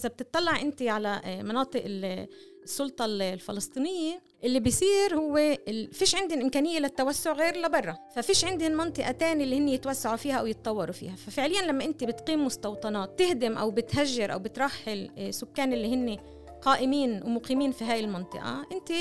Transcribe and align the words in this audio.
إذا 0.00 0.08
بتطلع 0.08 0.60
أنت 0.60 0.82
على 0.82 1.20
مناطق 1.44 1.82
السلطة 1.84 3.04
الفلسطينية 3.04 4.22
اللي 4.44 4.60
بيصير 4.60 5.16
هو 5.16 5.56
فيش 5.92 6.14
عندهم 6.14 6.40
إمكانية 6.40 6.78
للتوسع 6.78 7.32
غير 7.32 7.56
لبرا. 7.56 7.96
ففيش 8.16 8.44
عندهم 8.44 8.72
منطقة 8.72 9.10
تانية 9.10 9.44
اللي 9.44 9.58
هن 9.58 9.68
يتوسعوا 9.68 10.16
فيها 10.16 10.34
أو 10.36 10.46
يتطوروا 10.46 10.92
فيها. 10.92 11.16
ففعليا 11.16 11.62
لما 11.62 11.84
أنت 11.84 12.04
بتقيم 12.04 12.44
مستوطنات 12.46 13.18
تهدم 13.18 13.56
أو 13.58 13.70
بتهجر 13.70 14.32
أو 14.32 14.38
بترحل 14.38 15.10
سكان 15.30 15.72
اللي 15.72 15.94
هن 15.94 16.18
قائمين 16.62 17.22
ومقيمين 17.22 17.72
في 17.72 17.84
هاي 17.84 18.00
المنطقة 18.00 18.66
أنت 18.72 18.92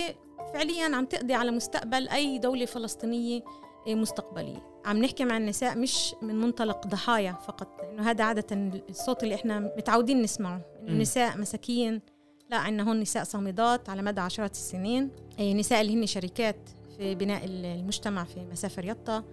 فعليا 0.53 0.95
عم 0.95 1.05
تقضي 1.05 1.33
على 1.33 1.51
مستقبل 1.51 2.09
أي 2.09 2.37
دولة 2.37 2.65
فلسطينية 2.65 3.41
مستقبليه 3.87 4.63
عم 4.85 4.97
نحكي 4.97 5.25
مع 5.25 5.37
النساء 5.37 5.77
مش 5.77 6.15
من 6.21 6.35
منطلق 6.35 6.87
ضحايا 6.87 7.31
فقط 7.47 7.67
لأنه 7.81 8.09
هذا 8.09 8.23
عادة 8.23 8.45
الصوت 8.89 9.23
اللي 9.23 9.35
إحنا 9.35 9.59
متعودين 9.59 10.21
نسمعه 10.21 10.61
النساء 10.87 11.37
مساكين 11.37 12.01
لا 12.51 12.57
عندنا 12.57 12.89
هون 12.89 12.99
نساء 12.99 13.23
صامدات 13.23 13.89
على 13.89 14.01
مدى 14.01 14.21
عشرات 14.21 14.51
السنين. 14.51 15.09
نساء 15.39 15.81
اللي 15.81 15.93
هن 15.95 16.05
شركات 16.05 16.55
في 16.97 17.15
بناء 17.15 17.41
المجتمع 17.45 18.23
في 18.23 18.45
مسافر 18.51 18.85
يطا 18.85 19.23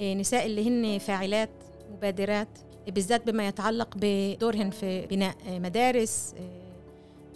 نساء 0.00 0.46
اللي 0.46 0.68
هن 0.68 0.98
فاعلات 0.98 1.50
مبادرات 1.92 2.48
بالذات 2.88 3.30
بما 3.30 3.48
يتعلق 3.48 3.94
بدورهن 3.96 4.70
في 4.70 5.06
بناء 5.06 5.36
مدارس 5.48 6.34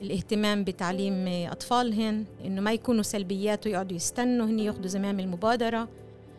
الاهتمام 0.03 0.65
بتعليم 0.65 1.29
أطفالهن 1.29 2.25
إنه 2.45 2.61
ما 2.61 2.73
يكونوا 2.73 3.03
سلبيات 3.03 3.67
ويقعدوا 3.67 3.97
يستنوا 3.97 4.47
هن 4.47 4.59
ياخذوا 4.59 4.87
زمام 4.87 5.21
المبادرة. 5.21 5.89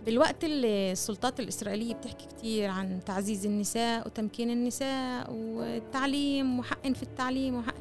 بالوقت 0.08 0.44
اللي 0.44 0.92
السلطات 0.92 1.40
الإسرائيلية 1.40 1.94
بتحكي 1.94 2.26
كتير 2.28 2.70
عن 2.70 3.00
تعزيز 3.06 3.46
النساء 3.46 4.08
وتمكين 4.08 4.50
النساء 4.50 5.32
والتعليم 5.32 6.60
وحق 6.60 6.88
في 6.88 7.04
التعليم 7.04 7.56
وحق 7.56 7.76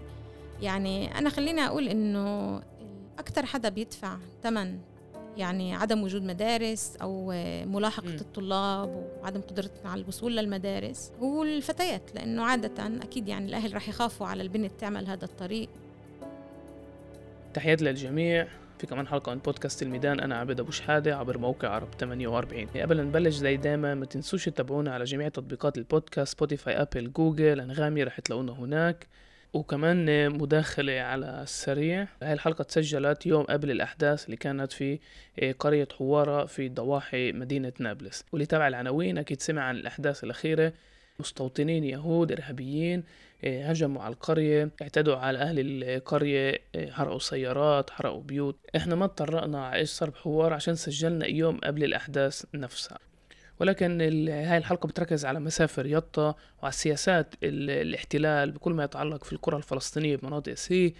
يعني 0.62 1.18
أنا 1.18 1.30
خليني 1.30 1.66
أقول 1.66 1.88
إنه 1.88 2.56
أكثر 3.18 3.46
حدا 3.46 3.68
بيدفع 3.68 4.16
ثمن 4.42 4.78
يعني 5.36 5.74
عدم 5.74 6.02
وجود 6.02 6.22
مدارس 6.22 6.96
أو 7.02 7.32
ملاحقة 7.66 8.08
م. 8.08 8.16
الطلاب 8.20 9.10
وعدم 9.22 9.40
قدرتنا 9.40 9.90
على 9.90 10.00
الوصول 10.00 10.36
للمدارس 10.36 11.12
هو 11.20 11.42
الفتيات 11.42 12.14
لأنه 12.14 12.44
عادة 12.44 12.86
أكيد 12.86 13.28
يعني 13.28 13.46
الأهل 13.46 13.74
رح 13.74 13.88
يخافوا 13.88 14.26
على 14.26 14.42
البنت 14.42 14.72
تعمل 14.80 15.06
هذا 15.06 15.24
الطريق 15.24 15.68
تحيات 17.54 17.82
للجميع 17.82 18.48
في 18.78 18.86
كمان 18.86 19.06
حلقة 19.06 19.34
من 19.34 19.38
بودكاست 19.38 19.82
الميدان 19.82 20.20
أنا 20.20 20.36
عبد 20.36 20.60
أبو 20.60 20.70
شحادة 20.70 21.16
عبر 21.16 21.38
موقع 21.38 21.68
عرب 21.68 21.88
48 22.00 22.66
قبل 22.66 23.06
نبلش 23.06 23.34
زي 23.34 23.56
دايما 23.56 23.94
ما 23.94 24.06
تنسوش 24.06 24.44
تتابعونا 24.44 24.94
على 24.94 25.04
جميع 25.04 25.28
تطبيقات 25.28 25.78
البودكاست 25.78 26.32
Spotify 26.32 26.82
Apple 26.82 27.12
Google 27.12 27.60
أنغامي 27.60 28.02
رح 28.02 28.20
تلاقونا 28.20 28.52
هناك. 28.52 29.06
وكمان 29.52 30.30
مداخلة 30.38 31.00
على 31.00 31.42
السريع 31.42 32.08
هاي 32.22 32.32
الحلقة 32.32 32.64
تسجلت 32.64 33.26
يوم 33.26 33.44
قبل 33.44 33.70
الأحداث 33.70 34.24
اللي 34.24 34.36
كانت 34.36 34.72
في 34.72 34.98
قرية 35.58 35.88
حوارة 35.98 36.44
في 36.44 36.68
ضواحي 36.68 37.32
مدينة 37.32 37.72
نابلس. 37.80 38.24
واللي 38.32 38.46
تابع 38.46 38.68
العناوين 38.68 39.18
أكيد 39.18 39.40
سمع 39.40 39.62
عن 39.62 39.76
الأحداث 39.76 40.24
الأخيرة. 40.24 40.72
مستوطنين 41.20 41.84
يهود 41.84 42.32
إرهابيين 42.32 43.04
هجموا 43.44 44.02
على 44.02 44.14
القرية 44.14 44.70
اعتدوا 44.82 45.16
على 45.16 45.38
أهل 45.38 45.82
القرية 45.82 46.60
حرقوا 46.90 47.18
سيارات 47.18 47.90
حرقوا 47.90 48.22
بيوت. 48.22 48.56
إحنا 48.76 48.94
ما 48.94 49.04
اضطرقنا 49.04 49.66
على 49.66 49.76
إيش 49.76 49.90
صار 49.90 50.10
بحوار 50.10 50.52
عشان 50.52 50.74
سجلنا 50.74 51.26
يوم 51.26 51.58
قبل 51.64 51.84
الأحداث 51.84 52.44
نفسها. 52.54 52.98
ولكن 53.60 54.00
هاي 54.28 54.56
الحلقة 54.56 54.86
بتركز 54.86 55.24
على 55.24 55.40
مسافر 55.40 55.86
يطا 55.86 56.34
وعلى 56.62 56.72
سياسات 56.72 57.34
الاحتلال 57.42 58.50
بكل 58.50 58.72
ما 58.72 58.84
يتعلق 58.84 59.24
في 59.24 59.32
القرى 59.32 59.56
الفلسطينية 59.56 60.16
بمناطق 60.16 60.54
سي 60.54 60.94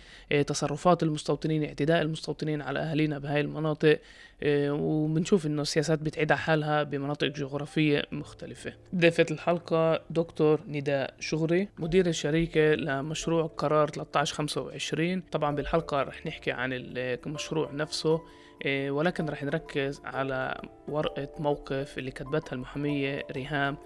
تصرفات 0.47 1.03
المستوطنين 1.03 1.65
اعتداء 1.65 2.03
المستوطنين 2.03 2.62
على 2.62 2.79
أهالينا 2.79 3.19
بهاي 3.19 3.41
المناطق 3.41 4.01
وبنشوف 4.47 5.47
إنه 5.47 5.62
السياسات 5.62 5.99
بتعيد 5.99 6.33
حالها 6.33 6.83
بمناطق 6.83 7.27
جغرافية 7.27 8.03
مختلفة. 8.12 8.73
ضيفة 8.94 9.27
الحلقة 9.31 10.03
دكتور 10.11 10.61
نداء 10.69 11.15
شغري 11.21 11.69
مدير 11.78 12.06
الشركة 12.06 12.75
لمشروع 12.75 13.47
قرار 13.47 13.88
1325 13.88 15.21
طبعا 15.33 15.56
بالحلقة 15.56 16.03
رح 16.03 16.27
نحكي 16.27 16.50
عن 16.53 16.71
المشروع 16.73 17.73
نفسه. 17.73 18.21
ولكن 18.67 19.27
رح 19.28 19.43
نركز 19.44 20.00
على 20.05 20.61
ورقة 20.89 21.28
موقف 21.39 21.99
اللي 21.99 22.11
كتبتها 22.11 22.53
المحامية 22.53 23.22
ريهام 23.31 23.77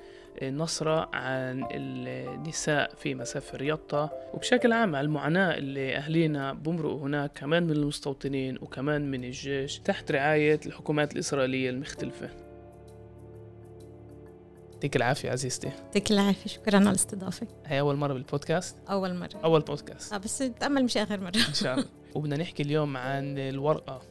نصرة 0.43 1.11
عن 1.13 1.65
النساء 1.71 2.95
في 2.95 3.15
مسافر 3.15 3.63
يطا. 3.63 4.11
وبشكل 4.35 4.73
عام 4.73 4.97
على 4.97 5.05
المعاناة 5.05 5.55
اللي 5.55 5.97
أهلينا 5.97 6.53
بمرقوا 6.53 7.01
هناك 7.01 7.33
كمان 7.33 7.63
من 7.63 7.71
المستوطنين 7.71 8.59
وكمان 8.61 9.11
من 9.11 9.25
الجيش 9.25 9.79
تحت 9.79 10.13
رعاية 10.13 10.61
الحكومات 10.67 11.13
الإسرائيلية 11.13 11.71
المختلفة. 11.71 12.31
يعطيك 14.73 14.97
العافية 14.97 15.31
عزيزتي. 15.31 15.67
يعطيك 15.67 16.11
العافية 16.11 16.51
شكرا 16.51 16.77
على 16.77 16.89
الاستضافة. 16.89 17.47
هي 17.67 17.81
أول 17.81 17.97
مرة 17.97 18.13
بالبودكاست؟ 18.13 18.77
أول 18.91 19.15
مرة. 19.15 19.41
أول 19.45 19.61
بودكاست. 19.61 20.13
آه 20.13 20.19
بس 20.19 20.39
تأمل 20.39 20.85
مش 20.85 20.97
آخر 20.97 21.21
مرة. 21.21 21.37
إن 21.49 21.55
شاء 21.55 21.75
الله. 21.75 21.87
وبدنا 22.15 22.37
نحكي 22.37 22.63
اليوم 22.63 22.97
عن 22.97 23.39
الورقة. 23.39 24.03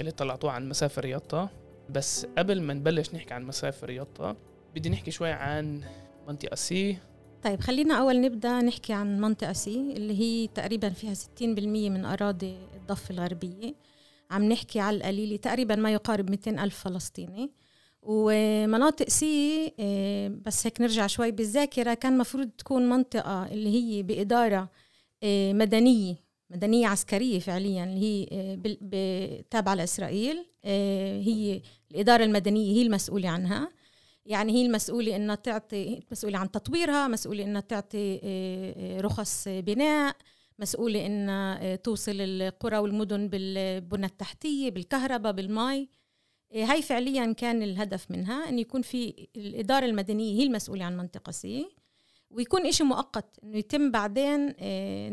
اللي 0.00 0.10
طلعتوها 0.10 0.52
عن 0.52 0.68
مسافر 0.68 1.06
يطا. 1.06 1.48
بس 1.90 2.26
قبل 2.38 2.60
ما 2.60 2.74
نبلش 2.74 3.14
نحكي 3.14 3.34
عن 3.34 3.44
مسافر 3.44 3.90
يطا 3.90 4.36
بدي 4.74 4.88
نحكي 4.88 5.10
شوي 5.10 5.30
عن 5.30 5.80
منطقة 6.28 6.54
C. 6.54 6.96
طيب 7.42 7.60
خلينا 7.60 7.94
أول 7.94 8.20
نبدأ 8.20 8.60
نحكي 8.60 8.92
عن 8.92 9.20
منطقة 9.20 9.52
C 9.52 9.92
اللي 9.96 10.20
هي 10.20 10.46
تقريبا 10.46 10.88
فيها 10.88 11.14
60% 11.14 11.42
من 11.90 12.04
أراضي 12.04 12.56
الضفة 12.74 13.14
الغربية. 13.14 13.74
عم 14.30 14.44
نحكي 14.44 14.80
على 14.80 14.96
القليلة 14.96 15.36
تقريبا 15.36 15.74
ما 15.74 15.92
يقارب 15.92 16.30
200 16.30 16.64
ألف 16.64 16.78
فلسطيني. 16.84 17.50
ومناطق 18.02 19.08
C 19.08 19.72
بس 20.46 20.66
هيك 20.66 20.80
نرجع 20.80 21.06
شوي 21.06 21.30
بالذاكرة 21.30 21.94
كان 21.94 22.18
مفروض 22.18 22.48
تكون 22.58 22.88
منطقة 22.88 23.46
اللي 23.46 23.68
هي 23.68 24.02
بإدارة 24.02 24.70
مدنية. 25.52 26.23
مدنية 26.54 26.86
عسكرية 26.86 27.38
فعليا 27.38 27.84
اللي 27.84 28.00
هي 28.00 29.42
تابعة 29.50 29.74
لإسرائيل 29.74 30.46
هي 30.64 31.62
الإدارة 31.90 32.24
المدنية 32.24 32.76
هي 32.76 32.82
المسؤولة 32.82 33.28
عنها. 33.28 33.70
يعني 34.26 34.52
هي 34.52 34.66
المسؤولة 34.66 35.16
إنها 35.16 35.34
تعطي 35.34 36.00
مسؤولة 36.12 36.38
عن 36.38 36.50
تطويرها 36.50 37.08
مسؤولة 37.08 37.44
إنها 37.44 37.60
تعطي 37.60 38.20
رخص 39.00 39.44
بناء 39.48 40.16
مسؤولة 40.58 41.06
إنها 41.06 41.76
توصل 41.76 42.20
القرى 42.20 42.78
والمدن 42.78 43.28
بالبنى 43.28 44.06
التحتية 44.06 44.70
بالكهرباء 44.70 45.32
بالماء 45.32 45.86
هاي 46.54 46.82
فعليا 46.82 47.32
كان 47.32 47.62
الهدف 47.62 48.10
منها 48.10 48.48
أن 48.48 48.58
يكون 48.58 48.82
في 48.82 49.28
الإدارة 49.36 49.86
المدنية 49.86 50.40
هي 50.40 50.46
المسؤولة 50.46 50.84
عن 50.84 50.96
منطقة 50.96 51.32
سي. 51.32 51.68
ويكون 52.34 52.66
إشي 52.66 52.84
مؤقت 52.84 53.24
إنه 53.42 53.58
يتم 53.58 53.90
بعدين 53.90 54.46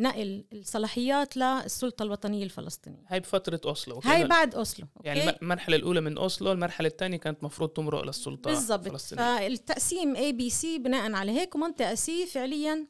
نقل 0.01 0.45
الصلاحيات 0.53 1.37
للسلطة 1.37 2.03
الوطنية 2.03 2.43
الفلسطينية. 2.43 3.05
هاي 3.07 3.19
بفترة 3.19 3.61
أوسلو 3.65 3.99
هاي 4.03 4.27
بعد 4.27 4.55
أوسلو 4.55 4.87
okay؟ 4.97 5.07
يعني 5.07 5.37
المرحلة 5.41 5.75
الأولى 5.75 6.01
من 6.01 6.17
أوسلو 6.17 6.51
المرحلة 6.51 6.87
الثانية 6.87 7.17
كانت 7.17 7.43
مفروض 7.43 7.69
تمرق 7.69 8.03
للسلطة 8.03 8.49
بالضبط. 8.51 8.97
فالتقسيم 8.97 10.15
A 10.15 10.33
B 10.33 10.53
C 10.53 10.65
بناء 10.65 11.11
على 11.13 11.31
هيك 11.31 11.55
ومنطقة 11.55 11.95
C 11.95 12.25
فعليا 12.25 12.87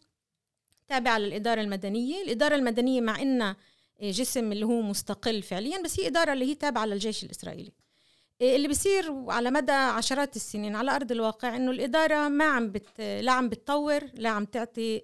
تابعة 0.87 1.17
للإدارة 1.17 1.61
المدنية. 1.61 2.23
الإدارة 2.23 2.55
المدنية 2.55 3.01
مع 3.01 3.21
إنها 3.21 3.55
جسم 4.01 4.51
اللي 4.51 4.65
هو 4.65 4.81
مستقل 4.81 5.41
فعليا 5.41 5.81
بس 5.81 5.99
هي 5.99 6.07
إدارة 6.07 6.33
اللي 6.33 6.45
هي 6.45 6.55
تابعة 6.55 6.85
للجيش 6.85 7.23
الإسرائيلي. 7.23 7.71
اللي 8.41 8.67
بيصير 8.67 9.13
على 9.27 9.51
مدى 9.51 9.71
عشرات 9.71 10.35
السنين 10.35 10.75
على 10.75 10.95
أرض 10.95 11.11
الواقع 11.11 11.55
إنه 11.55 11.71
الإدارة 11.71 12.27
ما 12.27 12.45
عم 12.45 12.71
بت 12.71 13.01
لا 13.01 13.31
عم 13.31 13.49
بتطور 13.49 14.03
لا 14.13 14.29
عم 14.29 14.45
تعطي 14.45 15.01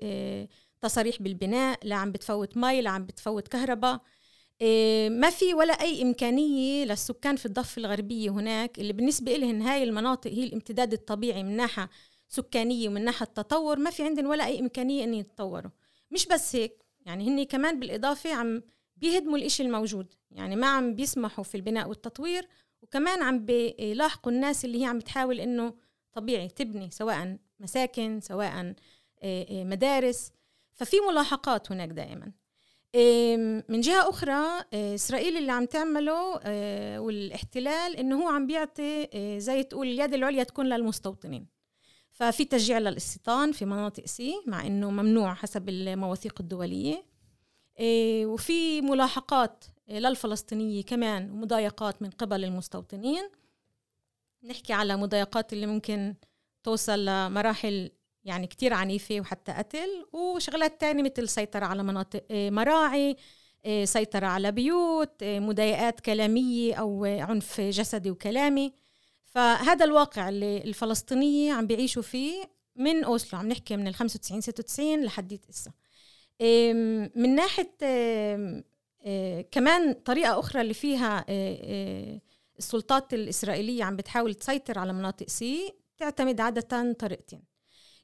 تصاريح 0.82 1.22
بالبناء 1.22 1.80
لا 1.84 1.96
عم 1.96 2.12
بتفوت 2.12 2.58
مي 2.58 2.82
لا 2.82 2.90
عم 2.90 3.06
بتفوت 3.06 3.48
كهرباء. 3.48 4.02
ما 5.10 5.30
في 5.30 5.54
ولا 5.54 5.74
أي 5.74 6.02
إمكانية 6.02 6.86
للسكان 6.86 7.36
في 7.36 7.46
الضفة 7.46 7.80
الغربية 7.80 8.30
هناك 8.30 8.80
اللي 8.80 8.94
بالنسبة 8.94 9.36
لهم 9.36 9.62
هاي 9.62 9.84
المناطق 9.84 10.32
هي 10.32 10.44
الامتداد 10.44 10.94
الطبيعي 10.94 11.44
من 11.44 11.56
ناحية 11.56 11.90
سكانية 12.28 12.90
ومن 12.90 13.06
ناحية 13.06 13.26
تطور 13.26 13.80
ما 13.80 13.90
في 13.90 14.04
عندهم 14.04 14.26
ولا 14.26 14.46
أي 14.46 14.60
إمكانية 14.60 15.04
إن 15.04 15.14
يتطوروا. 15.14 15.72
مش 16.12 16.26
بس 16.26 16.56
هيك 16.56 16.84
يعني 17.06 17.28
هن 17.30 17.44
كمان 17.44 17.80
بالإضافة 17.80 18.34
عم 18.34 18.62
بيهدموا 18.98 19.38
الإشي 19.38 19.64
الموجود 19.64 20.14
يعني 20.32 20.56
ما 20.56 20.68
عم 20.68 20.96
بيسمحوا 20.96 21.44
في 21.44 21.56
البناء 21.56 21.90
والتطوير 21.90 22.48
وكمان 22.82 23.22
عم 23.22 23.46
بيلاحقوا 23.46 24.32
الناس 24.32 24.66
اللي 24.66 24.82
هي 24.82 24.86
عم 24.86 25.00
بتحاول 25.00 25.40
إنه 25.40 25.74
طبيعي 26.14 26.48
تبني 26.48 26.92
سواء 26.92 27.38
مساكن 27.60 28.20
سواء 28.22 28.74
مدارس. 29.52 30.32
ففي 30.74 30.98
ملاحقات 31.10 31.72
هناك 31.72 31.90
دائما. 31.90 32.32
من 33.70 33.82
جهة 33.82 34.10
أخرى 34.10 34.66
إسرائيل 34.74 35.38
اللي 35.38 35.52
عم 35.52 35.66
تعمله 35.66 36.40
والاحتلال 37.00 37.96
إنه 37.96 38.24
هو 38.24 38.28
عم 38.28 38.48
بيعطي 38.48 39.08
زي 39.40 39.64
تقول 39.64 39.88
اليد 39.88 40.14
العليا 40.14 40.44
تكون 40.44 40.66
للمستوطنين. 40.66 41.48
ففي 42.12 42.46
تشجيع 42.46 42.78
للاستيطان 42.78 43.52
في 43.52 43.66
مناطق 43.66 44.06
سي 44.06 44.42
مع 44.48 44.68
إنه 44.68 44.92
ممنوع 44.92 45.34
حسب 45.34 45.70
المواثيق 45.70 46.36
الدولية. 46.40 47.06
إيه، 47.80 48.26
وفي 48.26 48.82
ملاحقات 48.82 49.66
للفلسطينية 49.90 50.84
كمان 50.84 51.32
ومضايقات 51.32 52.02
من 52.02 52.10
قبل 52.10 52.44
المستوطنين. 52.44 53.30
نحكي 54.44 54.74
على 54.74 54.98
مضايقات 54.98 55.54
اللي 55.54 55.66
ممكن 55.66 56.16
توصل 56.64 57.06
لمراحل 57.06 57.92
يعني 58.24 58.48
كتير 58.48 58.74
عنيفة 58.74 59.20
وحتى 59.20 59.52
قتل 59.52 60.06
وشغلات 60.14 60.82
تانية 60.82 61.04
مثل 61.04 61.14
السيطرة 61.24 61.66
على 61.66 61.84
مناطق 61.84 62.24
إيه، 62.32 62.52
مراعي 62.52 63.16
إيه، 63.66 63.86
سيطرة 63.86 64.26
على 64.26 64.52
بيوت 64.52 65.24
مضايقات 65.24 66.00
كلامية 66.00 66.76
أو 66.76 67.06
عنف 67.06 67.62
جسدي 67.62 68.12
وكلامي. 68.12 68.74
فهذا 69.26 69.86
الواقع 69.86 70.30
اللي 70.30 70.58
الفلسطينية 70.58 71.54
عم 71.54 71.68
بيعيشوا 71.68 72.02
فيه 72.02 72.44
من 72.76 73.04
أوسلو 73.04 73.40
عم 73.40 73.48
نحكي 73.48 73.78
من 73.78 73.88
ال 73.88 73.96
95 73.96 74.42
96 74.42 75.04
لحديت 75.04 75.46
هسه 75.50 75.72
من 77.16 77.36
ناحية 77.36 77.72
كمان 79.52 79.94
طريقة 79.94 80.40
أخرى 80.40 80.62
اللي 80.62 80.74
فيها 80.74 81.26
السلطات 82.60 83.14
الإسرائيلية 83.14 83.84
عم 83.84 83.96
بتحاول 83.96 84.34
تسيطر 84.36 84.80
على 84.80 84.94
مناطق 84.94 85.28
C 85.30 85.74
تعتمد 85.98 86.42
عادة 86.42 86.94
طريقتين. 86.94 87.42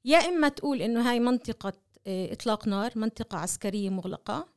يا 0.05 0.17
إما 0.17 0.49
تقول 0.49 0.81
إنه 0.81 1.09
هاي 1.09 1.19
منطقة 1.19 1.73
إطلاق 2.07 2.67
نار 2.67 2.91
منطقة 2.95 3.37
عسكرية 3.37 3.89
مغلقة 3.89 4.53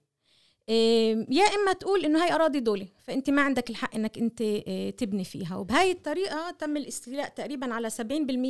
يا 1.31 1.45
إما 1.55 1.73
تقول 1.73 2.05
إنه 2.05 2.25
هاي 2.25 2.33
أراضي 2.35 2.61
دولة 2.61 2.89
فأنت 3.03 3.31
ما 3.31 3.43
عندك 3.43 3.71
الحق 3.71 3.95
إنك 3.95 4.19
أنت 4.19 4.43
آه، 4.43 4.91
تبني 4.91 5.25
فيها. 5.25 5.57
وبهاي 5.57 5.91
الطريقة 5.91 6.51
تم 6.51 6.77
الاستيلاء 6.77 7.29
تقريبا 7.29 7.75
على 7.75 7.91
70% 7.91 7.99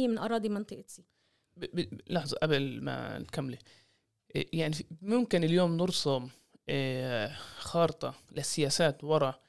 من 0.08 0.19
أراضي 0.19 0.48
منطقة 0.48 0.84
C. 0.87 1.04
لحظة 2.10 2.37
قبل 2.43 2.84
ما 2.84 3.19
نكملي 3.19 3.58
إيه، 4.37 4.46
يعني 4.52 4.76
ممكن 5.02 5.44
اليوم 5.44 5.76
نرسم 5.76 6.28
إيه، 6.68 7.36
خارطة 7.58 8.14
للسياسات 8.32 9.04
وراء 9.04 9.40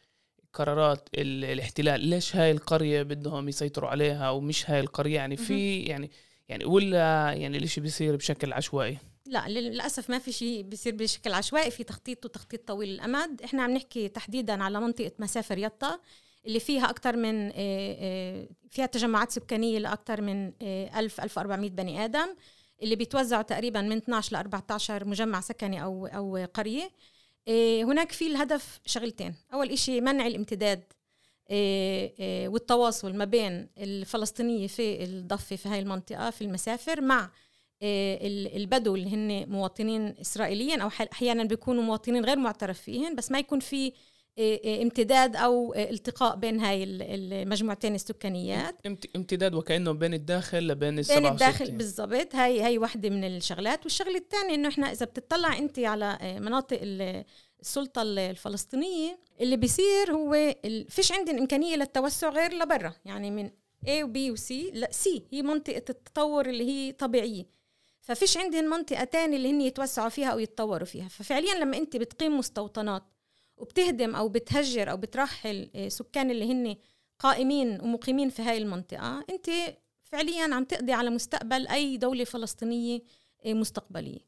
قرارات 0.53 1.09
الاحتلال. 1.15 2.01
ليش 2.01 2.35
هاي 2.35 2.51
القرية 2.51 3.03
بدهم 3.03 3.49
يسيطروا 3.49 3.89
عليها 3.89 4.29
ومش 4.29 4.69
هاي 4.69 4.79
القرية؟ 4.79 5.15
يعني 5.15 5.37
في 5.37 5.79
يعني 5.79 6.11
يعني 6.49 6.65
ولا 6.65 7.33
يعني 7.33 7.57
الإشي 7.57 7.81
بيصير 7.81 8.15
بشكل 8.15 8.53
عشوائي؟ 8.53 8.97
لا 9.25 9.47
للأسف 9.47 10.09
ما 10.09 10.19
في 10.19 10.31
شيء 10.31 10.61
بيصير 10.61 10.95
بشكل 10.95 11.33
عشوائي. 11.33 11.71
في 11.71 11.83
تخطيط 11.83 12.25
وتخطيط 12.25 12.67
طويل 12.67 12.89
الامد 12.89 13.41
إحنا 13.41 13.63
عم 13.63 13.71
نحكي 13.71 14.07
تحديدا 14.07 14.63
على 14.63 14.81
منطقة 14.81 15.11
مسافر 15.19 15.57
يطا 15.57 15.99
اللي 16.45 16.59
فيها 16.59 16.89
أكثر 16.89 17.15
من 17.15 17.47
آه، 17.47 17.51
آه، 17.55 18.47
فيها 18.71 18.85
تجمعات 18.85 19.31
سكانية 19.31 19.79
لاكثر 19.79 20.21
من 20.21 20.51
1000 20.61 21.19
آه، 21.19 21.23
1400 21.23 21.69
بني 21.69 22.05
آدم. 22.05 22.27
اللي 22.81 22.95
بيتوزعوا 22.95 23.41
تقريبا 23.41 23.81
من 23.81 23.97
12 23.97 24.33
ل 24.33 24.35
14 24.35 25.06
مجمع 25.06 25.41
سكني 25.41 25.83
أو 25.83 26.07
أو 26.07 26.47
قرية. 26.53 26.91
هناك 27.83 28.12
في 28.12 28.27
الهدف 28.27 28.79
شغلتين. 28.85 29.35
أول 29.53 29.69
إشي 29.69 30.01
منع 30.01 30.27
الامتداد 30.27 30.83
والتواصل 32.53 33.15
ما 33.15 33.25
بين 33.25 33.69
الفلسطينية 33.77 34.68
في 34.68 35.03
الضفة 35.03 35.56
في 35.56 35.69
هاي 35.69 35.79
المنطقة 35.79 36.29
في 36.29 36.41
المسافر 36.41 37.01
مع 37.01 37.29
آه، 37.81 38.19
البدو 38.57 38.95
اللي 38.95 39.09
هن 39.09 39.50
مواطنين 39.50 40.15
اسرائيليين 40.21 40.81
أو 40.81 40.88
أحيانا 41.13 41.44
بيكونوا 41.44 41.83
مواطنين 41.83 42.25
غير 42.25 42.38
معترف 42.38 42.81
فيهم 42.81 43.15
بس 43.15 43.31
ما 43.31 43.39
يكون 43.39 43.59
في 43.59 43.88
آه، 43.88 43.91
آه، 43.91 43.94
امتداد 44.65 45.35
أو 45.35 45.73
التقاء 45.73 46.35
بين 46.35 46.59
هاي 46.59 46.83
المجموعتين 46.83 47.95
السكانيات. 47.95 48.75
امتداد 49.15 49.53
وكأنه 49.53 49.91
بين 49.91 50.13
الداخل 50.13 50.67
لبين 50.67 50.99
ال 50.99 51.05
بين 51.07 51.25
الداخل 51.25 51.71
بالضبط. 51.71 52.35
هاي 52.35 52.63
هي 52.63 52.77
وحدة 52.77 53.09
من 53.09 53.23
الشغلات. 53.23 53.83
والشغلة 53.83 54.17
الثانية 54.17 54.55
إنه 54.55 54.69
إحنا 54.69 54.91
إذا 54.91 55.05
بتطلع 55.05 55.57
أنت 55.57 55.79
على 55.79 56.17
مناطق 56.41 56.79
السلطة 57.61 58.01
الفلسطينية 58.01 59.19
اللي 59.41 59.57
بيصير 59.57 60.11
هو 60.11 60.55
فيش 60.89 61.11
عندنا 61.11 61.39
امكانيه 61.39 61.75
للتوسع 61.75 62.29
غير 62.29 62.53
لبرا. 62.53 62.93
يعني 63.05 63.31
من 63.31 63.49
A 63.85 64.03
و 64.03 64.13
B 64.13 64.17
و 64.17 64.35
C 64.35 64.51
لا 64.73 64.89
C. 64.91 65.21
هي 65.31 65.41
منطقة 65.41 65.83
التطور 65.89 66.49
اللي 66.49 66.67
هي 66.67 66.91
طبيعية. 66.91 67.45
ففيش 68.01 68.37
عندهم 68.37 68.63
منطقة 68.63 69.03
تانية 69.03 69.37
اللي 69.37 69.51
هن 69.51 69.61
يتوسعوا 69.61 70.09
فيها 70.09 70.27
أو 70.27 70.39
يتطوروا 70.39 70.85
فيها. 70.85 71.07
ففعليا 71.07 71.53
لما 71.53 71.77
أنت 71.77 71.97
بتقيم 71.97 72.37
مستوطنات 72.37 73.03
وبتهدم 73.57 74.15
أو 74.15 74.30
بتهجر 74.30 74.92
أو 74.92 74.98
بترحل 74.98 75.69
آه، 75.75 75.88
سكان 75.88 76.31
اللي 76.31 76.51
هن 76.51 76.75
قائمين 77.19 77.81
ومقيمين 77.81 78.30
في 78.30 78.42
هاي 78.42 78.57
المنطقة 78.57 79.25
أنت 79.30 79.50
فعليا 80.04 80.56
عم 80.56 80.63
تقضي 80.63 80.94
على 80.94 81.09
مستقبل 81.09 81.68
أي 81.68 81.98
دولة 81.98 82.24
فلسطينية 82.24 83.01
آه، 83.45 83.54
مستقبلية. 83.54 84.19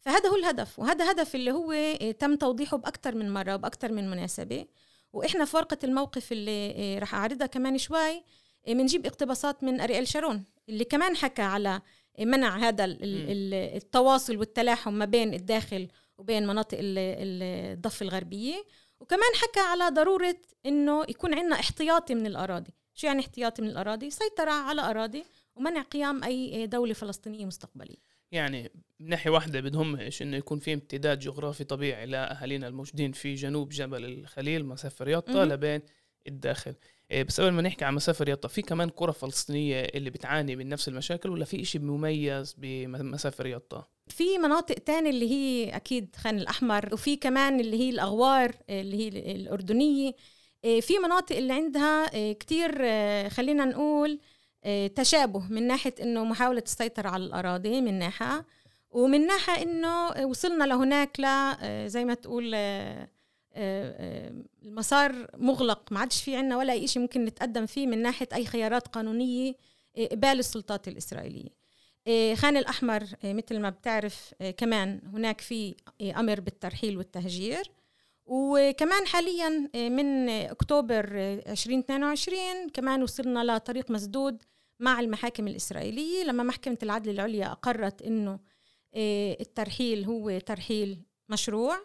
فهذا 0.00 0.28
هو 0.28 0.36
الهدف 0.36 0.78
وهذا 0.78 1.10
هدف 1.10 1.34
اللي 1.34 1.50
هو 1.50 1.72
آه، 1.72 2.10
تم 2.10 2.34
توضيحه 2.34 2.76
بأكثر 2.76 3.14
من 3.14 3.32
مرة 3.32 3.54
وبأكثر 3.54 3.92
من 3.92 4.10
مناسبة. 4.10 4.66
وإحنا 5.12 5.44
في 5.44 5.56
ورقة 5.56 5.78
الموقف 5.84 6.32
اللي 6.32 6.98
رح 6.98 7.14
أعرضها 7.14 7.46
كمان 7.46 7.78
شوي 7.78 8.22
بنجيب 8.68 9.06
اقتباسات 9.06 9.64
من 9.64 9.80
أريال 9.80 10.08
شارون 10.08 10.44
اللي 10.68 10.84
كمان 10.84 11.16
حكى 11.16 11.42
على 11.42 11.80
منع 12.18 12.56
هذا 12.56 12.84
التواصل 12.84 14.36
والتلاحم 14.36 14.92
ما 14.92 15.04
بين 15.04 15.34
الداخل 15.34 15.88
وبين 16.18 16.46
مناطق 16.46 16.78
الضفة 16.80 18.04
الغربية. 18.04 18.64
وكمان 19.00 19.30
حكى 19.34 19.60
على 19.60 19.88
ضرورة 19.94 20.36
إنه 20.66 21.04
يكون 21.08 21.34
عندنا 21.34 21.54
احتياطي 21.54 22.14
من 22.14 22.26
الأراضي. 22.26 22.70
شو 22.94 23.06
يعني 23.06 23.20
احتياطي 23.20 23.62
من 23.62 23.68
الأراضي؟ 23.68 24.10
سيطرة 24.10 24.50
على 24.50 24.80
أراضي 24.80 25.24
ومنع 25.56 25.82
قيام 25.82 26.24
أي 26.24 26.66
دولة 26.66 26.94
فلسطينية 26.94 27.46
مستقبلية. 27.46 28.08
يعني 28.32 28.70
من 29.00 29.08
ناحية 29.08 29.30
واحدة 29.30 29.60
بدهمش 29.60 30.22
إنه 30.22 30.36
يكون 30.36 30.58
في 30.58 30.72
امتداد 30.72 31.18
جغرافي 31.18 31.64
طبيعي 31.64 32.06
لأهالينا 32.06 32.68
الموجودين 32.68 33.12
في 33.12 33.34
جنوب 33.34 33.68
جبل 33.68 34.04
الخليل 34.04 34.66
مسافة 34.66 35.04
رياضة 35.04 35.44
لبين 35.44 35.80
الداخل. 36.28 36.74
إيه، 37.10 37.22
بس 37.22 37.40
قبل 37.40 37.50
ما 37.50 37.62
نحكي 37.62 37.84
عن 37.84 37.94
مسافة 37.94 38.24
رياضة 38.24 38.48
في 38.48 38.62
كمان 38.62 38.88
قرى 38.88 39.12
فلسطينية 39.12 39.80
اللي 39.80 40.10
بتعاني 40.10 40.56
من 40.56 40.68
نفس 40.68 40.88
المشاكل 40.88 41.30
ولا 41.30 41.44
في 41.44 41.62
إشي 41.62 41.78
مميز 41.78 42.54
بمسافة 42.58 43.44
رياضة؟ 43.44 43.97
في 44.12 44.38
مناطق 44.38 44.74
تانية 44.74 45.10
اللي 45.10 45.30
هي 45.30 45.76
أكيد 45.76 46.16
خان 46.16 46.38
الأحمر 46.38 46.88
وفي 46.92 47.16
كمان 47.16 47.60
اللي 47.60 47.80
هي 47.80 47.90
الأغوار 47.90 48.54
اللي 48.70 48.96
هي 48.96 49.08
الأردنية. 49.36 50.12
إيه، 50.64 50.80
في 50.80 50.98
مناطق 50.98 51.36
اللي 51.36 51.52
عندها 51.52 52.14
إيه، 52.14 52.32
كتير 52.32 52.72
خلينا 53.30 53.64
نقول 53.64 54.20
تشابه 54.96 55.48
من 55.52 55.66
ناحية 55.66 55.94
إنه 56.02 56.24
محاولة 56.24 56.62
السيطرة 56.66 57.08
على 57.08 57.24
الأراضي 57.24 57.80
من 57.80 57.98
ناحية 57.98 58.46
ومن 58.90 59.26
ناحية 59.26 59.62
إنه 59.62 60.26
وصلنا 60.26 60.64
لهناك 60.64 61.20
ل 61.20 61.26
زي 61.88 62.04
ما 62.04 62.14
تقول 62.14 62.52
آه، 62.54 63.08
آه، 63.54 64.32
المسار 64.62 65.30
مغلق 65.36 65.92
ما 65.92 66.00
عادش 66.00 66.22
في 66.22 66.36
عنا 66.36 66.56
ولا 66.56 66.72
أي 66.72 66.86
شيء 66.86 67.02
ممكن 67.02 67.24
نتقدم 67.24 67.66
فيه 67.66 67.86
من 67.86 68.02
ناحية 68.02 68.28
أي 68.34 68.46
خيارات 68.46 68.88
قانونية 68.88 69.54
آه، 69.98 70.06
قبال 70.06 70.38
السلطات 70.38 70.88
الإسرائيلية. 70.88 71.57
خان 72.34 72.56
الأحمر 72.56 73.04
مثل 73.24 73.58
ما 73.58 73.70
بتعرف 73.70 74.34
كمان 74.56 75.00
هناك 75.12 75.40
في 75.40 75.74
أمر 76.02 76.40
بالترحيل 76.40 76.98
والتهجير. 76.98 77.70
وكمان 78.26 79.06
حاليا 79.06 79.70
من 79.74 80.28
أكتوبر 80.28 81.04
2022 81.14 82.68
كمان 82.74 83.02
وصلنا 83.02 83.56
لطريق 83.56 83.90
مسدود 83.90 84.42
مع 84.80 85.00
المحاكم 85.00 85.48
الإسرائيلية. 85.48 86.24
لما 86.24 86.42
محكمة 86.42 86.78
العدل 86.82 87.10
العليا 87.10 87.52
أقرت 87.52 88.02
أنه 88.02 88.40
الترحيل 89.40 90.04
هو 90.04 90.38
ترحيل 90.38 91.02
مشروع 91.28 91.78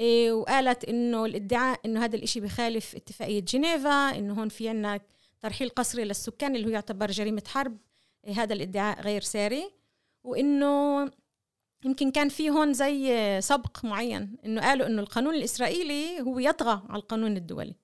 إيه، 0.00 0.32
وقالت 0.32 0.84
إنه 0.84 1.24
الادعاء 1.24 1.80
إنه 1.84 2.04
هذا 2.04 2.16
الإشي 2.16 2.40
بخالف 2.40 2.96
اتفاقية 2.96 3.40
جنيفا 3.40 4.18
إنه 4.18 4.34
هون 4.40 4.48
في 4.48 4.68
عنا 4.68 5.00
ترحيل 5.40 5.68
قسري 5.68 6.04
للسكان 6.04 6.56
اللي 6.56 6.66
هو 6.66 6.70
يعتبر 6.70 7.10
جريمة 7.10 7.42
حرب. 7.46 7.72
إيه، 7.72 7.89
هذا 8.28 8.54
الادعاء 8.54 9.00
غير 9.00 9.20
ساري 9.20 9.70
وإنه 10.24 11.04
يمكن 11.84 12.10
كان 12.10 12.28
في 12.28 12.50
هون 12.50 12.72
زي 12.72 13.40
سبق 13.40 13.84
معين 13.84 14.36
إنه 14.44 14.60
قالوا 14.60 14.86
إنه 14.86 15.02
القانون 15.02 15.34
الإسرائيلي 15.34 16.20
هو 16.20 16.38
يطغى 16.38 16.82
على 16.88 17.02
القانون 17.02 17.36
الدولي. 17.36 17.74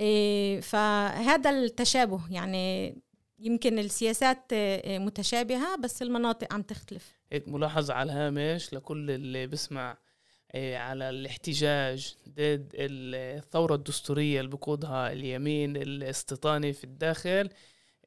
إيه، 0.00 0.60
فهذا 0.60 1.50
التشابه 1.50 2.20
يعني 2.30 2.96
يمكن 3.38 3.78
السياسات 3.78 4.54
متشابهة 4.86 5.76
بس 5.76 6.02
المناطق 6.02 6.52
عم 6.52 6.62
تختلف. 6.62 7.12
هيك 7.32 7.48
ملاحظة 7.48 7.94
على 7.94 8.12
الهامش 8.12 8.74
لكل 8.74 9.10
اللي 9.10 9.46
بسمع 9.46 9.98
إيه، 10.54 10.78
على 10.78 11.10
الاحتجاج 11.10 12.14
ضد 12.28 12.72
الثورة 12.78 13.74
الدستورية 13.74 14.40
اللي 14.40 14.50
بقودها 14.50 15.12
اليمين 15.12 15.76
الاستيطاني 15.76 16.72
في 16.72 16.84
الداخل. 16.84 17.28
إيه، 17.30 17.50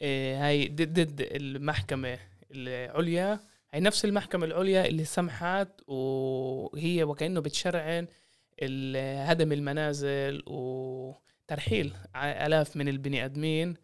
هاي 0.02 0.68
ضد 0.68 1.28
المحكمة 1.32 2.20
العليا. 2.52 3.40
هي 3.74 3.80
نفس 3.80 4.06
المحكمة 4.06 4.46
العليا 4.46 4.86
اللي 4.86 5.06
سمحت 5.06 5.70
وهي 5.88 7.04
وكأنه 7.04 7.40
بتشرعن 7.40 8.08
هدم 9.26 9.52
المنازل 9.52 10.44
وترحيل 10.48 11.94
آلاف 12.16 12.78
من 12.78 12.88
البني 12.88 13.26
آدمين 13.26 13.76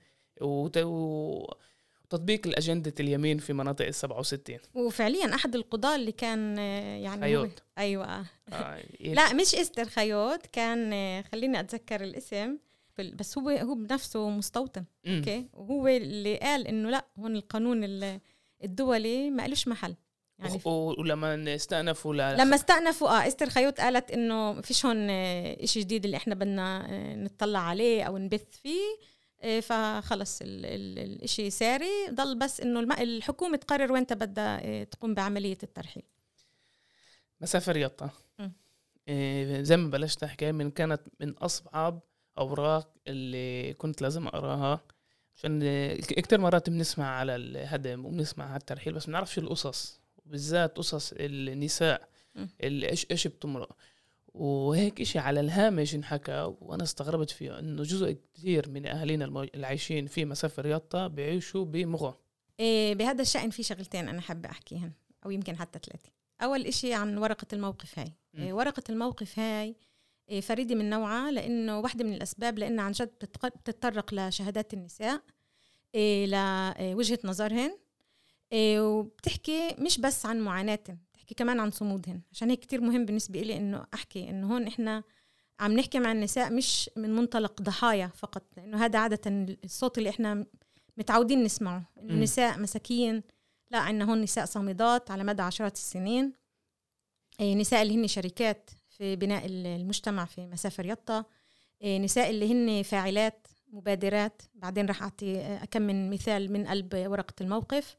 تطبيق 2.10 2.48
الأجندة 2.48 2.94
اليمين 3.00 3.38
في 3.38 3.54
مناطق 3.54 3.86
ال 3.86 3.96
67 3.96 4.58
وفعليا 4.74 5.36
أحد 5.36 5.56
القضاة 5.56 5.96
اللي 5.96 6.12
كان 6.12 6.60
آه، 6.60 6.98
يعني 6.98 7.22
خيوط. 7.22 7.64
أيوه. 7.78 8.26
آه، 8.54 8.84
إيه 9.02 9.14
لا 9.14 9.34
مش 9.34 9.56
إستر 9.56 9.86
خيوط 9.86 10.46
كان 10.46 10.94
آه، 10.94 11.22
خليني 11.22 11.60
أتذكر 11.60 12.04
الاسم. 12.04 12.58
بس 13.02 13.38
هو 13.38 13.50
هو 13.50 13.76
بنفسه 13.76 14.30
مستوطن. 14.30 14.84
okay؟ 15.08 15.48
وهو 15.54 15.88
اللي 15.88 16.38
قال 16.38 16.68
إنه 16.68 16.90
لأ 16.90 17.06
هون 17.20 17.36
القانون 17.36 17.84
ال- 17.84 18.20
الدولي 18.64 19.30
ما 19.30 19.48
لهش 19.48 19.68
محل. 19.68 19.96
يعني 20.40 20.52
ولما 21.00 21.56
استأنفوا 21.56 22.14
ل... 22.14 22.18
لما 22.38 22.56
استأنفوا 22.56 23.10
آه 23.10 23.28
إستر 23.28 23.50
حيوت 23.50 23.82
قالت 23.82 24.12
إنه 24.12 24.54
ما 24.54 24.62
فيش 24.62 24.86
هون 24.86 25.10
آه، 25.10 25.64
إشي 25.64 25.80
جديد 25.80 26.06
اللي 26.06 26.18
إحنا 26.18 26.36
بدنا 26.36 26.90
آه، 26.92 27.16
نطلع 27.16 27.60
عليه 27.60 28.04
أو 28.04 28.18
نبت 28.18 28.58
فيه 28.64 28.82
آه، 29.42 29.60
فخلص 29.60 30.42
ال- 30.42 30.66
ال- 30.66 31.00
الاشي 31.00 31.50
ساري. 31.50 32.08
ضل 32.12 32.40
بس 32.40 32.62
إنه 32.62 32.80
الم- 32.80 32.92
الحكومة 32.92 33.58
تقرر 33.58 33.92
وين 33.92 34.04
بدها 34.04 34.84
تقوم 34.84 35.14
بعملية 35.14 35.58
الترحيل. 35.64 36.04
مم. 38.40 38.52
إيه 39.08 39.62
زي 39.62 39.78
ما 39.78 39.90
بلشت 39.90 40.24
أحكي 40.24 40.52
من 40.52 40.72
كانت 40.72 41.02
من 41.20 41.30
أصعب 41.38 42.00
أوراق 42.38 42.94
اللي 43.08 43.74
كنت 43.74 44.02
لازم 44.02 44.28
أقراها. 44.28 44.82
عشان 45.36 45.60
كتير 45.98 46.42
مرات 46.42 46.70
بنسمع 46.70 47.06
على 47.06 47.36
الهدم 47.36 48.06
وبنسمع 48.06 48.46
على 48.46 48.60
الترحيل 48.60 48.94
بس 48.94 49.06
بنعرفش 49.06 49.38
القصص. 49.40 50.00
وبالذات 50.26 50.78
قصص 50.78 51.14
النساء. 51.18 52.10
اللي 52.64 52.90
إيش 52.90 53.08
إيش 53.12 53.28
بتمرق. 53.28 53.76
وهيك 54.34 55.02
إشي 55.02 55.20
على 55.20 55.40
الهامش 55.40 55.96
انحكى 55.96 56.54
وأنا 56.62 56.84
استغربت 56.84 57.30
فيه 57.30 57.60
إنه 57.60 57.84
جزء 57.84 58.18
كثير 58.34 58.70
من 58.70 58.86
أهالينا 58.88 59.26
المو- 59.26 59.44
العايشين 59.56 60.08
في 60.08 60.26
مسافة 60.26 60.64
رياضة 60.64 61.08
بيعيشوا 61.08 61.66
بمغو 61.66 62.14
إيه 62.60 62.96
بهذا 62.96 63.22
الشأن 63.22 63.50
في 63.50 63.64
شغلتين 63.64 64.10
أنا 64.10 64.22
حابة 64.22 64.50
أحكيهن 64.50 64.92
أو 65.26 65.32
يمكن 65.32 65.58
حتى 65.58 65.80
ثلاثة. 65.80 66.10
أول 66.42 66.66
إشي 66.66 66.94
عن 66.94 67.18
ورقة 67.18 67.48
الموقف 67.54 68.00
هاي. 68.00 68.14
إيه 68.38 68.54
ورقة 68.54 68.84
الموقف 68.90 69.40
هاي 69.40 69.76
فريدة 70.42 70.76
من 70.76 70.90
نوعها 70.90 71.32
لأنه 71.32 71.80
واحدة 71.80 72.04
من 72.06 72.14
الأسباب 72.14 72.60
لأنها 72.60 72.84
عن 72.86 72.92
جد 72.92 73.10
بتتطرق 73.22 74.14
لشهادات 74.14 74.74
النساء 74.74 75.22
إيه 75.96 76.26
لوجهة 76.26 77.20
نظرهن 77.24 77.78
إيه 78.52 78.82
وبتحكي 78.82 79.76
مش 79.80 80.00
بس 80.00 80.26
عن 80.26 80.40
معاناتهن 80.40 80.98
بتحكي 81.14 81.36
كمان 81.36 81.60
عن 81.60 81.72
صمودهن 81.72 82.22
عشان 82.32 82.50
هيك 82.50 82.60
كتير 82.60 82.82
مهم 82.82 83.06
بالنسبة 83.06 83.42
إلي 83.42 83.58
إنه 83.58 83.86
أحكي 83.94 84.30
إنه 84.30 84.54
هون 84.54 84.68
إحنا 84.68 85.04
عم 85.60 85.72
نحكي 85.74 86.00
مع 86.00 86.12
النساء 86.12 86.54
مش 86.54 86.90
من 86.98 87.16
منطلق 87.16 87.62
ضحايا 87.62 88.08
فقط 88.08 88.44
لأنه 88.58 88.86
هذا 88.86 89.00
عادة 89.00 89.22
الصوت 89.64 89.98
اللي 89.98 90.10
إحنا 90.10 90.46
متعودين 90.98 91.44
نسمعه 91.44 91.84
إنه 92.02 92.14
مم. 92.14 92.24
نساء 92.24 92.60
مساكين 92.60 93.24
لا 93.72 93.78
عندنا 93.80 94.12
هون 94.12 94.22
نساء 94.22 94.46
صامدات 94.46 95.12
على 95.12 95.24
مدى 95.24 95.42
عشرات 95.42 95.76
السنين 95.76 96.34
إيه، 97.40 97.56
نساء 97.56 97.82
اللي 97.82 97.96
هن 97.96 98.08
شركات 98.08 98.70
في 98.98 99.16
بناء 99.16 99.46
ال- 99.46 99.68
المجتمع 99.68 100.26
في 100.26 100.48
مسافة 100.48 100.84
رياضة 100.84 101.26
إيه، 101.82 102.00
نساء 102.00 102.30
اللي 102.30 102.52
هن 102.54 102.84
فاعلات 102.84 103.48
مبادرات. 103.72 104.42
بعدين 104.56 104.86
رح 104.86 105.04
أعطي 105.04 105.38
آه، 105.40 105.64
أكم 105.64 105.82
من 105.82 106.10
مثال 106.10 106.52
من 106.52 106.68
قلب 106.68 106.94
ورقة 106.96 107.34
الموقف. 107.42 107.96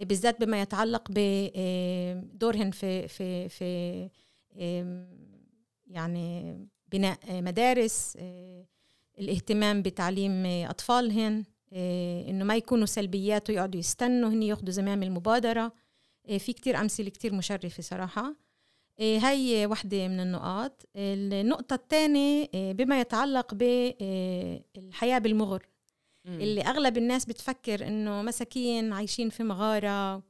إيه، 0.00 0.06
بالذات 0.06 0.40
بما 0.44 0.62
يتعلق 0.62 1.08
بدورهن 1.10 2.70
في 2.70 3.08
في 3.08 3.48
في 3.48 4.08
يعني 5.86 6.58
بناء 6.92 7.18
آه، 7.28 7.40
مدارس. 7.40 8.16
آه، 8.20 8.64
الاهتمام 9.18 9.82
بتعليم 9.82 10.46
آه، 10.46 10.70
أطفالهن. 10.70 11.44
آه، 11.72 12.30
إنه 12.30 12.44
ما 12.44 12.56
يكونوا 12.56 12.86
سلبيات 12.86 13.50
ويقعدوا 13.50 13.80
يستنوا 13.80 14.28
هن 14.30 14.42
ياخدوا 14.42 14.72
زمام 14.72 15.02
المبادرة. 15.02 15.72
آه، 16.28 16.38
في 16.38 16.52
كتير 16.52 16.80
أمثلة 16.80 17.08
كتير 17.10 17.34
مشرفة 17.34 17.82
صراحة. 17.82 18.43
آه، 19.00 19.18
هاي 19.18 19.66
واحدة 19.66 20.08
من 20.08 20.20
النقاط. 20.20 20.82
النقطة 20.96 21.74
الثانية 21.74 22.48
آه، 22.54 22.72
بما 22.72 23.00
يتعلق 23.00 23.54
بالحياة 23.54 25.18
بالمغر. 25.18 25.66
اللي 26.26 26.62
أغلب 26.62 26.96
الناس 26.98 27.24
بتفكر 27.24 27.86
إنه 27.86 28.22
مساكين 28.22 28.92
عايشين 28.92 29.28
في 29.30 29.42
مغارة. 29.44 30.22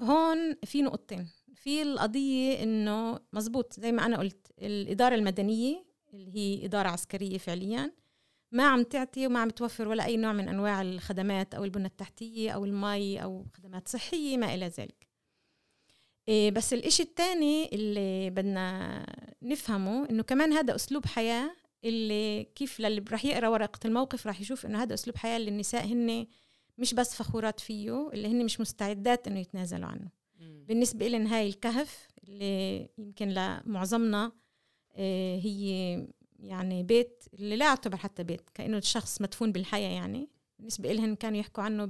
هون 0.00 0.54
في 0.64 0.82
نقطتين. 0.82 1.28
في 1.54 1.82
القضية 1.82 2.62
إنه 2.62 3.18
مزبوط 3.32 3.80
زي 3.80 3.92
ما 3.92 4.06
أنا 4.06 4.18
قلت 4.18 4.46
الإدارة 4.58 5.14
المدنية 5.14 5.84
اللي 6.14 6.34
هي 6.36 6.64
إدارة 6.64 6.88
عسكرية 6.88 7.38
فعليا 7.38 7.92
ما 8.52 8.68
عم 8.68 8.82
تعطي 8.82 9.26
وما 9.26 9.40
عم 9.40 9.50
توفر 9.50 9.88
ولا 9.88 10.04
أي 10.04 10.16
نوع 10.16 10.32
من 10.32 10.48
أنواع 10.48 10.82
الخدمات 10.82 11.54
أو 11.54 11.64
البنى 11.64 11.86
التحتية 11.86 12.50
أو 12.50 12.64
المي 12.64 13.22
أو 13.22 13.46
خدمات 13.54 13.88
صحية 13.88 14.36
ما 14.36 14.54
إلى 14.54 14.66
ذلك. 14.66 14.78
إيه 14.78 15.03
بس 16.28 16.72
الإشي 16.72 17.02
الثاني 17.02 17.74
اللي 17.74 18.30
بدنا 18.30 19.06
نفهمه 19.42 20.10
إنه 20.10 20.22
كمان 20.22 20.52
هذا 20.52 20.74
أسلوب 20.74 21.06
حياة 21.06 21.50
اللي 21.84 22.44
كيف 22.44 22.80
للي 22.80 23.04
رح 23.10 23.24
يقرأ 23.24 23.48
ورقة 23.48 23.80
الموقف 23.84 24.26
رح 24.26 24.40
يشوف 24.40 24.66
إنه 24.66 24.82
هذا 24.82 24.94
أسلوب 24.94 25.16
حياة 25.16 25.36
اللي 25.36 25.50
النساء 25.50 25.86
هن 25.86 26.26
مش 26.78 26.94
بس 26.94 27.14
فخورات 27.14 27.60
فيه 27.60 28.10
اللي 28.12 28.28
هن 28.28 28.44
مش 28.44 28.60
مستعدات 28.60 29.26
إنه 29.26 29.40
يتنازلوا 29.40 29.86
عنه 29.88 30.08
مم. 30.40 30.64
بالنسبة 30.68 31.08
لهم 31.08 31.26
هاي 31.26 31.48
الكهف 31.48 32.08
اللي 32.28 32.88
يمكن 32.98 33.28
لمعظمنا 33.28 34.32
آه، 34.96 35.38
هي 35.38 35.98
يعني 36.38 36.82
بيت 36.82 37.24
اللي 37.34 37.56
لا 37.56 37.66
يعتبر 37.66 37.96
حتى 37.96 38.22
بيت 38.22 38.50
كأنه 38.54 38.78
الشخص 38.78 39.20
مدفون 39.20 39.52
بالحياة 39.52 39.90
يعني 39.90 40.28
بالنسبة 40.58 40.92
لهم 40.92 41.14
كانوا 41.14 41.38
يحكوا 41.38 41.62
عنه 41.64 41.84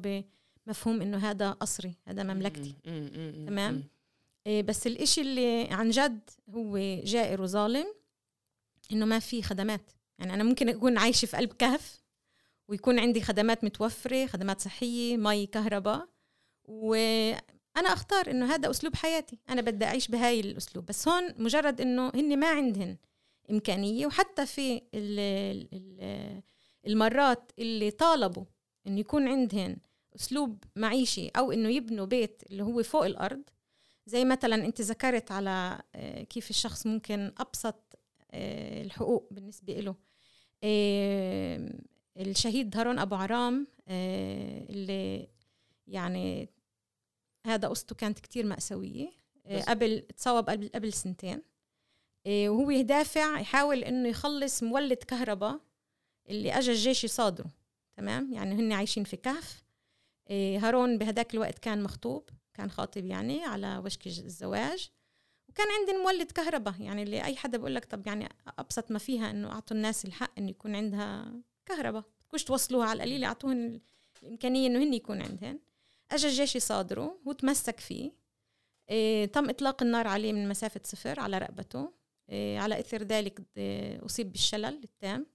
بمفهوم 0.66 1.02
إنه 1.02 1.18
هذا 1.18 1.50
قصري 1.50 1.94
هذا 2.04 2.22
مملكتي 2.22 2.74
مم. 2.86 3.10
مم. 3.14 3.32
مم. 3.36 3.46
تمام. 3.46 3.84
إيه، 4.46 4.62
بس 4.62 4.86
الإشي 4.86 5.20
اللي 5.20 5.68
عن 5.70 5.90
جد 5.90 6.30
هو 6.54 6.78
جائر 7.04 7.42
وظالم 7.42 7.86
إنه 8.92 9.06
ما 9.06 9.18
في 9.18 9.42
خدمات. 9.42 9.90
يعني 10.18 10.34
أنا 10.34 10.44
ممكن 10.44 10.68
أكون 10.68 10.98
عايشة 10.98 11.26
في 11.26 11.36
قلب 11.36 11.52
كهف 11.52 12.02
ويكون 12.68 12.98
عندي 12.98 13.20
خدمات 13.22 13.64
متوفرة 13.64 14.26
خدمات 14.26 14.60
صحية 14.60 15.16
مي 15.16 15.46
كهرباء. 15.46 16.08
وأنا 16.64 17.88
أختار 17.88 18.30
إنه 18.30 18.54
هذا 18.54 18.70
أسلوب 18.70 18.96
حياتي. 18.96 19.38
أنا 19.48 19.60
بدي 19.62 19.84
أعيش 19.84 20.08
بهاي 20.08 20.40
الأسلوب. 20.40 20.86
بس 20.86 21.08
هون 21.08 21.34
مجرد 21.42 21.80
إنه 21.80 22.08
هن 22.14 22.38
ما 22.38 22.46
عندهن 22.48 22.96
إمكانية. 23.50 24.06
وحتى 24.06 24.46
في 24.46 24.76
ال- 24.94 25.68
ال- 25.72 26.42
المرات 26.86 27.52
اللي 27.58 27.90
طالبوا 27.90 28.44
إنه 28.86 29.00
يكون 29.00 29.28
عندهن 29.28 29.76
أسلوب 30.16 30.64
معيشي 30.76 31.28
أو 31.28 31.52
إنه 31.52 31.68
يبنوا 31.68 32.06
بيت 32.06 32.42
اللي 32.50 32.62
هو 32.62 32.82
فوق 32.82 33.04
الأرض 33.06 33.42
زي 34.06 34.24
مثلا 34.24 34.54
أنت 34.54 34.80
ذكرت 34.80 35.32
على 35.32 35.82
آه، 35.94 36.22
كيف 36.22 36.50
الشخص 36.50 36.86
ممكن 36.86 37.32
أبسط 37.38 37.98
آه، 38.30 38.82
الحقوق 38.82 39.28
بالنسبة 39.30 39.72
له 39.72 39.94
آه، 40.64 41.70
الشهيد 42.16 42.76
هارون 42.76 42.98
أبو 42.98 43.14
عرام 43.14 43.66
اللي 43.88 45.28
يعني 45.86 46.48
هذا 47.46 47.68
قصته 47.68 47.94
كانت 47.94 48.18
كتير 48.18 48.46
مأساوية 48.46 49.10
قبل 49.68 50.00
تصوب 50.16 50.50
قبل 50.50 50.70
قبل 50.74 50.92
سنتين. 50.92 51.42
وهو 52.26 52.70
يدافع 52.70 53.40
يحاول 53.40 53.84
إنه 53.84 54.08
يخلص 54.08 54.62
مولد 54.62 54.96
كهرباء 54.96 55.60
اللي 56.28 56.58
اجى 56.58 56.70
الجيش 56.70 57.04
يصادره 57.04 57.50
تمام؟ 57.96 58.32
يعني 58.32 58.54
هن 58.54 58.72
عايشين 58.72 59.04
في 59.04 59.16
كهف. 59.16 59.64
هارون 60.30 60.98
بهداك 60.98 61.34
الوقت 61.34 61.58
كان 61.58 61.82
مخطوب. 61.82 62.28
كان 62.54 62.70
خاطب 62.70 63.04
يعني 63.06 63.44
على 63.44 63.78
وشك 63.84 64.06
الزواج. 64.06 64.90
وكان 65.48 65.66
عندهم 65.80 66.02
مولد 66.02 66.30
كهرباء 66.32 66.74
يعني 66.80 67.02
اللي 67.02 67.24
أي 67.24 67.36
حدا 67.36 67.58
بقول 67.58 67.74
لك 67.74 67.84
طب 67.84 68.06
يعني 68.06 68.28
أبسط 68.58 68.90
ما 68.90 68.98
فيها 68.98 69.30
إنه 69.30 69.52
أعطوا 69.52 69.76
الناس 69.76 70.04
الحق 70.04 70.38
إنه 70.38 70.50
يكون 70.50 70.74
عندها 70.76 71.32
كهرباء 71.66 72.04
بدكوش 72.20 72.44
توصلوها 72.44 72.86
على 72.86 72.96
القليل 72.96 73.24
اعطوهن 73.24 73.66
ال- 73.66 73.80
الإمكانية 74.22 74.66
إنه 74.66 74.82
هن 74.82 74.94
يكون 74.94 75.22
عندهن. 75.22 75.58
اجى 76.12 76.26
الجيش 76.28 76.56
يصادره 76.56 77.18
هو 77.28 77.32
تمسك 77.32 77.80
فيه. 77.80 78.12
إيه 78.90 79.26
تم 79.26 79.48
إطلاق 79.50 79.82
النار 79.82 80.06
عليه 80.06 80.32
من 80.32 80.48
مسافة 80.48 80.80
صفر 80.84 81.20
على 81.20 81.38
رقبته. 81.38 81.92
إيه 82.28 82.58
على 82.58 82.80
إثر 82.80 83.02
ذلك 83.02 83.40
إيه 83.56 84.04
أصيب 84.04 84.32
بالشلل 84.32 84.80
التام. 84.84 85.26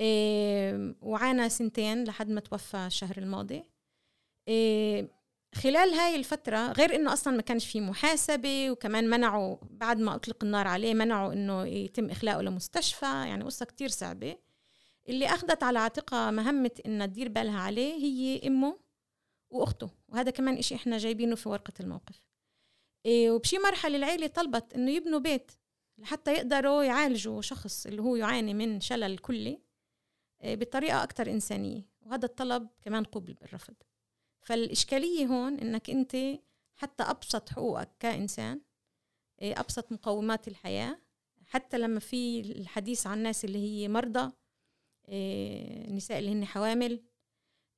إيه 0.00 0.94
وعانى 1.00 1.48
سنتين 1.48 2.04
لحد 2.04 2.30
ما 2.30 2.40
توفى 2.40 2.76
الشهر 2.86 3.18
الماضي. 3.18 3.64
إيه 4.48 5.08
خلال 5.54 5.94
هاي 5.94 6.16
الفترة 6.16 6.72
غير 6.72 6.94
إنه 6.94 7.12
أصلا 7.12 7.36
ما 7.36 7.42
كانش 7.42 7.66
في 7.66 7.80
محاسبة 7.80 8.70
وكمان 8.70 9.10
منعوا 9.10 9.56
بعد 9.70 9.98
ما 10.00 10.14
أطلق 10.14 10.44
النار 10.44 10.68
عليه 10.68 10.94
منعوا 10.94 11.32
إنه 11.32 11.66
يتم 11.66 12.10
إخلاؤه 12.10 12.42
لمستشفى 12.42 13.06
يعني 13.06 13.44
قصة 13.44 13.66
كتير 13.66 13.88
صعبة. 13.88 14.36
اللي 15.08 15.26
أخذت 15.26 15.62
على 15.62 15.78
عاتقها 15.78 16.30
مهمة 16.30 16.70
إنها 16.86 17.06
تدير 17.06 17.28
بالها 17.28 17.58
عليه 17.58 17.94
هي 17.94 18.46
أمه 18.46 18.78
وأخته. 19.50 19.90
وهذا 20.08 20.30
كمان 20.30 20.56
إشي 20.56 20.74
إحنا 20.74 20.98
جايبينه 20.98 21.34
في 21.36 21.48
ورقة 21.48 21.72
الموقف. 21.80 22.28
إيه 23.06 23.30
وبشي 23.30 23.58
مرحلة 23.58 23.96
العيلة 23.96 24.26
طلبت 24.26 24.74
إنه 24.74 24.90
يبنوا 24.90 25.18
بيت 25.18 25.52
لحتى 25.98 26.32
يقدروا 26.32 26.82
يعالجوا 26.84 27.40
شخص 27.42 27.86
اللي 27.86 28.02
هو 28.02 28.16
يعاني 28.16 28.54
من 28.54 28.80
شلل 28.80 29.18
كلي 29.18 29.60
إيه 30.42 30.56
بطريقة 30.56 31.02
أكتر 31.02 31.30
إنسانية. 31.30 31.88
وهذا 32.02 32.24
الطلب 32.24 32.68
كمان 32.82 33.04
قبل 33.04 33.34
بالرفض. 33.34 33.74
فالإشكالية 34.44 35.26
هون 35.26 35.58
إنك 35.58 35.90
أنت 35.90 36.16
حتى 36.76 37.02
أبسط 37.02 37.48
حقوقك 37.48 37.88
كإنسان 38.00 38.60
إيه، 39.42 39.60
أبسط 39.60 39.92
مقومات 39.92 40.48
الحياة. 40.48 40.98
حتى 41.46 41.78
لما 41.78 42.00
في 42.00 42.40
الحديث 42.40 43.06
عن 43.06 43.18
الناس 43.18 43.44
اللي 43.44 43.58
هي 43.58 43.88
مرضى 43.88 44.32
إيه، 45.08 45.88
النساء 45.88 46.18
اللي 46.18 46.32
هن 46.32 46.44
حوامل 46.44 47.02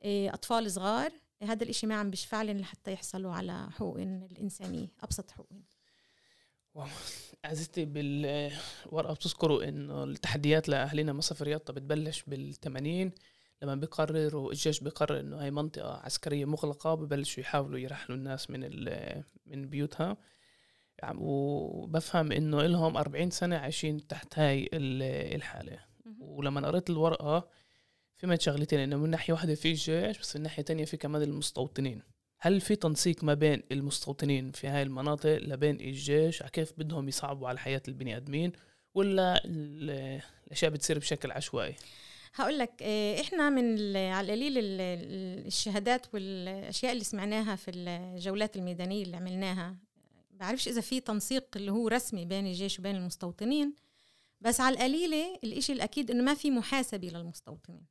إيه، 0.04 0.34
أطفال 0.34 0.70
صغار 0.70 1.12
هذا 1.42 1.64
الإشي 1.64 1.86
ما 1.86 1.94
عم 1.94 2.10
بيشفع 2.10 2.42
لهم 2.42 2.58
لحتى 2.58 2.92
يحصلوا 2.92 3.32
على 3.32 3.68
حقوق 3.70 3.96
الإنسانية 3.96 4.88
أبسط 5.02 5.30
حقوقهم. 5.30 5.62
عزيزتي 7.44 7.84
بالورقة 7.84 9.14
بتذكروا 9.14 9.68
إنه 9.68 10.04
التحديات 10.04 10.68
لأهلنا 10.68 11.12
مصرف 11.12 11.42
رياضة 11.42 11.72
بتبلش 11.72 12.22
بالثمانين 12.26 13.12
لما 13.62 13.74
بيقرروا 13.74 14.50
الجيش 14.52 14.80
بيقرر 14.80 15.20
إنه 15.20 15.42
هاي 15.42 15.50
منطقة 15.50 16.00
عسكرية 16.04 16.44
مغلقة 16.44 16.94
ببلشوا 16.94 17.42
يحاولوا 17.42 17.78
يرحلوا 17.78 18.18
الناس 18.18 18.50
من 18.50 18.60
من 19.50 19.68
بيوتها. 19.68 20.16
وبفهم 21.14 22.32
إنه 22.32 22.60
إلهم 22.60 22.96
أربعين 22.96 23.30
سنة 23.30 23.56
عايشين 23.56 24.06
تحت 24.06 24.38
هاي 24.38 24.68
الحالة. 25.36 25.78
ولما 26.20 26.66
قريت 26.66 26.90
الورقة 26.90 27.48
في 28.16 28.36
شغلتين 28.40 28.78
إنه 28.78 28.96
من 28.96 29.10
ناحية 29.10 29.32
واحدة 29.32 29.54
في 29.54 29.68
الجيش 29.68 30.18
بس 30.18 30.36
من 30.36 30.42
ناحية 30.42 30.62
تانية 30.62 30.84
في 30.84 30.96
كمان 30.96 31.22
المستوطنين. 31.22 32.02
هل 32.38 32.60
في 32.60 32.76
تنسيق 32.76 33.24
ما 33.24 33.34
بين 33.34 33.62
المستوطنين 33.72 34.52
في 34.52 34.66
هاي 34.68 34.82
المناطق 34.82 35.38
لبين 35.38 35.80
الجيش؟ 35.80 36.42
على 36.42 36.50
كيف 36.50 36.72
بدهم 36.78 37.08
يصعبوا 37.08 37.48
على 37.48 37.58
حياة 37.58 37.82
البني 37.88 38.16
آدمين؟ 38.16 38.52
ولا 38.94 39.42
الأشياء 39.46 40.70
بتصير 40.70 40.98
بشكل 40.98 41.30
عشوائي؟ 41.30 41.74
هقول 42.36 42.58
لك 42.58 42.82
آه، 42.82 43.20
إحنا 43.20 43.50
من 43.50 43.96
على 43.96 44.26
القليل 44.34 44.52
الشهادات 45.46 46.14
والأشياء 46.14 46.92
اللي 46.92 47.04
سمعناها 47.04 47.56
في 47.56 47.70
الجولات 47.70 48.56
الميدانية 48.56 49.02
اللي 49.04 49.16
عملناها. 49.16 49.76
بعرفش 50.30 50.68
إذا 50.68 50.80
في 50.80 51.00
تنسيق 51.00 51.44
اللي 51.56 51.72
هو 51.72 51.88
رسمي 51.88 52.24
بين 52.24 52.46
الجيش 52.46 52.78
وبين 52.78 52.96
المستوطنين 52.96 53.74
بس 54.40 54.60
على 54.60 54.74
القليله 54.76 55.38
الإشي 55.44 55.72
الأكيد 55.72 56.10
إنه 56.10 56.22
ما 56.22 56.34
في 56.34 56.50
محاسبة 56.50 57.08
للمستوطنين. 57.08 57.86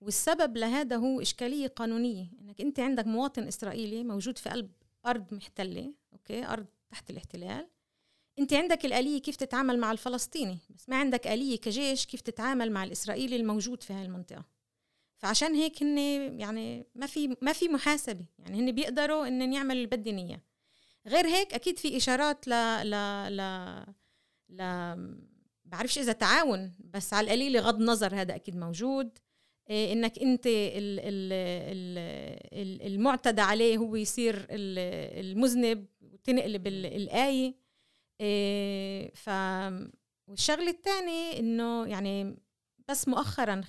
والسبب 0.00 0.56
لهذا 0.56 0.96
هو 0.96 1.20
إشكالية 1.20 1.66
قانونية 1.66 2.26
إنك 2.40 2.60
أنت 2.60 2.80
عندك 2.80 3.06
مواطن 3.06 3.42
إسرائيلي 3.48 4.04
موجود 4.04 4.38
في 4.38 4.50
قلب 4.50 4.70
أرض 5.06 5.34
محتلة 5.34 5.94
أوكي 6.12 6.46
أرض 6.46 6.66
تحت 6.90 7.10
الاحتلال 7.10 7.68
أنت 8.38 8.52
عندك 8.52 8.84
الآلية 8.84 9.20
كيف 9.20 9.36
تتعامل 9.36 9.78
مع 9.78 9.92
الفلسطيني؟ 9.92 10.58
بس 10.70 10.88
ما 10.88 10.96
عندك 10.96 11.26
آلية 11.26 11.56
كجيش 11.56 12.06
كيف 12.06 12.20
تتعامل 12.20 12.72
مع 12.72 12.84
الإسرائيلي 12.84 13.36
الموجود 13.36 13.82
في 13.82 13.92
هاي 13.92 14.02
المنطقة. 14.02 14.44
فعشان 15.18 15.54
هيك 15.54 15.82
هن 15.82 15.98
يعني 16.40 16.86
ما 16.94 17.06
في 17.06 17.36
ما 17.42 17.52
في 17.52 17.68
محاسبة. 17.68 18.24
يعني 18.38 18.60
هن 18.60 18.72
بيقدروا 18.72 19.26
إن 19.26 19.52
يعملوا 19.52 19.72
اللي 19.72 19.86
بدهم 19.86 20.18
إياه 20.18 20.40
غير 21.06 21.26
هيك 21.26 21.54
أكيد 21.54 21.78
في 21.78 21.96
إشارات 21.96 22.48
ل 22.48 22.50
ل 22.84 22.94
ل 23.36 23.40
ل 24.48 24.62
بعرفش 25.64 25.98
إذا 25.98 26.12
تعاون 26.12 26.72
بس 26.94 27.14
على 27.14 27.24
القليل 27.24 27.60
غض 27.60 27.80
نظر 27.80 28.14
هذا 28.14 28.34
أكيد 28.34 28.56
موجود. 28.56 29.18
إيه، 29.70 29.92
إنك 29.92 30.18
أنت 30.18 30.42
المعتدى 32.86 33.40
عليه 33.40 33.76
هو 33.76 33.96
يصير 33.96 34.46
المذنب 34.50 35.86
وتنقلب 36.00 36.66
الآية. 36.66 37.61
ف 39.14 39.30
والشغلة 40.28 40.70
الثانية 40.70 41.38
إنه 41.38 41.86
يعني 41.86 42.36
بس 42.88 43.08
مؤخرا 43.08 43.60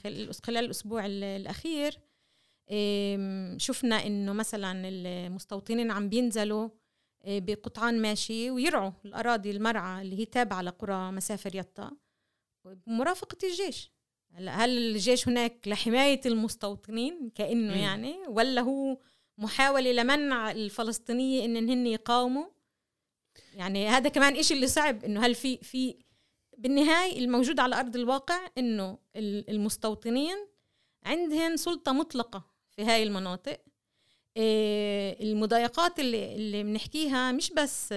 خلال 0.43 0.65
الأسبوع 0.65 1.05
الأخير 1.05 1.99
إيه، 2.69 3.57
شفنا 3.57 4.05
إنه 4.05 4.33
مثلا 4.33 4.87
المستوطنين 4.87 5.91
عم 5.91 6.09
بينزلوا 6.09 6.69
بقطعان 7.27 8.01
ماشي 8.01 8.51
ويرعوا 8.51 8.91
الأراضي 9.05 9.51
المرعى 9.51 10.01
اللي 10.01 10.19
هي 10.19 10.25
تابعة 10.25 10.61
لقرى 10.61 11.11
مسافر 11.11 11.55
يطا 11.55 11.91
بمرافقة 12.65 13.37
الجيش 13.43 13.93
هل 14.33 14.77
الجيش 14.77 15.27
هناك 15.27 15.67
لحماية 15.67 16.21
المستوطنين 16.25 17.29
كأنه 17.35 17.73
م. 17.73 17.77
يعني 17.77 18.15
ولا 18.27 18.61
هو 18.61 18.97
محاولة 19.37 19.91
لمنع 19.91 20.51
الفلسطينية 20.51 21.45
إن 21.45 21.69
هن 21.69 21.87
يقاوموا 21.87 22.45
يعني 23.53 23.87
هذا 23.87 24.09
كمان 24.09 24.35
إشي 24.35 24.53
اللي 24.53 24.67
صعب 24.67 25.03
إنه 25.03 25.25
هل 25.25 25.35
في 25.35 25.57
في 25.57 25.95
بالنهاية 26.57 27.19
الموجود 27.19 27.59
على 27.59 27.75
أرض 27.79 27.95
الواقع 27.95 28.47
إنه 28.57 28.97
المستوطنين 29.15 30.37
عندهم 31.05 31.55
سلطة 31.55 31.91
مطلقة 31.91 32.43
في 32.69 32.83
هاي 32.83 33.03
المناطق. 33.03 33.59
إيه، 34.37 35.23
المضايقات 35.23 35.99
اللي 35.99 36.35
اللي 36.35 36.63
بنحكيها 36.63 37.31
مش 37.31 37.51
بس 37.51 37.91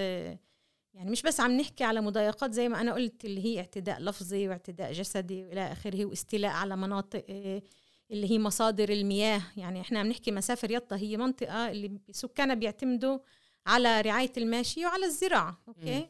يعني 0.97 1.11
مش 1.11 1.23
بس 1.23 1.41
عم 1.41 1.53
نحكي 1.53 1.85
على 1.85 2.01
مضايقات 2.01 2.53
زي 2.53 2.69
ما 2.69 2.81
أنا 2.81 2.95
قلت 2.95 3.25
اللي 3.25 3.45
هي 3.45 3.59
اعتداء 3.59 4.01
لفظي 4.01 4.49
واعتداء 4.49 4.93
جسدي 4.93 5.45
وإلى 5.45 5.73
آخره 5.73 6.05
واستيلاء 6.05 6.51
على 6.51 6.77
مناطق 6.77 7.25
آه، 7.31 7.63
اللي 8.11 8.31
هي 8.31 8.39
مصادر 8.39 8.89
المياه. 8.89 9.43
يعني 9.57 9.81
إحنا 9.81 9.99
عم 9.99 10.07
نحكي 10.07 10.31
مسافر 10.33 10.71
يطا 10.71 10.97
هي 10.97 11.17
منطقة 11.17 11.71
اللي 11.71 11.99
سكانها 12.11 12.55
بيعتمدوا 12.55 13.19
على 13.67 14.01
رعاية 14.01 14.33
الماشيه 14.37 14.87
وعلى 14.87 15.07
الزراعة 15.07 15.61
okay؟ 15.69 16.09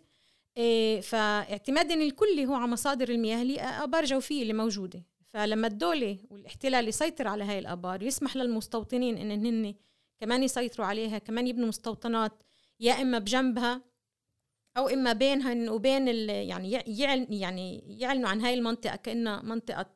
إيه 0.56 1.00
فاعتمادا 1.00 1.94
الكلي 1.94 2.46
هو 2.46 2.54
على 2.54 2.70
مصادر 2.70 3.08
المياه 3.08 3.42
اللي 3.42 3.60
ابار 3.60 4.04
جوفيه 4.04 4.42
اللي 4.42 4.52
موجودة. 4.52 5.04
فلما 5.28 5.66
الدولة 5.66 6.18
والاحتلال 6.30 6.88
يسيطر 6.88 7.28
على 7.28 7.44
هاي 7.44 7.58
الأبار 7.58 8.02
يسمح 8.02 8.36
للمستوطنين 8.36 9.18
إن 9.18 9.46
هن 9.46 9.74
كمان 10.20 10.42
يسيطروا 10.42 10.86
عليها 10.86 11.18
كمان 11.18 11.46
يبنوا 11.46 11.68
مستوطنات 11.68 12.42
يا 12.80 13.02
إما 13.02 13.18
بجنبها 13.18 13.82
أو 14.76 14.88
إما 14.88 15.12
بينهن 15.12 15.68
وبين 15.68 16.08
يعني 16.28 16.72
يعلن 16.72 17.26
يعني 17.32 17.84
يعلنوا 18.00 18.28
عن 18.28 18.40
هاي 18.40 18.54
المنطقة 18.54 18.96
كأنها 18.96 19.42
منطقة 19.42 19.86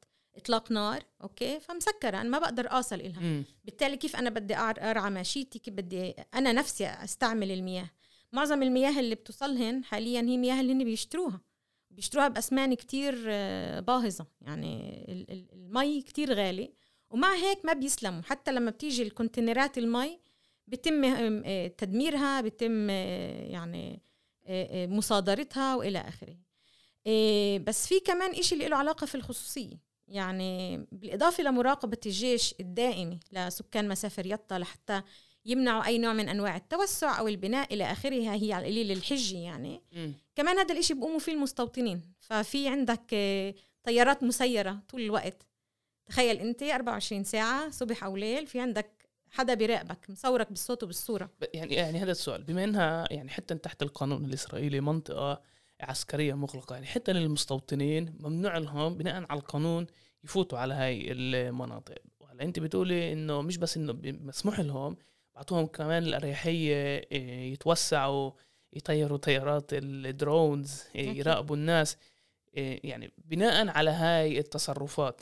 إطلاق 0.41 0.73
نار 0.73 1.03
okay؟ 1.23 1.61
فمسكرة 1.61 2.21
أنا 2.21 2.29
ما 2.29 2.39
بقدر 2.39 2.73
أوصل 2.73 3.01
إلها. 3.01 3.21
م. 3.21 3.45
بالتالي 3.65 3.97
كيف 3.97 4.17
أنا 4.17 4.31
بدي 4.31 4.57
أرعى 4.57 5.11
ماشيتي 5.11 5.59
كيف 5.59 5.75
بدي 5.75 6.15
أنا 6.35 6.53
نفسي 6.53 6.87
أستعمل 6.87 7.51
المياه؟ 7.51 7.91
معظم 8.33 8.63
المياه 8.63 9.01
اللي 9.01 9.15
بتوصلهن 9.15 9.85
حاليا 9.85 10.21
هي 10.21 10.37
مياه 10.37 10.61
اللي 10.61 10.73
هن 10.73 10.85
بيشتروها. 10.85 11.41
بيشتروها 11.91 12.29
بأسمان 12.29 12.75
كتير 12.75 13.25
آه، 13.29 13.81
باهظة. 13.81 14.27
يعني 14.41 15.05
المي 15.53 16.03
كتير 16.03 16.35
غالي. 16.35 16.73
ومع 17.11 17.35
هيك 17.35 17.65
ما 17.65 17.73
بيسلموا. 17.73 18.23
حتى 18.23 18.53
لما 18.53 18.71
بتيجي 18.71 19.03
الكونتينرات 19.03 19.79
المي 19.79 20.19
بيتم 20.67 21.05
آه، 21.45 21.67
تدميرها 21.67 22.41
آه، 22.91 23.47
يعني 23.47 24.03
آه، 24.47 24.85
آه، 24.85 24.87
مصادرتها 24.87 25.75
وإلى 25.77 25.99
آخره. 25.99 26.37
بس 27.59 27.87
في 27.87 28.01
كمان 28.01 28.31
إشي 28.31 28.55
اللي 28.55 28.69
له 28.69 28.77
علاقة 28.77 29.07
في 29.07 29.15
الخصوصية. 29.15 29.90
يعني 30.11 30.87
بالإضافة 30.93 31.45
لمراقبة 31.45 31.99
الجيش 32.07 32.55
الدائمي 32.61 33.21
لسكان 33.33 33.89
مسافر 33.89 34.27
يطا 34.27 34.59
لحتى 34.59 35.03
يمنعوا 35.45 35.87
أي 35.87 35.99
نوع 35.99 36.13
من 36.13 36.29
أنواع 36.29 36.57
التوسع 36.57 37.19
أو 37.19 37.29
البناء 37.29 37.75
إلى 37.75 37.85
اخره 37.85 38.35
هي 38.35 38.53
على 38.53 38.69
القليل 38.69 38.93
الحجي 38.93 39.43
يعني. 39.43 39.83
م. 39.93 40.13
كمان 40.35 40.59
هذا 40.59 40.75
الإشي 40.75 40.95
بقوموا 40.95 41.19
فيه 41.19 41.33
المستوطنين 41.33 42.03
ففي 42.21 42.69
عندك 42.69 43.15
طيارات 43.83 44.23
مسيرة 44.23 44.83
طول 44.89 45.01
الوقت. 45.01 45.47
تخيل 46.07 46.37
أنت 46.37 46.63
24 46.63 47.25
ساعة 47.25 47.71
صبح 47.71 48.05
أو 48.05 48.17
ليل 48.17 48.47
في 48.47 48.61
عندك 48.61 49.09
حدا 49.31 49.55
بيراقبك 49.55 50.11
مصورك 50.11 50.49
بالصوت 50.49 50.83
وبالصورة. 50.83 51.31
يعني 51.55 51.75
يعني 51.75 51.99
هذا 51.99 52.13
السؤال 52.13 52.43
بما 52.43 52.65
إنها 52.65 53.05
يعني 53.11 53.31
حتى 53.31 53.55
تحت 53.55 53.83
القانون 53.83 54.25
الإسرائيلي 54.25 54.81
منطقة 54.81 55.43
عسكرية 55.83 56.35
مغلقة. 56.35 56.75
يعني 56.75 56.87
حتى 56.87 57.13
للمستوطنين 57.13 58.17
ممنوع 58.21 58.59
لهم 58.59 58.95
بناء 58.95 59.15
على 59.31 59.41
القانون 59.41 59.87
يفوتوا 60.25 60.59
على 60.59 60.75
هاي 60.75 61.13
المناطق. 61.13 61.99
وهلا 62.21 62.43
أنت 62.43 62.59
بتقولي 62.59 63.13
إنه 63.13 63.43
مش 63.43 63.57
بس 63.57 63.77
إنه 63.77 63.99
مسموح 64.03 64.61
لهم 64.61 64.97
بعطوهم 65.35 65.67
كمان 65.67 66.03
الأريحية 66.03 66.75
إيه، 67.13 67.53
يتوسعوا 67.53 68.31
يطيروا 68.73 69.19
طيارات 69.19 69.71
الدرونز 69.73 70.85
إيه، 70.95 71.19
يراقبوا 71.19 71.57
الناس 71.57 71.97
إيه، 72.57 72.81
يعني 72.91 73.13
بناء 73.19 73.69
على 73.69 73.91
هاي 73.91 74.39
التصرفات. 74.39 75.21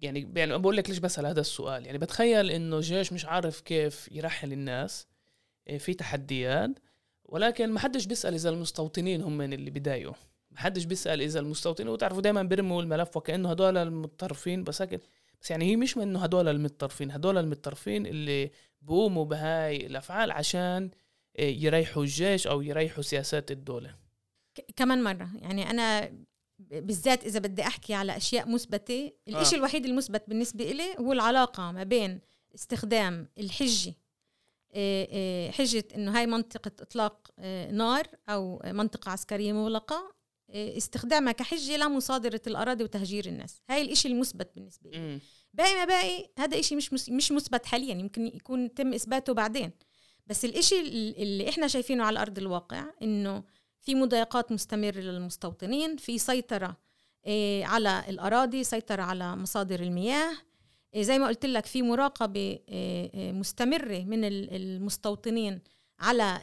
يعني 0.00 0.32
يعني 0.36 0.58
بقول 0.58 0.76
لك 0.76 0.88
ليش 0.88 0.98
بسأل 0.98 1.26
هذا 1.26 1.40
السؤال؟ 1.40 1.86
يعني 1.86 1.98
بتخيل 1.98 2.50
إنه 2.50 2.76
الجيش 2.76 3.12
مش 3.12 3.24
عارف 3.24 3.60
كيف 3.60 4.08
يرحل 4.12 4.52
الناس 4.52 5.06
في 5.78 5.94
تحديات 5.94 6.70
ولكن 7.28 7.70
ما 7.70 7.80
حدش 7.80 8.06
بيسأل 8.06 8.34
إذا 8.34 8.50
المستوطنين 8.50 9.22
هم 9.22 9.36
من 9.36 9.52
اللي 9.52 9.70
بضايقوا 9.70 10.14
ما 10.50 10.58
حدش 10.58 10.84
بيسأل 10.84 11.22
إذا 11.22 11.40
المستوطنين 11.40 11.88
وتعرفوا 11.88 12.20
دائما 12.20 12.42
بيرموا 12.42 12.82
الملف 12.82 13.16
وكأنه 13.16 13.50
هدول 13.50 13.76
المتطرفين 13.76 14.64
بس 14.64 14.82
هيك 14.82 15.00
بس 15.42 15.50
يعني 15.50 15.64
هي 15.64 15.76
مش 15.76 15.96
من 15.96 16.02
إنه 16.02 16.18
هدول 16.18 16.48
المتطرفين 16.48 17.10
هدول 17.10 17.38
المتطرفين 17.38 18.06
اللي 18.06 18.50
بقوموا 18.82 19.24
بهاي 19.24 19.86
الأفعال 19.86 20.30
عشان 20.30 20.90
إيه، 21.38 21.64
يريحوا 21.64 22.02
الجيش 22.02 22.46
أو 22.46 22.62
يريحوا 22.62 23.02
سياسات 23.02 23.50
الدولة 23.50 23.94
كمان 24.76 25.02
مرة 25.02 25.30
يعني 25.34 25.70
أنا 25.70 26.12
بالذات 26.58 27.24
إذا 27.24 27.38
بدي 27.38 27.62
أحكي 27.62 27.94
على 27.94 28.16
أشياء 28.16 28.48
مثبتة 28.48 29.12
الإشي 29.28 29.54
آه. 29.54 29.58
الوحيد 29.58 29.84
المثبت 29.86 30.22
بالنسبة 30.28 30.70
إلي 30.70 30.96
هو 31.00 31.12
العلاقة 31.12 31.72
ما 31.72 31.82
بين 31.82 32.20
استخدام 32.54 33.28
الحجة 33.38 33.94
آه، 34.74 35.08
آه، 35.12 35.50
حجة 35.50 35.84
إنه 35.94 36.18
هاي 36.18 36.26
منطقة 36.26 36.70
إطلاق 36.80 37.28
آه، 37.38 37.70
نار 37.70 38.06
أو 38.28 38.62
منطقة 38.64 39.10
عسكرية 39.10 39.52
مغلقة 39.52 40.14
آه، 40.50 40.76
استخدامها 40.76 41.32
كحجة 41.32 41.76
لمصادرة 41.76 42.40
الأراضي 42.46 42.84
وتهجير 42.84 43.26
الناس. 43.26 43.62
هاي 43.70 43.82
الإشي 43.82 44.08
المثبت 44.08 44.50
بالنسبة 44.54 44.90
لي. 44.90 44.98
باقي 45.54 45.74
ما 45.74 45.84
باقي 45.84 46.28
هذا 46.38 46.58
إشي 46.60 46.76
مش 46.76 46.92
مش 47.10 47.32
مثبت 47.32 47.66
حاليا 47.66 47.94
يمكن 47.94 48.26
يكون 48.26 48.74
تم 48.74 48.94
إثباته 48.94 49.32
بعدين. 49.34 49.70
بس 50.26 50.44
الإشي 50.44 50.80
ال- 50.80 51.22
اللي 51.22 51.48
إحنا 51.48 51.68
شايفينه 51.68 52.04
على 52.04 52.20
أرض 52.20 52.38
الواقع 52.38 52.84
إنه 53.02 53.44
في 53.80 53.94
مضايقات 53.94 54.52
مستمرة 54.52 54.98
للمستوطنين 55.00 55.96
في 55.96 56.18
سيطرة 56.18 56.76
آه، 57.26 57.64
على 57.64 58.04
الأراضي 58.08 58.64
سيطرة 58.64 59.02
على 59.02 59.36
مصادر 59.36 59.80
المياه 59.80 60.32
زي 60.96 61.18
ما 61.18 61.26
قلت 61.26 61.46
لك 61.46 61.66
في 61.66 61.82
مراقبة 61.82 62.58
آه، 62.68 63.10
آه، 63.14 63.32
مستمرة 63.32 63.98
من 64.04 64.24
ال- 64.24 64.54
المستوطنين 64.56 65.60
على 66.00 66.40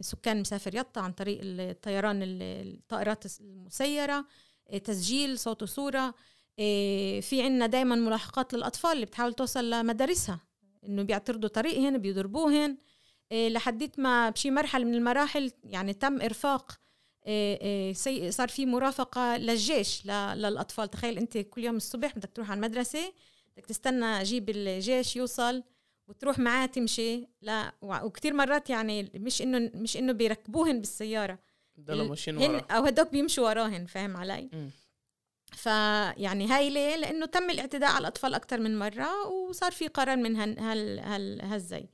سكان 0.00 0.40
مسافر 0.40 0.74
يطا 0.74 1.00
عن 1.00 1.12
طريق 1.12 1.38
الطيران 1.42 2.22
ال- 2.22 2.42
الطائرات 2.74 3.24
المسيرة 3.40 4.24
آه، 4.70 4.78
تسجيل 4.78 5.38
صوت 5.38 5.62
وصورة 5.62 6.14
آه، 6.58 7.20
في 7.20 7.42
عنا 7.42 7.66
دايما 7.66 7.94
ملاحقات 7.94 8.54
للأطفال 8.54 8.92
اللي 8.92 9.06
بتحاول 9.06 9.32
توصل 9.34 9.70
لمدارسها 9.70 10.40
إنه 10.84 11.02
بيعترضوا 11.02 11.48
طريقهن 11.48 11.98
بيضربوهن 11.98 12.76
إيه، 13.32 13.48
لحديت 13.48 13.98
ما 13.98 14.30
بشي 14.30 14.50
مرحلة 14.50 14.84
من 14.84 14.94
المراحل 14.94 15.52
يعني 15.64 15.92
تم 15.94 16.20
إرفاق 16.22 16.72
إيه، 17.26 17.92
إيه، 18.06 18.30
صار 18.30 18.48
في 18.48 18.66
مرافقة 18.66 19.36
للجيش 19.36 20.06
للأطفال. 20.06 20.90
تخيل 20.90 21.18
أنت 21.18 21.38
كل 21.38 21.64
يوم 21.64 21.76
الصبح 21.76 22.16
بدك 22.16 22.30
تروح 22.34 22.50
على 22.50 22.58
المدرسة 22.58 23.12
بدك 23.58 23.66
تستنى 23.66 24.22
جيب 24.22 24.50
الجيش 24.50 25.16
يوصل 25.16 25.62
وتروح 26.08 26.38
معاه 26.38 26.66
تمشي. 26.66 27.28
لا 27.42 27.72
وكتير 27.82 28.34
مرات 28.34 28.70
يعني 28.70 29.10
مش 29.14 29.42
إنه 29.42 29.70
مش 29.74 29.96
إنه 29.96 30.12
بيركبوهن 30.12 30.78
بالسيارة. 30.78 31.38
ضلوا 31.80 32.08
ماشيين 32.08 32.36
ورا 32.36 32.58
أو 32.70 32.84
هدوك 32.84 33.08
بيمشوا 33.12 33.48
وراهن 33.48 33.86
فاهم 33.86 34.16
علي؟ 34.16 34.50
مم. 34.52 34.70
فيعني 35.52 36.46
هاي 36.46 36.70
ليه؟ 36.70 36.96
لإنه 36.96 37.26
تم 37.26 37.50
الاعتداء 37.50 37.90
على 37.90 37.98
الأطفال 37.98 38.34
أكثر 38.34 38.60
من 38.60 38.78
مرة 38.78 39.26
وصار 39.28 39.72
في 39.72 39.88
قرار 39.88 40.16
من 40.16 40.36
هال 40.36 40.58
هال 40.58 40.98
هال 41.00 41.40
هالزي. 41.42 41.88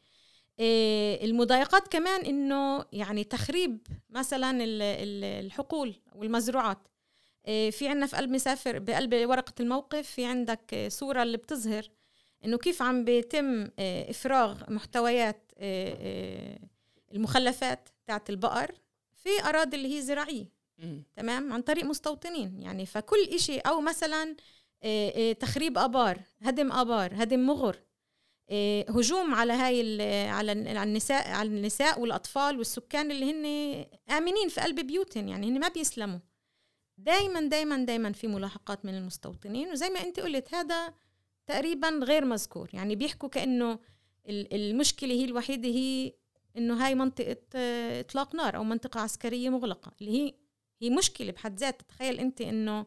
إيه 0.58 1.24
المضايقات 1.24 1.88
كمان 1.88 2.20
إنه 2.24 2.84
يعني 2.92 3.24
تخريب 3.24 3.86
مثلا 4.10 4.50
ال- 4.50 4.82
ال- 4.82 5.44
الحقول 5.44 5.94
والمزروعات. 6.14 6.78
في 7.46 7.88
عندنا 7.88 8.06
في 8.06 8.16
قلب 8.16 8.30
مسافر 8.30 8.78
بقلب 8.78 9.14
ورقة 9.30 9.52
الموقف 9.60 10.10
في 10.10 10.24
عندك 10.24 10.60
إيه، 10.72 10.88
صورة 10.88 11.22
اللي 11.22 11.36
بتظهر 11.36 11.88
إنه 12.44 12.58
كيف 12.58 12.82
عم 12.82 13.04
بيتم 13.04 13.68
إيه، 13.78 14.10
إفراغ 14.10 14.72
محتويات 14.72 15.52
إيه، 15.58 15.96
إيه، 15.98 16.58
المخلفات 17.12 17.88
تاعت 18.06 18.30
البقر 18.30 18.74
في 19.16 19.28
أراضي 19.44 19.76
اللي 19.76 19.96
هي 19.96 20.02
زراعية. 20.02 20.54
تمام؟ 21.16 21.52
عن 21.52 21.62
طريق 21.62 21.84
مستوطنين. 21.84 22.62
يعني 22.62 22.86
فكل 22.86 23.22
إشي 23.32 23.58
أو 23.58 23.80
مثلا 23.80 24.36
تخريب 25.40 25.78
آبار 25.78 26.20
هدم 26.42 26.72
آبار 26.72 27.10
هدم 27.14 27.46
مغر 27.46 27.76
هجوم 28.88 29.34
على 29.34 29.52
هاي 29.52 29.80
على 30.28 30.52
ال- 30.52 30.68
على 30.76 30.82
النساء 30.88 31.30
على 31.30 31.48
النساء 31.48 32.00
والأطفال 32.00 32.58
والسكان 32.58 33.10
اللي 33.10 33.30
هن 33.32 33.44
آمنين 34.16 34.48
في 34.48 34.60
قلب 34.60 34.80
بيوتهم. 34.80 35.28
يعني 35.28 35.48
هن 35.48 35.60
ما 35.60 35.68
بيسلموا. 35.68 36.18
دايما 36.98 37.40
دايما 37.48 37.84
دايما 37.84 38.12
في 38.12 38.26
ملاحقات 38.28 38.84
من 38.84 38.94
المستوطنين 38.94 39.70
وزي 39.72 39.88
ما 39.88 40.00
انت 40.02 40.20
قلت 40.20 40.54
هذا 40.54 40.94
تقريبا 41.46 41.88
غير 41.88 42.24
مذكور. 42.24 42.70
يعني 42.72 42.96
بيحكوا 42.96 43.28
كأنه 43.28 43.78
ال- 44.28 44.54
المشكلة 44.54 45.14
هي 45.14 45.24
الوحيدة 45.24 45.68
هي 45.68 46.12
إنه 46.56 46.86
هاي 46.86 46.94
منطقة 46.94 47.36
آه، 47.54 48.00
إطلاق 48.00 48.34
نار 48.34 48.56
أو 48.56 48.64
منطقة 48.64 49.00
عسكرية 49.00 49.48
مغلقة 49.50 49.92
اللي 50.00 50.12
هي 50.12 50.34
هي 50.82 50.90
مشكلة 50.90 51.32
بحد 51.32 51.58
ذاتها. 51.60 51.84
تخيل 51.88 52.20
انت 52.20 52.40
إنه 52.40 52.86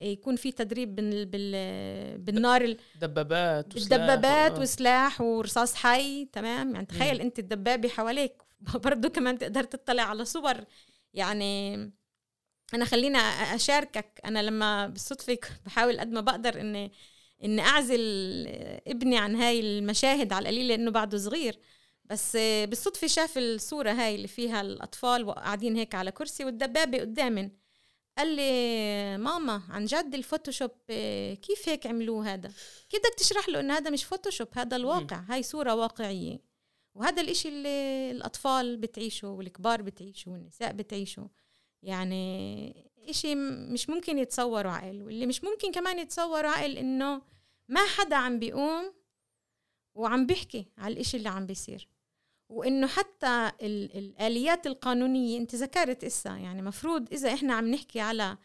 يكون 0.00 0.36
في 0.36 0.52
تدريب 0.52 0.94
بال 0.94 1.26
بال 1.26 2.18
بالنار 2.18 2.62
ال- 2.64 2.76
دبابات 3.96 4.58
وسلاح 4.58 5.20
ورصاص 5.20 5.74
حي 5.74 6.24
تمام؟ 6.24 6.74
يعني 6.74 6.86
تخيل 6.86 7.14
مم. 7.14 7.20
انت 7.20 7.38
الدبابة 7.38 7.88
حواليك. 7.88 8.42
برضه 8.84 9.08
كمان 9.08 9.38
تقدر 9.38 9.64
تطلع 9.64 10.02
على 10.02 10.24
صور. 10.24 10.54
يعني 11.14 11.76
أنا 12.74 12.84
خلينا 12.84 13.18
أشاركك. 13.54 14.20
أنا 14.24 14.42
لما 14.42 14.86
بالصدفة 14.86 15.38
بحاول 15.66 16.00
قد 16.00 16.12
ما 16.12 16.20
بقدر 16.20 16.60
إني 16.60 16.92
إني 17.44 17.62
أعزل 17.62 18.00
ابني 18.86 19.18
عن 19.18 19.36
هاي 19.36 19.60
المشاهد 19.60 20.32
على 20.32 20.42
القليل 20.42 20.68
لأنه 20.68 20.90
بعده 20.90 21.18
صغير. 21.18 21.58
بس 22.04 22.36
بالصدفة 22.36 23.06
شاف 23.06 23.38
الصورة 23.38 23.90
هاي 23.90 24.14
اللي 24.14 24.28
فيها 24.28 24.60
الأطفال 24.60 25.24
وقاعدين 25.24 25.76
هيك 25.76 25.94
على 25.94 26.10
كرسي 26.10 26.44
والدبابة 26.44 27.00
قدامن. 27.00 27.50
قال 28.18 28.36
لي 28.36 29.18
ماما 29.18 29.62
عن 29.68 29.84
جد 29.84 30.14
الفوتوشوب 30.14 30.70
كيف 31.42 31.68
هيك 31.68 31.86
عملوه 31.86 32.34
هذا؟ 32.34 32.52
كيف 32.88 33.00
بدك 33.00 33.14
تشرح 33.18 33.48
له 33.48 33.60
إنه 33.60 33.76
هذا 33.76 33.90
مش 33.90 34.04
فوتوشوب 34.04 34.48
هذا 34.52 34.76
الواقع 34.76 35.24
هاي 35.28 35.42
صورة 35.42 35.74
واقعية. 35.74 36.40
وهذا 36.94 37.22
الإشي 37.22 37.48
اللي 37.48 38.10
الأطفال 38.10 38.76
بتعيشه 38.76 39.28
والكبار 39.28 39.82
بتعيشه 39.82 40.30
والنساء 40.30 40.72
بتعيشه 40.72 41.28
يعني 41.82 42.90
إشي 43.08 43.34
م- 43.34 43.72
مش 43.72 43.90
ممكن 43.90 44.18
يتصوروا 44.18 44.72
عقل 44.72 45.02
واللي 45.02 45.26
مش 45.26 45.44
ممكن 45.44 45.72
كمان 45.72 45.98
يتصوروا 45.98 46.50
عقل 46.50 46.78
إنه 46.78 47.22
ما 47.68 47.80
حدا 47.96 48.16
عم 48.16 48.38
بيقوم 48.38 48.92
وعم 49.94 50.26
بيحكي 50.26 50.66
على 50.78 50.94
الإشي 50.94 51.16
اللي 51.16 51.28
عم 51.28 51.46
بيصير. 51.46 51.88
وإنه 52.48 52.86
حتى 52.86 53.50
ال- 53.62 53.96
الآليات 53.98 54.66
القانونية 54.66 55.38
أنت 55.38 55.54
ذكرت 55.54 56.04
إسا 56.04 56.30
يعني 56.36 56.62
مفروض 56.62 57.12
إذا 57.12 57.34
إحنا 57.34 57.54
عم 57.54 57.70
نحكي 57.70 58.00
على 58.00 58.36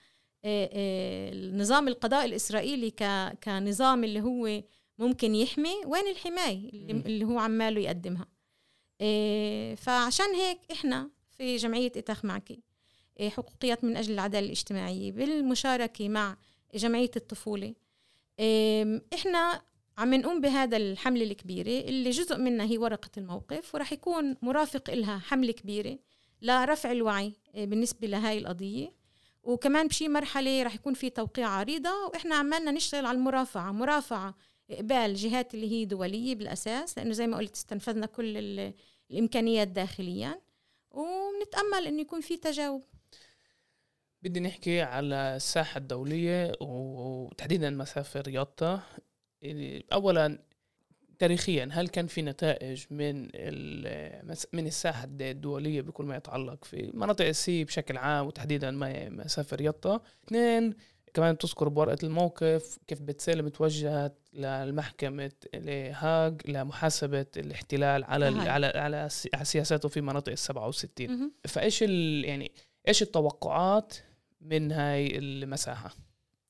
آه، 0.47 0.69
آه، 0.73 1.29
النظام 1.33 1.87
القضاء 1.87 2.25
الإسرائيلي 2.25 2.91
ك- 2.91 3.37
كنظام 3.43 4.03
اللي 4.03 4.21
هو 4.21 4.63
ممكن 4.97 5.35
يحمي 5.35 5.75
وين 5.85 6.07
الحماية 6.07 6.69
اللي, 6.69 7.25
هو 7.25 7.39
عماله 7.39 7.81
يقدمها؟ 7.81 8.27
آه، 9.01 9.75
فعشان 9.75 10.25
هيك 10.35 10.59
إحنا 10.71 11.09
في 11.37 11.55
جمعية 11.55 11.91
اتاخ 11.95 12.25
معكي 12.25 12.61
حقوقيات 13.21 13.83
من 13.83 13.97
أجل 13.97 14.13
العدالة 14.13 14.45
الاجتماعية 14.45 15.11
بالمشاركة 15.11 16.09
مع 16.09 16.37
جمعية 16.75 17.11
الطفولة. 17.15 17.73
آم، 18.39 19.01
إحنا 19.13 19.61
عم 19.97 20.13
نقوم 20.13 20.41
بهذا 20.41 20.77
الحملة 20.77 21.23
الكبيرة 21.23 21.89
اللي 21.89 22.09
جزء 22.09 22.37
منها 22.37 22.65
هي 22.65 22.77
ورقة 22.77 23.09
الموقف 23.17 23.75
ورح 23.75 23.93
يكون 23.93 24.35
مرافق 24.41 24.89
إلها 24.89 25.17
حملة 25.19 25.51
كبيرة 25.51 25.99
لرفع 26.41 26.91
الوعي 26.91 27.33
آه، 27.55 27.65
بالنسبة 27.65 28.07
لهاي 28.07 28.37
القضية. 28.37 28.93
وكمان 29.43 29.87
بشي 29.87 30.07
مرحلة 30.07 30.63
رح 30.63 30.75
يكون 30.75 30.93
في 30.93 31.09
توقيع 31.09 31.47
عريضة 31.49 31.89
وإحنا 32.07 32.35
عمالنا 32.35 32.71
نشتغل 32.71 33.05
على 33.05 33.17
المرافعة. 33.17 33.71
مرافعة 33.71 34.35
إقبال 34.71 35.15
جهات 35.15 35.53
اللي 35.53 35.71
هي 35.71 35.85
دولية 35.85 36.35
بالأساس 36.35 36.97
لأنه 36.97 37.11
زي 37.13 37.27
ما 37.27 37.37
قلت 37.37 37.55
استنفذنا 37.55 38.05
كل 38.05 38.37
ال- 38.37 38.73
الإمكانيات 39.11 39.67
داخليا. 39.67 40.41
ونتأمل 40.91 41.87
إنه 41.87 42.01
يكون 42.01 42.21
في 42.21 42.37
تجاوب. 42.37 42.83
بدي 44.25 44.39
نحكي 44.39 44.81
على 44.81 45.35
الساحة 45.35 45.77
الدولية 45.77 46.51
وتحديدا 46.61 47.69
مسافة 47.69 48.21
رياضة 48.21 48.79
يعني 49.41 49.85
أولا 49.93 50.39
تاريخيا 51.19 51.69
هل 51.71 51.87
كان 51.87 52.07
في 52.07 52.21
نتائج 52.21 52.85
من 52.91 53.21
من 54.53 54.67
الساحة 54.67 55.03
الدولية 55.03 55.81
بكل 55.81 56.05
ما 56.05 56.15
يتعلق 56.15 56.65
في 56.65 56.91
مناطق 56.93 57.25
السي 57.25 57.63
بشكل 57.63 57.97
عام 57.97 58.27
وتحديدا 58.27 58.71
مسافة 59.09 59.57
رياضة 59.57 60.01
اثنين 60.27 60.73
كمان 61.13 61.37
تذكر 61.37 61.69
بورقة 61.69 61.97
الموقف 62.03 62.77
كيف 62.87 63.01
بتسالم 63.01 63.47
توجهت 63.47 64.17
للمحكمة 64.33 65.31
لهاج 65.53 66.41
لمحاسبة 66.45 67.25
الاحتلال 67.37 68.03
على. 68.03 68.25
على 68.25 68.65
على 68.65 69.09
سياساته 69.43 69.89
في 69.89 70.01
مناطق 70.01 70.31
السبعة 70.31 70.67
وستين 70.67 71.11
مهم. 71.11 71.31
فإيش 71.47 71.83
ال 71.83 72.25
يعني 72.25 72.51
إيش 72.87 73.01
التوقعات 73.01 73.93
من 74.45 74.71
هاي 74.71 75.17
المساحة. 75.17 75.95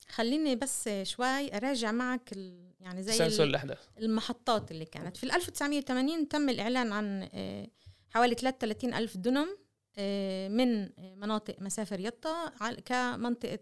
خليني 0.08 0.56
بس 0.56 0.88
شوي 1.02 1.56
أراجع 1.56 1.92
معك 1.92 2.32
يعني 2.80 3.02
زي 3.02 3.12
تسلسل 3.12 3.44
الأحداث. 3.44 3.78
المحطات 3.98 4.70
اللي 4.70 4.84
كانت. 4.84 5.16
في 5.16 5.24
ال 5.24 5.32
1980 5.32 6.28
تم 6.28 6.48
الإعلان 6.48 6.92
عن 6.92 7.28
آه، 7.34 7.68
حوالي 8.10 8.34
33 8.34 8.94
ألف 8.94 9.16
دنم 9.16 9.58
آه، 9.98 10.48
من 10.48 10.82
آه، 10.98 11.14
مناطق 11.14 11.56
مسافر 11.60 11.96
يطا 11.96 12.52
عل- 12.60 12.74
كمنطقة 12.80 13.58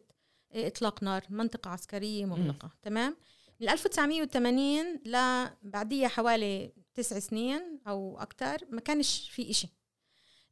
إطلاق 0.53 1.03
نار 1.03 1.23
منطقة 1.31 1.71
عسكرية 1.71 2.25
مغلقة. 2.25 2.71
تمام؟ 2.83 3.17
من 3.61 3.69
1980 3.69 5.01
لبعديها 5.05 6.09
حوالي 6.09 6.73
تسع 6.95 7.19
سنين 7.19 7.79
أو 7.89 8.19
أكتر 8.19 8.57
ما 8.71 8.81
كانش 8.81 9.31
في 9.31 9.51
إشي. 9.51 9.69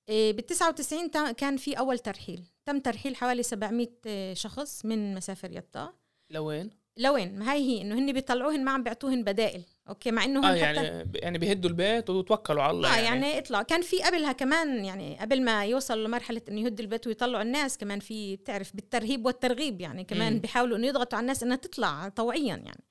بال 0.08 0.46
99 0.46 1.10
تا- 1.10 1.32
كان 1.32 1.56
في 1.56 1.78
أول 1.78 1.98
ترحيل. 1.98 2.44
تم 2.66 2.78
ترحيل 2.80 3.16
حوالي 3.16 3.42
700 3.42 3.88
آه، 4.06 4.34
شخص 4.34 4.84
من 4.84 5.14
مسافر 5.14 5.52
يطا. 5.56 5.92
لوين؟ 6.30 6.70
لوين؟ 6.96 7.38
ما 7.38 7.52
هي 7.52 7.58
هي 7.58 7.82
إنه 7.82 7.98
هن 7.98 8.12
بيطلعوهن 8.12 8.64
ما 8.64 8.70
عم 8.70 8.82
بيعطوهن 8.82 9.24
بدائل. 9.24 9.64
okay؟ 9.88 10.11
مع 10.10 10.24
إنه 10.24 10.38
هون 10.40 10.44
آه 10.46 10.54
حتى 10.54 10.62
يعني 10.84 11.10
يعني 11.14 11.38
بيهدوا 11.38 11.70
البيت 11.70 12.10
وتوكلوا 12.10 12.62
على 12.62 12.70
الله 12.70 12.94
آه 12.98 13.00
يعني. 13.00 13.38
اطلع 13.38 13.62
كان 13.62 13.82
في 13.82 14.02
قبلها 14.02 14.32
كمان 14.32 14.84
يعني 14.84 15.18
قبل 15.20 15.42
ما 15.42 15.64
يوصل 15.64 16.04
لمرحلة 16.04 16.40
إنه 16.48 16.60
يهد 16.60 16.80
البيت 16.80 17.06
ويطلعوا 17.06 17.42
الناس 17.42 17.78
كمان 17.78 18.00
في 18.00 18.36
بتعرف 18.36 18.76
بالترهيب 18.76 19.26
والترغيب 19.26 19.80
يعني 19.80 20.04
كمان. 20.04 20.38
بيحاولوا 20.38 20.76
إنه 20.76 20.86
يضغطوا 20.86 21.16
على 21.18 21.22
الناس 21.24 21.42
إنها 21.42 21.56
تطلع 21.56 22.08
طوعيا 22.08 22.56
يعني. 22.56 22.84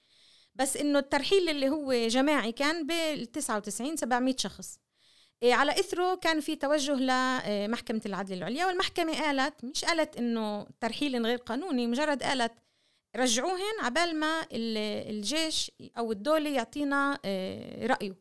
بس 0.56 0.78
إنه 0.78 1.00
الترحيل 1.00 1.50
اللي 1.50 1.69
هو 1.69 1.93
جماعي 2.08 2.52
كان 2.52 2.88
بال 2.88 3.32
99 3.32 3.97
700 3.97 4.36
شخص. 4.38 4.80
على 5.44 5.72
إثره 5.72 6.16
كان 6.16 6.40
في 6.40 6.56
توجه 6.56 6.94
لمحكمه 6.94 8.02
العدل 8.06 8.34
العليا 8.38 8.66
والمحكمة 8.66 9.14
قالت 9.22 9.64
مش 9.66 9.86
قالت 9.86 10.18
إنه 10.18 10.68
ترحيل 10.80 11.26
غير 11.26 11.38
قانوني 11.38 11.88
مجرد 11.88 12.24
قالت 12.24 12.52
رجعوهن 13.16 13.80
عبال 13.82 14.16
ما 14.20 14.42
ال- 14.52 15.10
الجيش 15.16 15.72
أو 15.98 16.12
الدولة 16.12 16.50
يعطينا 16.50 17.20
آه، 17.26 17.88
رأيه 17.88 18.16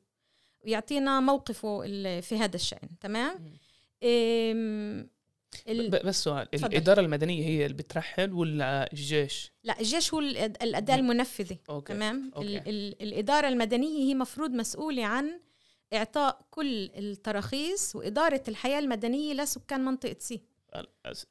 ويعطينا 0.64 1.20
موقفه 1.20 1.80
في 2.20 2.36
هذا 2.38 2.56
الشأن 2.56 2.88
تمام 3.00 3.52
ال- 5.68 5.90
بس 5.90 6.24
سؤال 6.24 6.50
تفضل. 6.50 6.66
الإدارة 6.72 7.00
المدنية 7.00 7.44
هي 7.44 7.64
اللي 7.66 7.76
بترحل 7.76 8.32
ولا 8.32 8.92
الجيش؟ 8.92 9.52
لا 9.64 9.80
الجيش 9.80 10.14
هو 10.14 10.20
الأداة 10.20 10.94
المنفذة 10.94 11.56
okay 11.70 11.92
تمام 11.94 12.30
okay. 12.36 12.46
ال 12.58 12.68
ال 12.68 13.02
الإدارة 13.02 13.48
المدنية 13.48 14.04
هي 14.08 14.14
مفروض 14.14 14.50
مسؤولة 14.50 15.04
عن 15.04 15.40
إعطاء 15.92 16.40
كل 16.50 16.90
التراخيص 16.96 17.96
وإدارة 17.96 18.42
الحياة 18.48 18.78
المدنية 18.78 19.34
لسكان 19.34 19.84
منطقة 19.84 20.16
C. 20.18 20.40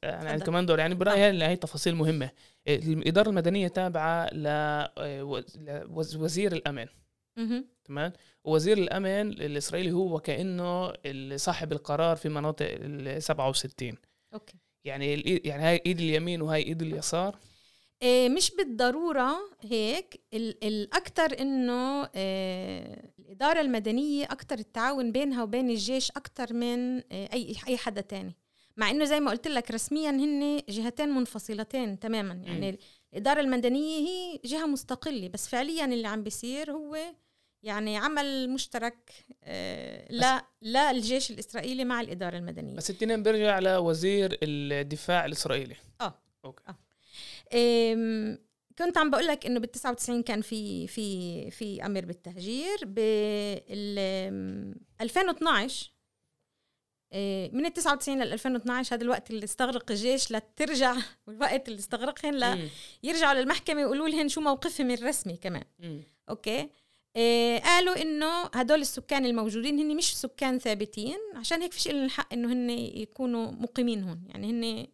أنا 0.04 0.32
تفضل. 0.32 0.46
كمان 0.46 0.66
دور 0.66 0.78
يعني 0.78 0.94
برأيي 0.94 1.44
هي 1.44 1.56
تفاصيل 1.56 1.94
مهمة. 1.94 2.30
الإدارة 2.68 3.28
المدنية 3.28 3.68
تابعة 3.68 4.28
لوزير 5.94 6.52
الامن. 6.52 6.86
تمام؟ 7.84 8.12
وزير 8.44 8.78
الامن 8.78 9.32
الإسرائيلي 9.32 9.92
هو 9.92 10.20
كأنه 10.20 10.92
صاحب 11.36 11.72
القرار 11.72 12.16
في 12.16 12.28
مناطق 12.28 12.66
ال 12.70 13.22
67 13.22 13.94
أوكي. 14.34 14.54
يعني 14.84 15.22
يعني 15.44 15.62
هاي 15.62 15.82
إيد 15.86 16.00
اليمين 16.00 16.42
وهاي 16.42 16.62
إيد 16.62 16.82
اليسار. 16.82 17.38
مش 18.04 18.50
بالضرورة 18.58 19.36
هيك 19.60 20.20
ال- 20.34 20.64
الأكثر 20.64 21.40
إنه 21.40 22.04
إيه 22.04 23.12
الإدارة 23.18 23.60
المدنية 23.60 24.24
أكثر 24.24 24.58
التعاون 24.58 25.12
بينها 25.12 25.42
وبين 25.42 25.70
الجيش 25.70 26.10
أكثر 26.10 26.52
من 26.54 26.98
إيه 27.00 27.32
أي 27.32 27.54
أي 27.68 27.76
حدا 27.76 28.00
تاني 28.00 28.36
مع 28.76 28.90
إنه 28.90 29.04
زي 29.04 29.20
ما 29.20 29.30
قلت 29.30 29.48
لك 29.48 29.70
رسميا 29.70 30.10
هن 30.10 30.62
جهتين 30.68 31.08
منفصلتين 31.08 31.98
تماما 31.98 32.34
يعني. 32.34 32.78
الإدارة 33.12 33.40
المدنية 33.40 34.08
هي 34.08 34.40
جهة 34.44 34.66
مستقلة 34.66 35.28
بس 35.28 35.48
فعليا 35.48 35.84
اللي 35.84 36.08
عم 36.08 36.22
بيصير 36.22 36.72
هو 36.72 36.96
يعني 37.62 37.96
عمل 37.96 38.50
مشترك 38.50 39.10
إيه 39.44 40.06
لا 40.12 40.44
لا 40.62 40.90
الجيش 40.90 41.30
الإسرائيلي 41.30 41.84
مع 41.84 42.00
الإدارة 42.00 42.36
المدنية 42.38 42.76
بس 42.76 42.90
التنين 42.90 43.22
بيرجع 43.22 43.58
لوزير 43.58 44.38
الدفاع 44.42 45.24
الإسرائيلي 45.24 45.76
آه. 46.00 46.14
أوكي 46.44 46.62
آه. 46.68 46.76
كنت 48.78 48.98
عم 48.98 49.10
بقول 49.10 49.26
لك 49.26 49.46
إنه 49.46 49.60
بال 49.60 49.70
99 49.70 50.22
كان 50.22 50.40
في 50.40 50.86
في 50.86 51.50
في 51.50 51.86
أمر 51.86 52.04
بالتهجير 52.04 52.76
بال 52.84 53.98
أم، 53.98 54.74
2012 55.00 55.92
إيه، 57.12 57.50
من 57.52 57.66
ال 57.66 57.72
99 57.72 58.22
لل 58.22 58.32
2012 58.32 58.96
هذا 58.96 59.02
الوقت 59.02 59.30
اللي 59.30 59.44
استغرق 59.44 59.90
الجيش 59.90 60.32
لترجع 60.32 60.96
والوقت 61.26 61.68
اللي 61.68 61.78
استغرقهن 61.78 62.34
مم. 62.58 62.68
ليرجعوا 63.02 63.34
للمحكمة 63.40 63.76
ويقولوا 63.80 64.08
لهن 64.08 64.28
شو 64.28 64.40
موقفهم 64.40 64.90
الرسمي 64.90 65.36
كمان. 65.36 65.64
okay 66.28 66.68
إيه 67.16 67.58
قالوا 67.60 68.02
إنه 68.02 68.42
هدول 68.54 68.80
السكان 68.80 69.26
الموجودين 69.26 69.78
هن 69.78 69.96
مش 69.96 70.16
سكان 70.16 70.58
ثابتين 70.58 71.18
عشان 71.36 71.62
هيك 71.62 71.72
فيش 71.72 71.88
لهم 71.88 72.04
الحق 72.04 72.32
إنه 72.32 72.52
هن 72.52 72.70
يكونوا 72.70 73.50
مقيمين 73.50 74.02
هون 74.04 74.22
يعني 74.28 74.50
هن 74.50 74.86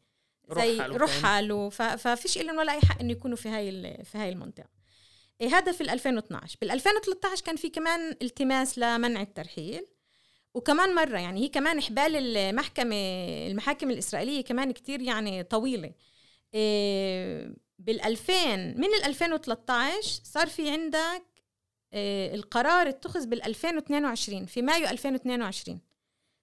زي 0.54 0.80
رحل 0.96 1.52
وف- 1.52 1.82
ففيش 1.82 2.38
لهم 2.38 2.56
ولا 2.58 2.72
اي 2.72 2.80
حق 2.80 3.00
إنه 3.00 3.12
يكونوا 3.12 3.36
في 3.36 3.48
هاي 3.48 3.68
ال- 3.68 4.04
في 4.04 4.18
هاي 4.18 4.28
المنطقة. 4.28 4.68
إيه 5.40 5.48
هذا 5.56 5.72
في 5.72 5.80
ال 5.80 5.90
2012 5.90 6.56
بال 6.60 6.70
2013 6.70 7.44
كان 7.44 7.56
في 7.56 7.68
كمان 7.68 8.16
التماس 8.22 8.78
لمنع 8.78 9.22
الترحيل. 9.22 9.86
وكمان 10.54 10.94
مرة 10.94 11.18
يعني 11.18 11.40
هي 11.44 11.48
كمان 11.48 11.78
إحبال 11.78 12.16
المحكمة 12.36 12.96
المحاكم 13.46 13.90
الإسرائيلية 13.90 14.40
كمان 14.44 14.72
كتير 14.72 15.00
يعني 15.02 15.42
طويلة. 15.42 15.92
إيه 16.54 17.54
بال 17.78 18.00
2000 18.04 18.56
من 18.56 18.84
ال 18.84 19.04
2013 19.04 20.02
صار 20.24 20.46
في 20.46 20.70
عندك 20.70 21.22
إيه 21.92 22.34
القرار 22.34 22.88
اتخذ 22.88 23.26
بال 23.26 23.42
2022 23.44 24.46
في 24.46 24.62
مايو 24.62 24.88
2022 24.88 25.80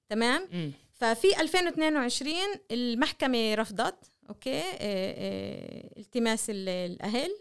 تمام؟ 0.09 0.49
مم. 0.51 0.71
ففي 1.03 1.41
2022 1.41 2.33
المحكمة 2.71 3.53
رفضت 3.55 3.95
أوكي 4.29 4.49
إيه 4.49 4.73
إيه 4.81 5.99
التماس 5.99 6.49
ال- 6.49 6.69
الأهل 6.69 7.31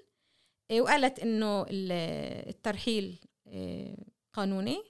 إيه 0.71 0.81
وقالت 0.81 1.19
إنه 1.19 1.63
ال- 1.63 2.49
الترحيل 2.49 3.19
قانوني. 4.33 4.83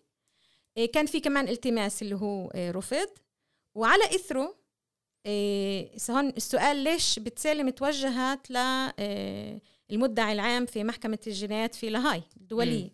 كان 0.92 1.06
في 1.06 1.20
كمان 1.20 1.48
التماس 1.48 2.02
اللي 2.02 2.14
هو 2.14 2.50
رفض. 2.56 3.08
وعلى 3.74 4.04
إثره 4.04 4.56
إيه 5.26 5.90
هون 6.10 6.28
السؤال 6.28 6.76
ليش 6.76 7.18
بتسالم 7.18 7.70
توجهت 7.70 8.50
للمدعي 9.90 10.32
العام 10.32 10.66
في 10.66 10.84
محكمة 10.84 11.18
الجنايات 11.26 11.74
في 11.74 11.90
لاهاي 11.90 12.22
الدولية. 12.36 12.90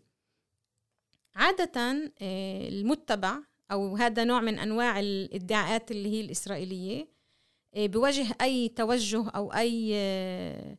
عادة 1.35 2.11
المتبع 2.69 3.39
أو 3.73 3.97
هذا 3.97 4.25
نوع 4.25 4.41
من 4.41 4.59
أنواع 4.59 5.01
الإدعاءات 5.01 5.91
اللي 5.91 6.09
هي 6.09 6.21
الإسرائيلية 6.21 7.09
إيه 7.75 7.89
بوجه 7.89 8.27
أي 8.41 8.69
توجه 8.69 9.29
أو 9.29 9.53
أي 9.53 9.91
آه، 9.95 10.79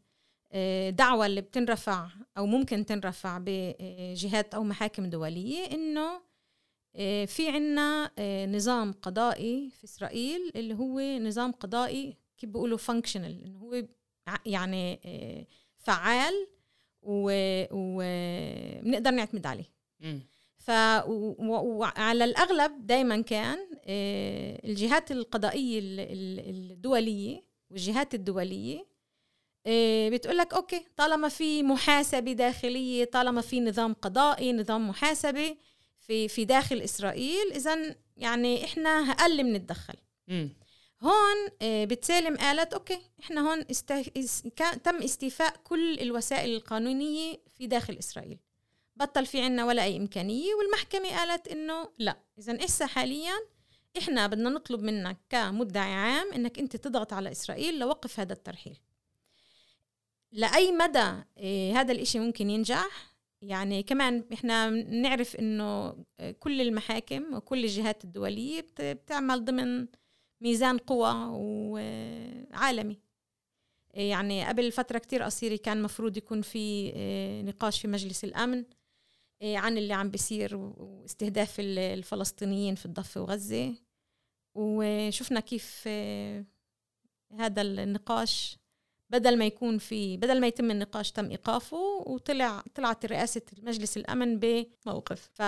آه، 0.51 0.89
دعوة 0.89 1.25
اللي 1.25 1.41
بتنرفع 1.41 2.09
أو 2.37 2.45
ممكن 2.45 2.85
تنرفع 2.85 3.37
بجهات 3.45 4.53
أو 4.53 4.63
محاكم 4.63 5.05
دولية 5.05 5.71
إنه 5.71 6.21
آه، 6.95 7.25
في 7.25 7.49
عنا 7.49 8.11
نظام 8.45 8.91
قضائي 8.91 9.69
في 9.69 9.83
إسرائيل 9.83 10.51
اللي 10.55 10.73
هو 10.73 10.99
نظام 10.99 11.51
قضائي 11.51 12.17
كيف 12.37 12.49
بيقولوا 12.49 12.77
functional 12.77 13.45
إنه 13.45 13.59
هو 13.59 13.83
يعني 14.45 14.99
فعال 15.77 16.47
وبنقدر 17.01 19.11
نعتمد 19.11 19.45
عليه. 19.45 19.69
ف 20.59 20.71
وعلى 21.09 22.23
الأغلب 22.23 22.87
دائما 22.87 23.21
كان 23.21 23.57
آه، 23.85 24.61
الجهات 24.65 25.11
القضائية 25.11 25.79
ال- 25.79 25.99
ال- 25.99 26.71
الدولية 26.71 27.43
والجهات 27.69 28.13
الدولية 28.13 28.87
بتقول 30.09 30.37
لك 30.37 30.53
okay 30.53 30.85
طالما 30.97 31.29
في 31.29 31.63
محاسبة 31.63 32.31
داخلية 32.33 33.05
طالما 33.05 33.41
في 33.41 33.59
نظام 33.59 33.93
قضائي 33.93 34.53
نظام 34.53 34.89
محاسبة 34.89 35.55
في 35.99 36.27
في 36.27 36.45
داخل 36.45 36.81
إسرائيل 36.81 37.51
اذا 37.55 37.95
يعني 38.17 38.65
إحنا 38.65 38.89
أقل 38.89 39.43
بنتدخل. 39.43 39.93
هون 41.03 41.49
آه، 41.61 41.85
بتسيلم 41.85 42.37
قالت 42.37 42.73
okay 42.73 42.99
إحنا 43.19 43.41
هون 43.51 43.65
است... 43.71 43.91
إس... 43.91 44.43
كا- 44.55 44.75
تم 44.77 44.95
استيفاء 44.95 45.53
كل 45.63 45.99
الوسائل 45.99 46.53
القانونية 46.55 47.33
في 47.57 47.67
داخل 47.67 47.95
إسرائيل 47.99 48.37
بطل 48.99 49.25
في 49.25 49.41
عنا 49.41 49.65
ولا 49.65 49.83
أي 49.83 49.97
إمكانية 49.97 50.53
والمحكمة 50.53 51.09
قالت 51.17 51.47
إنه 51.47 51.89
لا. 51.97 52.17
اذا 52.39 52.65
اسا 52.65 52.85
حاليا؟ 52.85 53.33
إحنا 53.97 54.27
بدنا 54.27 54.49
نطلب 54.49 54.81
منك 54.83 55.17
كمدعي 55.29 55.93
عام 55.93 56.33
إنك 56.33 56.59
أنت 56.59 56.75
تضغط 56.75 57.13
على 57.13 57.31
إسرائيل 57.31 57.79
لوقف 57.79 58.19
هذا 58.19 58.33
الترحيل. 58.33 58.77
لأي 60.31 60.71
مدى 60.71 61.13
آه، 61.37 61.73
هذا 61.73 61.91
الإشي 61.91 62.19
ممكن 62.19 62.49
ينجح؟ 62.49 63.09
يعني 63.41 63.83
كمان 63.83 64.23
إحنا 64.33 64.69
نعرف 64.69 65.35
إنه 65.35 65.95
آه، 66.19 66.31
كل 66.31 66.61
المحاكم 66.61 67.33
وكل 67.33 67.63
الجهات 67.63 68.03
الدولية 68.03 68.61
بت- 68.61 68.81
بتعمل 68.81 69.45
ضمن 69.45 69.87
ميزان 70.41 70.77
قوى 70.77 71.13
وعالمي. 71.31 72.99
يعني 73.93 74.45
قبل 74.45 74.71
فترة 74.71 74.97
كتير 74.99 75.23
قصيرة 75.23 75.55
كان 75.55 75.81
مفروض 75.81 76.17
يكون 76.17 76.41
في 76.41 76.91
نقاش 77.45 77.81
في 77.81 77.87
مجلس 77.87 78.23
الأمن. 78.23 78.65
عن 79.43 79.77
اللي 79.77 79.93
عم 79.93 80.09
بيصير 80.11 80.55
واستهداف 80.55 81.59
ال- 81.59 81.79
الفلسطينيين 81.79 82.75
في 82.75 82.85
الضفة 82.85 83.21
وغزة. 83.21 83.75
وشفنا 84.55 85.39
كيف 85.39 85.83
آه، 85.87 86.45
هذا 87.39 87.61
النقاش 87.61 88.57
بدل 89.09 89.37
ما 89.37 89.45
يكون 89.45 89.77
في 89.77 90.17
بدل 90.17 90.41
ما 90.41 90.47
يتم 90.47 90.71
النقاش 90.71 91.11
تم 91.11 91.29
إيقافه 91.31 91.77
وطلع 92.05 92.63
طلعت 92.75 93.05
رئاسة 93.05 93.41
مجلس 93.63 93.97
الأمن 93.97 94.39
بموقف. 94.39 95.29
ف 95.33 95.41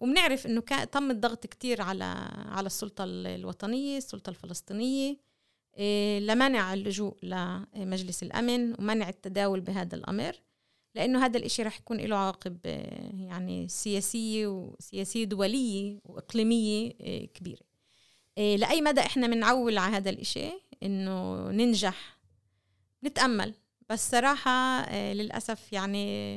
وبنعرف 0.00 0.46
إنه 0.46 0.60
كان 0.60 0.90
تم 0.90 1.10
الضغط 1.10 1.46
كتير 1.46 1.82
على 1.82 2.04
على 2.48 2.66
السلطة 2.66 3.04
الوطنية 3.06 3.98
السلطة 3.98 4.30
الفلسطينية 4.30 5.16
إيه، 5.78 6.18
لمنع 6.20 6.74
اللجوء 6.74 7.16
لمجلس 7.22 8.22
الأمن 8.22 8.72
ومنع 8.78 9.08
التداول 9.08 9.60
بهذا 9.60 9.96
الأمر. 9.96 10.36
لأنه 10.94 11.24
هذا 11.24 11.38
الإشي 11.38 11.62
رح 11.62 11.78
يكون 11.78 11.96
له 11.96 12.16
عواقب 12.16 12.58
آه، 12.66 13.10
يعني 13.14 13.68
سياسية 13.68 14.46
وسياسيه 14.46 15.24
دولية 15.24 15.98
وإقليمية 16.04 16.92
آه، 17.00 17.24
كبيرة. 17.24 17.62
آه، 18.38 18.56
لأي 18.56 18.80
مدى 18.82 19.00
إحنا 19.00 19.26
بنعول 19.26 19.78
على 19.78 19.96
هذا 19.96 20.10
الإشي؟ 20.10 20.50
إنه 20.82 21.50
ننجح 21.50 22.18
نتأمل. 23.04 23.54
بس 23.90 24.10
صراحة 24.10 24.90
للأسف 25.12 25.72
يعني 25.72 26.36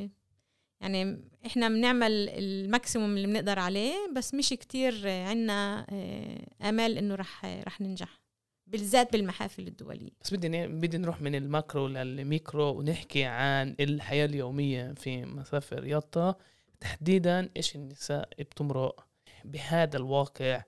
يعني 0.82 1.30
إحنا 1.46 1.70
بنعمل 1.70 2.30
الماكسيموم 2.30 3.18
اللي 3.18 3.28
بنقدر 3.28 3.60
عليه 3.60 3.96
بس 4.16 4.34
مش 4.34 4.50
كتير 4.50 5.10
عنا 5.10 5.86
آمال 6.62 6.98
إنه 6.98 7.16
رح 7.16 7.46
رح 7.46 7.82
ننجح. 7.82 8.25
بالذات 8.68 9.12
بالمحافل 9.12 9.68
الدولية. 9.68 10.10
بس 10.22 10.34
بدي 10.34 10.68
بدي 10.68 10.98
نروح 10.98 11.22
من 11.22 11.36
ال 11.36 11.45
macro 11.45 11.88
لل 11.88 12.14
micro 12.14 12.80
ونحكي 12.80 13.24
عن 13.24 13.76
الحياة 13.80 14.26
اليومية 14.26 14.94
في 14.94 15.26
مسافر 15.26 15.80
يطا. 15.80 16.38
تحديدا 16.80 17.50
إيش 17.58 17.76
النساء 17.76 18.30
بتمرق 18.40 19.08
بهذا 19.46 19.98
الواقع؟ 19.98 20.64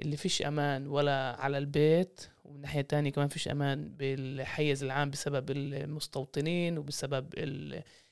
اللي 0.00 0.16
فيش 0.16 0.42
أمان 0.42 0.86
ولا 0.86 1.36
على 1.40 1.58
البيت 1.58 2.20
ومن 2.44 2.60
ناحية 2.60 2.80
تانية 2.80 3.10
كمان 3.10 3.28
فيش 3.28 3.48
أمان 3.48 3.88
بالحيز 3.88 4.84
العام 4.84 5.10
بسبب 5.10 5.50
المستوطنين 5.50 6.78
وبسبب 6.78 7.34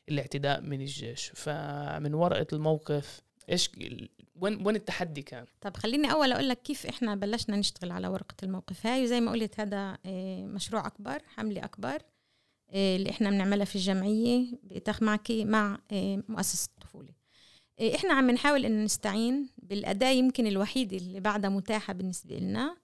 الاعتداء 0.09 0.61
من 0.61 0.81
الجيش. 0.81 1.33
فمن 1.35 2.15
ورقة 2.15 2.47
الموقف 2.53 3.23
إيش 3.51 3.71
وين 4.41 4.67
وين 4.67 4.77
التحدي 4.77 5.23
كان؟ 5.23 5.47
طب 5.61 5.77
خليني 5.77 6.13
أول 6.13 6.33
أقول 6.33 6.49
لك 6.49 6.63
كيف 6.63 6.87
إحنا 6.87 7.15
بلشنا 7.15 7.57
نشتغل 7.57 7.91
على 7.91 8.09
ورقة 8.09 8.35
الموقف. 8.43 8.87
هاي 8.87 9.03
وزي 9.03 9.21
ما 9.21 9.31
قلت 9.31 9.61
هذا 9.61 9.99
آه، 10.07 10.47
مشروع 10.47 10.87
أكبر 10.87 11.23
حملة 11.27 11.65
أكبر 11.65 12.03
آه، 12.71 12.97
اللي 12.97 13.11
إحنا 13.11 13.31
بنعملها 13.31 13.65
في 13.65 13.77
الجمعية 13.77 14.47
بإتاخ 14.63 15.03
معكي 15.03 15.45
مع 15.45 15.79
آه، 15.93 16.23
مؤسسة 16.29 16.69
الطفولة. 16.75 17.09
إحنا 17.95 18.15
عم 18.15 18.31
نحاول 18.31 18.65
ان 18.65 18.85
نستعين 18.85 19.49
بالأداة 19.59 20.11
يمكن 20.11 20.47
الوحيدة 20.47 20.97
اللي 20.97 21.21
بعدها 21.21 21.51
متاحة 21.51 21.93
بالنسبة 21.93 22.37
لنا 22.37 22.77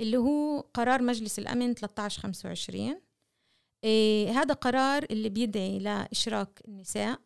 اللي 0.00 0.16
هو 0.16 0.60
قرار 0.60 1.02
مجلس 1.02 1.38
الأمن 1.38 1.70
1325 1.70 3.00
هذا 4.36 4.54
قرار 4.54 5.06
اللي 5.10 5.28
بيدعي 5.28 5.78
لإشراك 5.78 6.62
النساء 6.68 7.18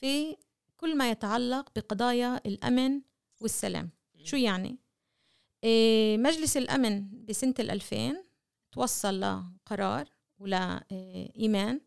في 0.00 0.36
كل 0.76 0.96
ما 0.96 1.10
يتعلق 1.10 1.70
بقضايا 1.76 2.40
الأمن 2.46 3.00
والسلام. 3.40 3.90
شو 4.24 4.36
يعني؟ 4.36 4.78
إيه 5.64 6.18
مجلس 6.18 6.56
الأمن 6.56 7.24
بسنة 7.24 7.54
الألفين 7.58 8.22
توصل 8.72 9.20
لقرار 9.20 10.08
ولا 10.38 10.84
إيمان 11.38 11.80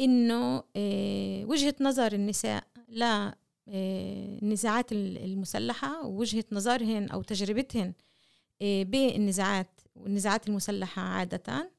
إنه 0.00 0.64
إيه 0.76 1.44
وجهة 1.44 1.74
نظر 1.80 2.12
النساء 2.12 2.64
لا 2.88 3.36
النزاعات 3.68 4.92
المسلحة 4.92 6.06
ووجهة 6.06 6.44
نظرهن 6.52 7.08
أو 7.08 7.22
تجربتهن 7.22 7.92
بالنزاعات 8.60 9.80
والنزاعات 9.94 10.48
المسلحة 10.48 11.02
عادة 11.02 11.70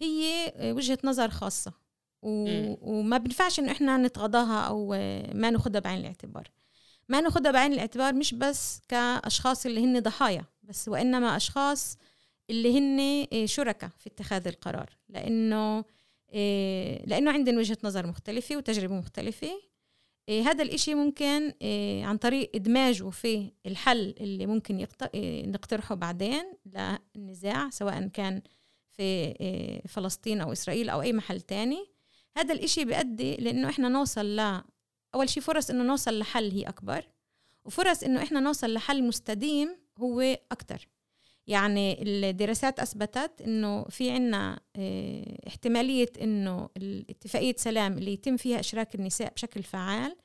هي 0.00 0.52
وجهة 0.76 0.98
نظر 1.04 1.30
خاصة. 1.30 1.85
وما 2.26 3.18
بنفعش 3.18 3.58
إنه 3.58 3.72
إحنا 3.72 3.96
نتغاضاها 3.96 4.60
أو 4.60 4.88
ما 5.34 5.50
ناخدها 5.50 5.80
بعين 5.80 6.00
الاعتبار. 6.00 6.50
ما 7.08 7.20
ناخدها 7.20 7.52
بعين 7.52 7.72
الاعتبار 7.72 8.14
مش 8.14 8.34
بس 8.34 8.80
كأشخاص 8.88 9.66
اللي 9.66 9.84
هن 9.84 10.00
ضحايا 10.00 10.44
بس 10.62 10.88
وإنما 10.88 11.36
أشخاص 11.36 11.98
اللي 12.50 12.78
هن 12.78 13.26
شركاء 13.46 13.90
في 13.98 14.06
اتخاذ 14.06 14.48
القرار. 14.48 14.96
لأنه 15.08 15.84
لأنه 17.06 17.30
عندهم 17.30 17.56
وجهة 17.56 17.78
نظر 17.84 18.06
مختلفة 18.06 18.56
وتجربة 18.56 18.94
مختلفة. 18.94 19.50
هذا 20.28 20.62
الإشي 20.62 20.94
ممكن 20.94 21.52
عن 22.04 22.16
طريق 22.16 22.50
إدماجه 22.54 23.10
في 23.10 23.52
الحل 23.66 24.14
اللي 24.20 24.46
ممكن 24.46 24.86
نقترحه 25.46 25.94
بعدين 25.94 26.52
للنزاع 27.16 27.70
سواء 27.70 28.06
كان 28.06 28.42
في 28.90 29.34
فلسطين 29.88 30.40
أو 30.40 30.52
إسرائيل 30.52 30.88
أو 30.88 31.02
أي 31.02 31.12
محل 31.12 31.40
تاني. 31.40 31.95
هذا 32.36 32.54
الإشي 32.54 32.84
بيؤدي 32.84 33.36
لأنه 33.36 33.68
إحنا 33.68 33.88
نوصل 33.88 34.36
ل 34.36 34.62
أول 35.14 35.28
شيء 35.28 35.42
فرص 35.42 35.70
إنه 35.70 35.84
نوصل 35.84 36.18
لحل 36.18 36.50
هي 36.50 36.62
أكبر 36.62 37.08
وفرص 37.64 38.02
إنه 38.02 38.22
إحنا 38.22 38.40
نوصل 38.40 38.72
لحل 38.72 39.04
مستديم 39.04 39.76
هو 39.98 40.20
أكتر. 40.52 40.88
يعني 41.46 42.02
الدراسات 42.02 42.80
أثبتت 42.80 43.42
إنه 43.42 43.84
في 43.84 44.10
عنا 44.10 44.60
آه 44.76 45.38
احتمالية 45.48 46.12
إنه 46.20 46.68
الاتفاقية 46.76 47.54
سلام 47.58 47.98
اللي 47.98 48.12
يتم 48.12 48.36
فيها 48.36 48.60
إشراك 48.60 48.94
النساء 48.94 49.32
بشكل 49.32 49.62
فعال 49.62 50.16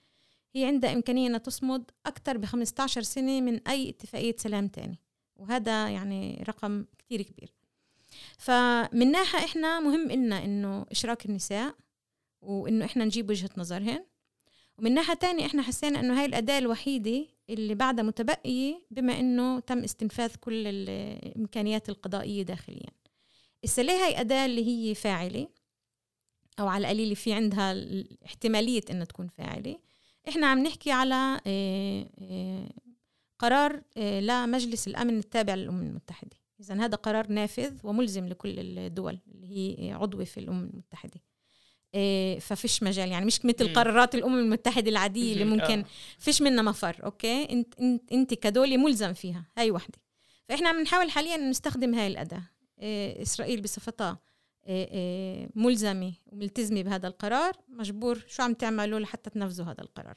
هي 0.55 0.65
عندها 0.65 0.93
إمكانية 0.93 1.27
إنها 1.27 1.37
تصمد 1.39 1.91
أكثر 2.05 2.37
ب 2.37 2.45
15 2.45 3.01
سنة 3.01 3.41
من 3.41 3.67
أي 3.67 3.89
اتفاقية 3.89 4.35
سلام 4.37 4.67
تاني 4.67 4.99
وهذا 5.35 5.89
يعني 5.89 6.43
رقم 6.47 6.85
كتير 6.99 7.21
كبير. 7.21 7.53
فمن 8.37 9.11
ناحية 9.11 9.45
إحنا 9.45 9.79
مهم 9.79 10.11
إلنا 10.11 10.45
إنه 10.45 10.85
إشراك 10.91 11.25
النساء 11.25 11.75
وإنه 12.41 12.85
إحنا 12.85 13.05
نجيب 13.05 13.29
وجهة 13.29 13.49
نظرهن 13.57 14.05
ومن 14.77 14.93
ناحية 14.93 15.13
تانية 15.13 15.45
إحنا 15.45 15.61
حسينا 15.61 15.99
إنه 15.99 16.19
هاي 16.19 16.25
الأداة 16.25 16.57
الوحيدة 16.57 17.25
اللي 17.49 17.75
بعدها 17.75 18.03
متبقية 18.03 18.81
بما 18.91 19.19
إنه 19.19 19.59
تم 19.59 19.83
استنفاذ 19.83 20.35
كل 20.35 20.67
الإمكانيات 20.67 21.89
القضائية 21.89 22.43
داخليا. 22.43 22.89
هسه 23.63 23.83
ليه 23.83 24.05
هاي 24.05 24.19
أداة 24.19 24.45
اللي 24.45 24.67
هي 24.67 24.95
فاعلة 24.95 25.47
أو 26.59 26.67
على 26.67 26.81
القليل 26.81 27.15
في 27.15 27.33
عندها 27.33 27.75
احتماليه 28.25 28.81
إنها 28.89 29.05
تكون 29.05 29.27
فاعلة. 29.27 29.77
إحنا 30.29 30.47
عم 30.47 30.59
نحكي 30.59 30.91
على 30.91 31.41
آه، 31.47 32.09
آه، 32.21 32.69
قرار 33.39 33.81
آه، 33.97 34.19
لمجلس 34.19 34.87
الأمن 34.87 35.17
التابع 35.17 35.55
للأمم 35.55 35.83
المتحدة. 35.83 36.37
اذا 36.59 36.75
هذا 36.75 36.95
قرار 36.95 37.27
نافذ 37.31 37.73
وملزم 37.83 38.27
لكل 38.27 38.59
الدول 38.59 39.19
اللي 39.27 39.47
هي 39.47 39.91
عضوة 39.91 40.23
في 40.23 40.39
الأمم 40.39 40.69
المتحدة. 40.73 41.21
ففيش 42.39 42.83
مجال. 42.83 43.09
يعني 43.09 43.25
مش 43.25 43.45
مثل 43.45 43.73
قرارات 43.73 44.15
الأمم 44.15 44.39
المتحدة 44.39 44.89
العادية 44.89 45.33
اللي 45.33 45.45
ممكن 45.45 45.79
آه. 45.79 45.85
فيش 46.19 46.41
منها 46.41 46.61
مفر 46.63 47.03
أوكي؟ 47.03 47.49
انت 47.51 47.79
انت 47.79 48.11
إنت 48.11 48.33
كدولي 48.33 48.77
ملزم 48.77 49.13
فيها 49.13 49.45
هاي 49.57 49.71
وحدة. 49.71 49.99
فإحنا 50.49 50.69
عم 50.69 50.81
نحاول 50.81 51.11
حاليا 51.11 51.37
نستخدم 51.37 51.95
هاي 51.95 52.07
الأداة. 52.07 52.43
إيه 52.79 53.21
إسرائيل 53.21 53.61
بصفتها 53.61 54.19
ملزمة 55.55 56.13
وملتزمة 56.25 56.81
بهذا 56.81 57.07
القرار. 57.07 57.57
مجبور 57.67 58.23
شو 58.27 58.43
عم 58.43 58.53
تعملوا 58.53 58.99
لحتى 58.99 59.29
تنفذوا 59.29 59.65
هذا 59.65 59.81
القرار. 59.81 60.15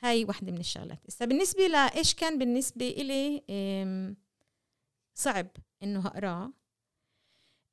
هاي 0.00 0.24
وحدة 0.24 0.52
من 0.52 0.60
الشغلات. 0.60 0.98
هسه 1.08 1.26
بالنسبة 1.26 1.66
لايش 1.66 2.14
كان 2.14 2.38
بالنسبة 2.38 2.88
إلي 2.88 3.42
صعب 5.14 5.46
إنه 5.82 6.06
أقرأه. 6.06 6.52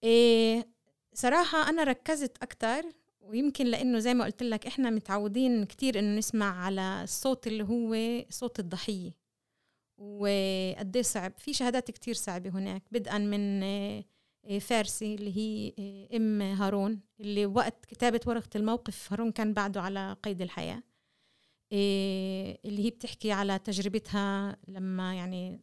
إيه 0.03 0.67
صراحة 1.13 1.69
أنا 1.69 1.83
ركزت 1.83 2.37
أكثر 2.43 2.85
ويمكن 3.25 3.65
لأنه 3.65 3.99
زي 3.99 4.13
ما 4.13 4.25
قلت 4.25 4.43
لك 4.43 4.67
إحنا 4.67 4.89
متعودين 4.89 5.65
كتير 5.65 5.99
إنه 5.99 6.17
نسمع 6.17 6.65
على 6.65 7.03
الصوت 7.03 7.47
اللي 7.47 7.63
هو 7.63 8.23
صوت 8.29 8.59
الضحية. 8.59 9.11
وقد 9.97 10.97
صعب 10.97 11.33
في 11.37 11.53
شهادات 11.53 11.91
كتير 11.91 12.13
صعبة 12.13 12.49
هناك 12.49 12.83
بدءا 12.91 13.17
من 13.17 13.63
آه، 13.63 14.03
فارسي 14.59 15.15
اللي 15.15 15.37
هي 15.37 15.73
آه، 15.79 16.17
أم 16.17 16.41
هارون 16.41 17.01
اللي 17.19 17.45
وقت 17.45 17.85
كتابة 17.85 18.19
ورقة 18.27 18.49
الموقف 18.55 19.13
هارون 19.13 19.31
كان 19.31 19.53
بعده 19.53 19.81
على 19.81 20.15
قيد 20.23 20.41
الحياة. 20.41 20.83
آه، 21.73 22.57
اللي 22.65 22.85
هي 22.85 22.89
بتحكي 22.89 23.31
على 23.31 23.59
تجربتها 23.59 24.57
لما 24.67 25.15
يعني 25.15 25.61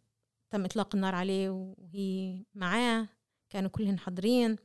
تم 0.50 0.64
إطلاق 0.64 0.94
النار 0.94 1.14
عليه 1.14 1.50
وهي 1.50 2.44
معاه 2.54 3.08
كانوا 3.50 3.70
كلهم 3.70 3.98
حاضرين. 3.98 4.56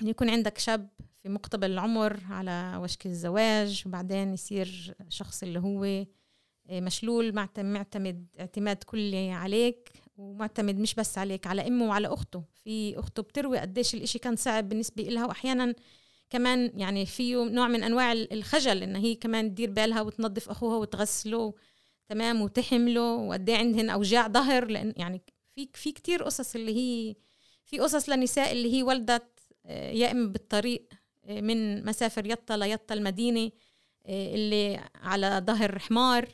أن 0.00 0.08
يكون 0.08 0.30
عندك 0.30 0.58
شاب 0.58 0.88
في 1.22 1.28
مقتبل 1.28 1.70
العمر 1.70 2.20
على 2.30 2.78
وشك 2.82 3.06
الزواج 3.06 3.82
وبعدين 3.86 4.34
يصير 4.34 4.94
شخص 5.08 5.42
اللي 5.42 5.58
هو 5.58 5.84
آه، 6.70 6.80
مشلول 6.80 7.34
معتمد 7.34 8.26
اعتماد 8.40 8.76
كلي 8.76 9.30
عليك 9.30 9.92
ومعتمد 10.16 10.78
مش 10.78 10.94
بس 10.94 11.18
عليك 11.18 11.46
على 11.46 11.66
أمه 11.66 11.88
وعلى 11.88 12.08
أخته. 12.08 12.42
في 12.64 12.98
أخته 12.98 13.22
بتروي 13.22 13.58
قديش 13.58 13.94
الإشي 13.94 14.18
كان 14.18 14.36
صعب 14.36 14.68
بالنسبة 14.68 15.02
لها 15.02 15.26
واحيانا 15.26 15.74
كمان 16.30 16.72
يعني 16.76 17.06
فيه 17.06 17.44
نوع 17.44 17.68
من 17.68 17.82
أنواع 17.82 18.12
الخجل 18.12 18.82
إن 18.82 18.96
هي 18.96 19.14
كمان 19.14 19.50
تدير 19.50 19.70
بالها 19.70 20.00
وتنظف 20.00 20.50
أخوها 20.50 20.76
وتغسله 20.76 21.54
تمام 22.08 22.42
وتحمله 22.42 23.14
وقد 23.14 23.48
إيه 23.50 23.56
عندهن 23.56 23.90
أوجاع 23.90 24.28
ظهر 24.28 24.66
لأن 24.66 24.94
يعني 24.96 25.20
في 25.54 25.68
في 25.74 25.92
كتير 25.92 26.22
قصص 26.22 26.54
اللي 26.54 26.76
هي 26.76 27.14
في 27.64 27.78
قصص 27.78 28.08
لنساء 28.08 28.52
اللي 28.52 28.72
هي 28.74 28.82
ولدت 28.82 29.31
يا 29.70 30.10
اما 30.10 30.28
بالطريق 30.28 30.88
من 31.28 31.84
مسافر 31.84 32.26
يطا 32.26 32.56
ليطا 32.56 32.94
المدينة 32.94 33.50
اللي 34.06 34.80
على 34.94 35.42
ظهر 35.46 35.78
حمار. 35.78 36.28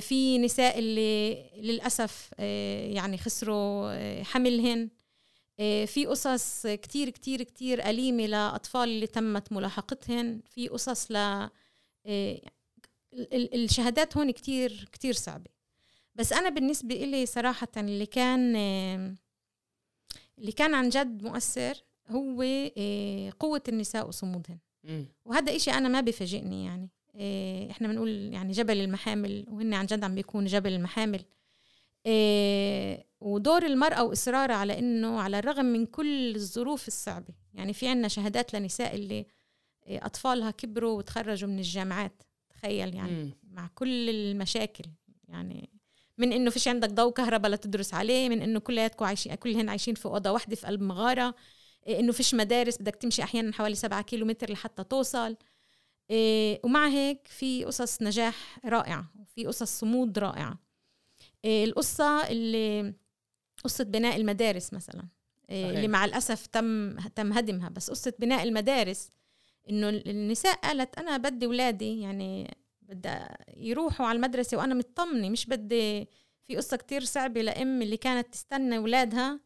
في 0.00 0.38
نساء 0.38 0.78
اللي 0.78 1.50
للأسف 1.56 2.30
يعني 2.94 3.18
خسروا 3.18 4.22
حملهن 4.22 4.88
في 5.86 6.06
قصص 6.06 6.66
كتير 6.66 7.10
كتير 7.10 7.42
كتير 7.42 7.90
أليمة 7.90 8.26
لأطفال 8.26 8.88
اللي 8.88 9.06
تمت 9.06 9.52
ملاحقتهن. 9.52 10.40
في 10.50 10.68
قصص 10.68 11.12
ل 11.12 11.48
الشهادات 13.54 14.16
هون 14.16 14.30
كتير 14.30 14.88
كتير 14.92 15.14
صعبة. 15.14 15.50
بس 16.14 16.32
أنا 16.32 16.48
بالنسبة 16.48 16.94
إلي 16.94 17.26
صراحة 17.26 17.68
اللي 17.76 18.06
كان 18.06 18.56
اللي 20.38 20.52
كان 20.56 20.74
عن 20.74 20.88
جد 20.88 21.22
مؤثر 21.22 21.74
هو 22.10 22.42
قوة 23.40 23.62
النساء 23.68 24.08
وصمودهن. 24.08 24.58
وهذا 25.24 25.56
إشي 25.56 25.70
أنا 25.70 25.88
ما 25.88 26.00
بفاجئني 26.00 26.64
يعني. 26.64 26.90
إحنا 27.70 27.88
بنقول 27.88 28.08
يعني 28.08 28.52
جبل 28.52 28.80
المحامل 28.80 29.46
وهن 29.48 29.74
عن 29.74 29.86
جد 29.86 30.04
عم 30.04 30.14
بيكون 30.14 30.46
جبل 30.46 30.72
المحامل. 30.72 31.24
ودور 33.20 33.66
المرأة 33.66 34.04
وإصرارها 34.04 34.54
على 34.54 34.78
إنه 34.78 35.20
على 35.20 35.38
الرغم 35.38 35.64
من 35.64 35.86
كل 35.86 36.34
الظروف 36.36 36.88
الصعبة. 36.88 37.34
يعني 37.54 37.72
في 37.72 37.88
عنا 37.88 38.08
شهادات 38.08 38.54
لنساء 38.54 38.94
اللي 38.94 39.26
أطفالها 39.86 40.50
كبروا 40.50 40.98
وتخرجوا 40.98 41.48
من 41.48 41.58
الجامعات. 41.58 42.22
تخيل 42.50 42.94
يعني. 42.94 43.24
م. 43.24 43.32
مع 43.50 43.70
كل 43.74 44.10
المشاكل. 44.10 44.84
يعني 45.28 45.70
من 46.18 46.32
إنه 46.32 46.50
فيش 46.50 46.68
عندك 46.68 46.90
ضوء 46.90 47.12
كهرباء 47.12 47.50
لتدرس 47.50 47.94
عليه 47.94 48.28
من 48.28 48.42
إنه 48.42 48.60
كلياتكم 48.60 49.04
عايشين 49.04 49.34
كلهن 49.34 49.68
عايشين 49.68 49.94
في 49.94 50.06
أوضة 50.06 50.30
واحدة 50.30 50.56
في 50.56 50.66
قلب 50.66 50.82
مغارة. 50.82 51.34
إنه 51.88 52.12
فيش 52.12 52.34
مدارس 52.34 52.78
بدك 52.82 52.96
تمشي 52.96 53.22
أحيانا 53.22 53.52
حوالي 53.52 53.74
سبعة 53.74 54.02
كيلو 54.02 54.26
متر 54.26 54.52
لحتى 54.52 54.84
توصل. 54.84 55.36
إيه، 56.10 56.60
ومع 56.64 56.88
هيك 56.88 57.26
في 57.26 57.64
قصص 57.64 58.02
نجاح 58.02 58.58
رائعة 58.64 59.12
وفي 59.20 59.46
قصص 59.46 59.80
صمود 59.80 60.18
رائعة. 60.18 60.58
إيه، 61.44 61.64
القصة 61.64 62.28
اللي 62.28 62.94
قصة 63.64 63.84
بناء 63.84 64.16
المدارس 64.16 64.72
مثلا. 64.72 65.08
اللي 65.50 65.88
مع 65.88 66.04
الأسف 66.04 66.46
تم 66.46 66.98
تم 66.98 67.32
هدمها. 67.32 67.68
بس 67.68 67.90
قصة 67.90 68.12
بناء 68.18 68.42
المدارس 68.42 69.10
إنه 69.70 69.88
النساء 69.88 70.54
قالت 70.54 70.98
أنا 70.98 71.16
بدي 71.16 71.46
اولادي 71.46 72.00
يعني 72.00 72.56
بدي 72.82 73.18
يروحوا 73.56 74.06
على 74.06 74.16
المدرسة 74.16 74.56
وأنا 74.56 74.74
مطمنة 74.74 75.28
مش 75.28 75.46
بدي 75.46 76.08
في 76.46 76.56
قصة 76.56 76.76
كتير 76.76 77.04
صعبة 77.04 77.40
لأم 77.40 77.82
اللي 77.82 77.96
كانت 77.96 78.32
تستنى 78.32 78.76
اولادها 78.76 79.40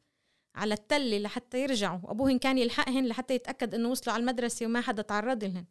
على 0.55 0.75
التله 0.75 1.19
لحتى 1.19 1.63
يرجعوا. 1.63 1.99
وابوهن 2.03 2.39
كان 2.39 2.59
يلحقهن 2.59 3.07
لحتى 3.07 3.35
يتأكد 3.35 3.75
إنه 3.75 3.89
وصلوا 3.89 4.15
على 4.15 4.21
المدرسة 4.21 4.67
وما 4.67 4.81
حدا 4.81 5.03
تعرض 5.03 5.45
لهن 5.45 5.65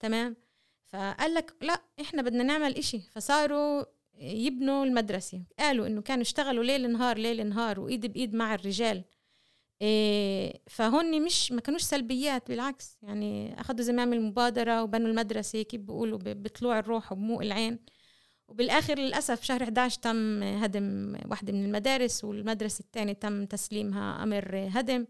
تمام؟ 0.00 0.36
فقال 0.84 1.34
لك 1.34 1.54
لا 1.62 1.82
إحنا 2.00 2.22
بدنا 2.22 2.42
نعمل 2.42 2.76
إشي. 2.76 3.00
فصاروا 3.00 3.84
يبنوا 4.18 4.84
المدرسة. 4.84 5.42
قالوا 5.58 5.86
إنه 5.86 6.00
كانوا 6.02 6.22
يشتغلوا 6.22 6.64
ليل 6.64 6.92
نهار 6.92 7.18
ليل 7.18 7.46
نهار 7.46 7.80
وإيد 7.80 8.06
بإيد 8.06 8.34
مع 8.34 8.54
الرجال. 8.54 9.04
إيه 9.82 10.62
فهون 10.66 11.22
مش 11.22 11.52
ما 11.52 11.60
كانوش 11.60 11.82
سلبيات 11.82 12.48
بالعكس. 12.48 12.98
يعني 13.02 13.60
أخذوا 13.60 13.80
زمام 13.80 14.12
المبادرة 14.12 14.82
وبنوا 14.82 15.08
المدرسة. 15.08 15.62
كيف 15.62 15.80
بيقولوا 15.80 16.18
بطلوع 16.24 16.78
الروح 16.78 17.12
وبموق 17.12 17.42
العين. 17.42 17.78
وبالآخر 18.48 18.98
للأسف 18.98 19.42
شهر 19.42 19.62
11 19.62 20.00
تم 20.02 20.42
هدم 20.42 21.18
واحدة 21.30 21.52
من 21.52 21.64
المدارس 21.64 22.24
والمدرسة 22.24 22.80
الثانية 22.80 23.12
تم 23.12 23.46
تسليمها 23.46 24.22
أمر 24.22 24.68
هدم. 24.70 25.06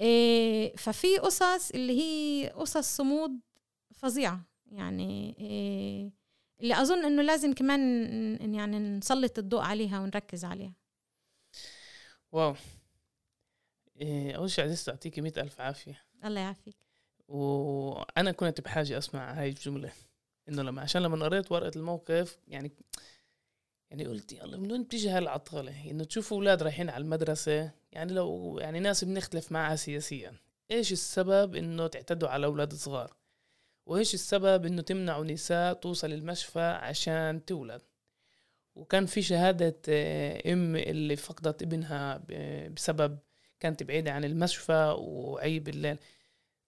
إيه 0.00 0.76
ففي 0.76 1.18
قصص 1.18 1.70
اللي 1.70 2.00
هي 2.00 2.48
قصص 2.48 2.96
صمود 2.96 3.40
فظيعة. 3.94 4.40
يعني 4.66 5.36
إيه 5.38 6.12
اللي 6.60 6.82
أظن 6.82 7.04
إنه 7.04 7.22
لازم 7.22 7.52
كمان 7.52 8.54
يعني 8.54 8.78
نسلط 8.78 9.38
الضوء 9.38 9.60
عليها 9.60 10.00
ونركز 10.00 10.44
عليها. 10.44 10.74
واو. 12.32 12.54
إيه 14.00 14.36
أول 14.36 14.50
شيء 14.50 14.64
عزيزتي 14.64 14.90
أعطيكي 14.90 15.20
مئة 15.20 15.40
ألف 15.40 15.60
عافية. 15.60 16.02
الله 16.24 16.40
يعافيك. 16.40 16.76
وأنا 17.28 18.32
كنت 18.32 18.60
بحاجة 18.60 18.98
أسمع 18.98 19.32
هاي 19.32 19.48
الجملة. 19.48 19.92
إنه 20.50 20.62
لما 20.62 20.82
عشان 20.82 21.02
لما 21.02 21.24
قريت 21.24 21.52
ورقة 21.52 21.72
الموقف 21.76 22.38
يعني 22.48 22.72
يعني 23.90 24.06
قلت 24.06 24.32
يلا 24.32 24.56
من 24.56 24.72
وين 24.72 24.82
بتيجي 24.82 25.08
هالعطالة 25.08 25.90
إنه 25.90 26.04
تشوفوا 26.04 26.36
أولاد 26.36 26.62
رايحين 26.62 26.90
على 26.90 27.04
المدرسة 27.04 27.70
يعني 27.92 28.12
لو 28.12 28.58
يعني 28.58 28.80
ناس 28.80 29.04
بنختلف 29.04 29.52
معها 29.52 29.76
سياسيا. 29.76 30.34
إيش 30.70 30.92
السبب 30.92 31.54
إنه 31.56 31.86
تعتدوا 31.86 32.28
على 32.28 32.46
أولاد 32.46 32.74
صغار؟ 32.74 33.16
وإيش 33.86 34.14
السبب 34.14 34.66
إنه 34.66 34.82
تمنعوا 34.82 35.24
نساء 35.24 35.72
توصل 35.74 36.12
المشفى 36.12 36.60
عشان 36.60 37.44
تولد؟ 37.44 37.82
وكان 38.74 39.06
في 39.06 39.22
شهادة 39.22 39.76
آه، 39.88 40.52
أم 40.52 40.76
اللي 40.76 41.16
فقدت 41.16 41.62
ابنها 41.62 42.22
بسبب 42.68 43.18
كانت 43.60 43.82
بعيدة 43.82 44.12
عن 44.12 44.24
المشفى 44.24 44.94
وعيب 44.98 45.68
الليل. 45.68 45.98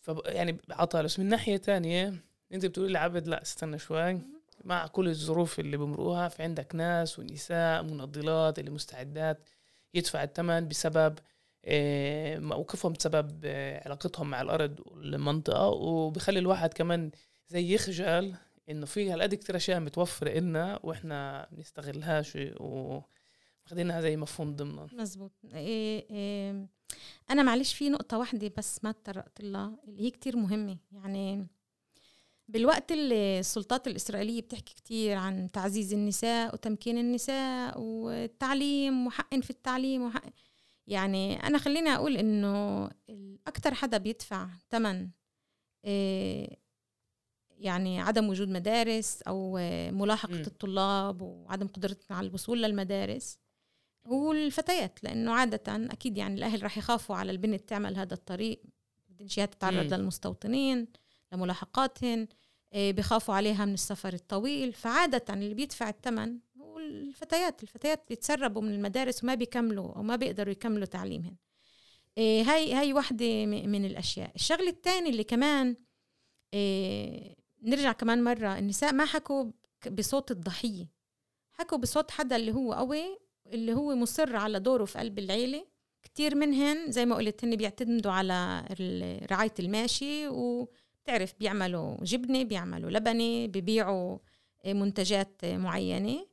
ف 0.00 0.10
يعني 0.26 0.58
عطاء 0.70 1.02
بس 1.04 1.18
من 1.18 1.26
ناحية 1.28 1.56
تانية 1.56 2.14
انت 2.52 2.66
بتقولي 2.66 2.92
لعبد 2.92 3.28
لا 3.28 3.42
استنى 3.42 3.78
شوي. 3.78 4.20
مع 4.64 4.86
كل 4.86 5.08
الظروف 5.08 5.60
اللي 5.60 5.76
بمروها 5.76 6.28
في 6.28 6.42
عندك 6.42 6.74
ناس 6.74 7.18
ونساء 7.18 7.82
منضلات 7.82 8.58
اللي 8.58 8.70
مستعدات 8.70 9.48
يدفع 9.94 10.22
الثمن 10.22 10.68
بسبب 10.68 11.18
آه، 11.64 12.38
موقفهم 12.38 12.92
بسبب 12.92 13.40
آه، 13.44 13.82
علاقتهم 13.84 14.30
مع 14.30 14.40
الأرض 14.42 14.80
والمنطقة. 14.86 15.68
وبخلي 15.68 16.38
الواحد 16.38 16.72
كمان 16.72 17.10
زي 17.48 17.74
يخجل 17.74 18.34
إنه 18.70 18.86
في 18.86 19.10
هالقد 19.12 19.34
كتير 19.34 19.56
أشياء 19.56 19.80
متوفرة 19.80 20.38
إلنا 20.38 20.80
وإحنا 20.82 21.48
بنستغلهاش 21.52 22.38
واخدينها 22.56 24.00
زي 24.00 24.16
مفهوم 24.16 24.56
ضمن 24.56 24.86
مزبوط. 24.92 25.32
إيه 25.54 26.06
إيه 26.10 26.66
أنا 27.30 27.42
معلش 27.42 27.74
في 27.74 27.88
نقطة 27.88 28.18
واحدة 28.18 28.52
بس 28.58 28.84
ما 28.84 28.92
تطرقت 28.92 29.40
لها 29.40 29.78
اللي 29.88 30.02
هي 30.02 30.10
كتير 30.10 30.36
مهمة. 30.36 30.76
يعني 30.92 31.46
بالوقت 32.48 32.92
اللي 32.92 33.38
السلطات 33.38 33.86
الإسرائيلية 33.86 34.42
بتحكي 34.42 34.74
كتير 34.74 35.16
عن 35.16 35.50
تعزيز 35.52 35.92
النساء 35.92 36.54
وتمكين 36.54 36.98
النساء 36.98 37.80
والتعليم 37.80 39.06
وحق 39.06 39.34
في 39.34 39.50
التعليم 39.50 40.02
وحق 40.02 40.24
يعني 40.86 41.46
أنا 41.46 41.58
خليني 41.58 41.94
أقول 41.94 42.16
إنه 42.16 42.90
أكتر 43.46 43.74
حدا 43.74 43.98
بيدفع 43.98 44.48
ثمن 44.70 45.08
إيه، 45.84 46.62
يعني 47.50 48.00
عدم 48.00 48.28
وجود 48.28 48.48
مدارس 48.48 49.22
أو 49.22 49.56
ملاحقة 49.90 50.34
م. 50.38 50.42
الطلاب 50.46 51.22
وعدم 51.22 51.66
قدرتنا 51.66 52.16
على 52.16 52.26
الوصول 52.26 52.62
للمدارس 52.62 53.38
هو 54.06 54.32
الفتيات 54.32 55.04
لأنه 55.04 55.32
عادة 55.32 55.62
أكيد 55.68 56.18
يعني 56.18 56.34
الأهل 56.34 56.62
راح 56.62 56.78
يخافوا 56.78 57.16
على 57.16 57.32
البنت 57.32 57.68
تعمل 57.68 57.96
هذا 57.96 58.14
الطريق 58.14 58.62
بدنش 59.08 59.34
تتعرض 59.34 59.94
للمستوطنين 59.94 60.88
لملاحقاتهن 61.32 62.28
آه، 62.72 62.90
بخافوا 62.90 63.34
عليها 63.34 63.64
من 63.64 63.74
السفر 63.74 64.12
الطويل. 64.12 64.72
فعادة 64.72 65.34
اللي 65.34 65.54
بيدفع 65.54 65.88
الثمن 65.88 66.38
هو 66.60 66.78
الفتيات 66.78 67.62
الفتيات 67.62 68.04
بيتسربوا 68.08 68.62
من 68.62 68.74
المدارس 68.74 69.24
وما 69.24 69.34
بيكملوا 69.34 69.92
أو 69.96 70.02
ما 70.02 70.16
بيقدروا 70.16 70.52
يكملوا 70.52 70.86
تعليمهم. 70.86 71.36
آه، 72.18 72.42
هاي 72.42 72.74
هاي 72.74 72.92
وحدة 72.92 73.46
من 73.46 73.84
الأشياء. 73.84 74.32
الشغلة 74.34 74.68
الثانية 74.68 75.10
اللي 75.10 75.24
كمان 75.24 75.76
آه، 76.54 77.36
نرجع 77.62 77.92
كمان 77.92 78.24
مرة 78.24 78.58
النساء 78.58 78.92
ما 78.92 79.04
حكوا 79.04 79.50
بصوت 79.90 80.30
الضحية. 80.30 80.88
حكوا 81.52 81.78
بصوت 81.78 82.10
حدا 82.10 82.36
اللي 82.36 82.52
هو 82.52 82.72
قوي 82.72 83.18
اللي 83.46 83.72
هو 83.74 83.94
مصر 83.94 84.36
على 84.36 84.60
دوره 84.60 84.84
في 84.84 84.98
قلب 84.98 85.18
العيلة. 85.18 85.66
كتير 86.02 86.34
منهن 86.34 86.90
زي 86.92 87.06
ما 87.06 87.16
قلت 87.16 87.44
هن 87.44 87.56
بيعتمدوا 87.56 88.12
على 88.12 88.64
رعاية 89.30 89.54
الماشي 89.58 90.28
وبتعرف 91.02 91.34
بيعملوا 91.40 91.96
جبنة 92.04 92.42
بيعملوا 92.42 92.90
لبنة 92.90 93.46
ببيعوا 93.46 94.18
منتجات 94.66 95.44
معينة. 95.44 96.26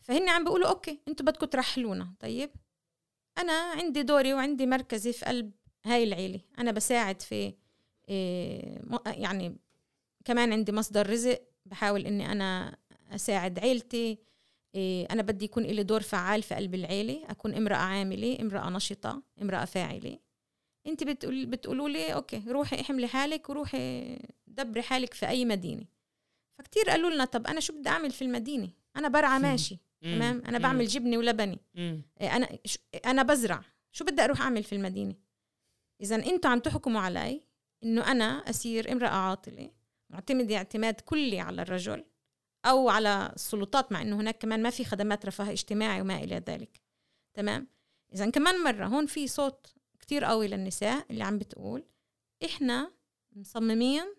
فهن 0.00 0.28
عم 0.28 0.44
بيقولوا 0.44 0.68
أوكي 0.68 1.00
أنتوا 1.08 1.26
بدكم 1.26 1.46
ترحلونا. 1.46 2.14
طيب؟ 2.20 2.50
أنا 3.38 3.52
عندي 3.52 4.02
دوري 4.02 4.34
وعندي 4.34 4.66
مركزي 4.66 5.12
في 5.12 5.24
قلب 5.24 5.52
هاي 5.84 6.04
العيلة. 6.04 6.40
أنا 6.58 6.70
بساعد 6.70 7.22
في 7.22 7.54
إيه، 8.08 8.82
يعني 9.06 9.56
كمان 10.24 10.52
عندي 10.52 10.72
مصدر 10.72 11.10
رزق. 11.10 11.42
بحاول 11.66 12.06
إني 12.06 12.32
أنا 12.32 12.76
أساعد 13.14 13.58
عيلتي. 13.58 14.18
أنا 15.10 15.22
بدي 15.22 15.44
يكون 15.44 15.62
لي 15.62 15.82
دور 15.82 16.00
فعال 16.02 16.42
في 16.42 16.54
قلب 16.54 16.74
العيلة. 16.74 17.22
أكون 17.28 17.54
امرأة 17.54 17.76
عاملة 17.76 18.38
امرأة 18.40 18.70
نشطة 18.70 19.22
امرأة 19.42 19.64
فاعلة. 19.64 20.18
أنت 20.86 21.04
بتقول 21.04 21.46
بتقولوا 21.46 21.88
لي 21.88 22.14
أوكي 22.14 22.42
روحي 22.48 22.80
احملي 22.80 23.06
حالك 23.06 23.50
وروحي 23.50 24.18
دبري 24.46 24.82
حالك 24.82 25.14
في 25.14 25.28
أي 25.28 25.44
مدينة. 25.44 25.84
فكتير 26.58 26.90
قالوا 26.90 27.10
لنا 27.10 27.24
طب 27.24 27.46
أنا 27.46 27.60
شو 27.60 27.72
بدي 27.72 27.88
أعمل 27.88 28.10
في 28.10 28.22
المدينة؟ 28.22 28.70
أنا 28.96 29.08
برعى 29.08 29.38
ماشي 29.38 29.78
تمام؟ 30.02 30.42
أنا 30.46 30.58
بعمل 30.58 30.86
جبنة 30.86 31.18
ولبني. 31.18 31.58
إيه، 32.20 32.36
أنا 32.36 32.58
أنا 33.06 33.22
بزرع. 33.22 33.62
شو 33.92 34.04
بدي 34.04 34.24
أروح 34.24 34.40
أعمل 34.40 34.62
في 34.62 34.74
المدينة؟ 34.74 35.14
اذا 36.00 36.16
أنتم 36.16 36.48
عم 36.48 36.58
تحكموا 36.58 37.00
علي 37.00 37.42
إنه 37.84 38.10
أنا 38.10 38.24
أسير 38.24 38.92
امرأة 38.92 39.08
عاطلة 39.08 39.70
معتمده 40.10 40.56
اعتماد 40.56 41.00
كلي 41.00 41.40
على 41.40 41.62
الرجل 41.62 42.04
أو 42.64 42.88
على 42.88 43.32
السلطات 43.34 43.92
مع 43.92 44.02
إنه 44.02 44.16
هناك 44.16 44.38
كمان 44.38 44.62
ما 44.62 44.70
في 44.70 44.84
خدمات 44.84 45.26
رفاه 45.26 45.50
اجتماعي 45.52 46.00
وما 46.00 46.16
إلى 46.16 46.42
ذلك. 46.48 46.80
تمام؟ 47.34 47.66
اذا 48.14 48.30
كمان 48.30 48.64
مرة 48.64 48.86
هون 48.86 49.06
في 49.06 49.26
صوت 49.26 49.74
كتير 50.02 50.24
قوي 50.24 50.48
للنساء 50.48 51.06
اللي 51.10 51.24
عم 51.24 51.38
بتقول 51.38 51.84
إحنا 52.44 52.92
مصممين 53.32 54.14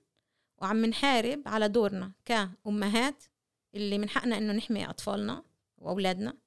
وعم 0.57 0.85
نحارب 0.85 1.41
على 1.45 1.69
دورنا 1.69 2.11
كأمهات 2.25 3.23
اللي 3.75 3.97
من 3.97 4.09
حقنا 4.09 4.37
إنه 4.37 4.53
نحمي 4.53 4.89
أطفالنا 4.89 5.43
وأولادنا. 5.77 6.37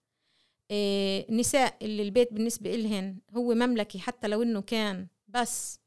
إيه 0.70 1.28
النساء 1.28 1.76
اللي 1.82 2.02
البيت 2.02 2.32
بالنسبة 2.32 2.74
إلهن 2.74 3.18
هو 3.30 3.54
مملكي 3.54 3.98
حتى 3.98 4.28
لو 4.28 4.42
إنه 4.42 4.60
كان 4.60 5.06
بس 5.28 5.80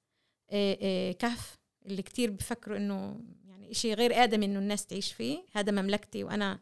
إيه 0.52 0.80
إيه 0.82 1.12
كهف 1.12 1.60
اللي 1.86 2.02
كتير 2.02 2.32
بفكروا 2.32 2.78
إنه 2.78 3.22
يعني 3.45 3.72
إشي 3.72 3.93
غير 3.93 4.24
ادمي 4.24 4.45
إنه 4.45 4.60
الناس 4.60 4.86
تعيش 4.86 5.14
فيه. 5.14 5.45
هذا 5.52 5.72
مملكتي 5.72 6.24
وأنا 6.24 6.60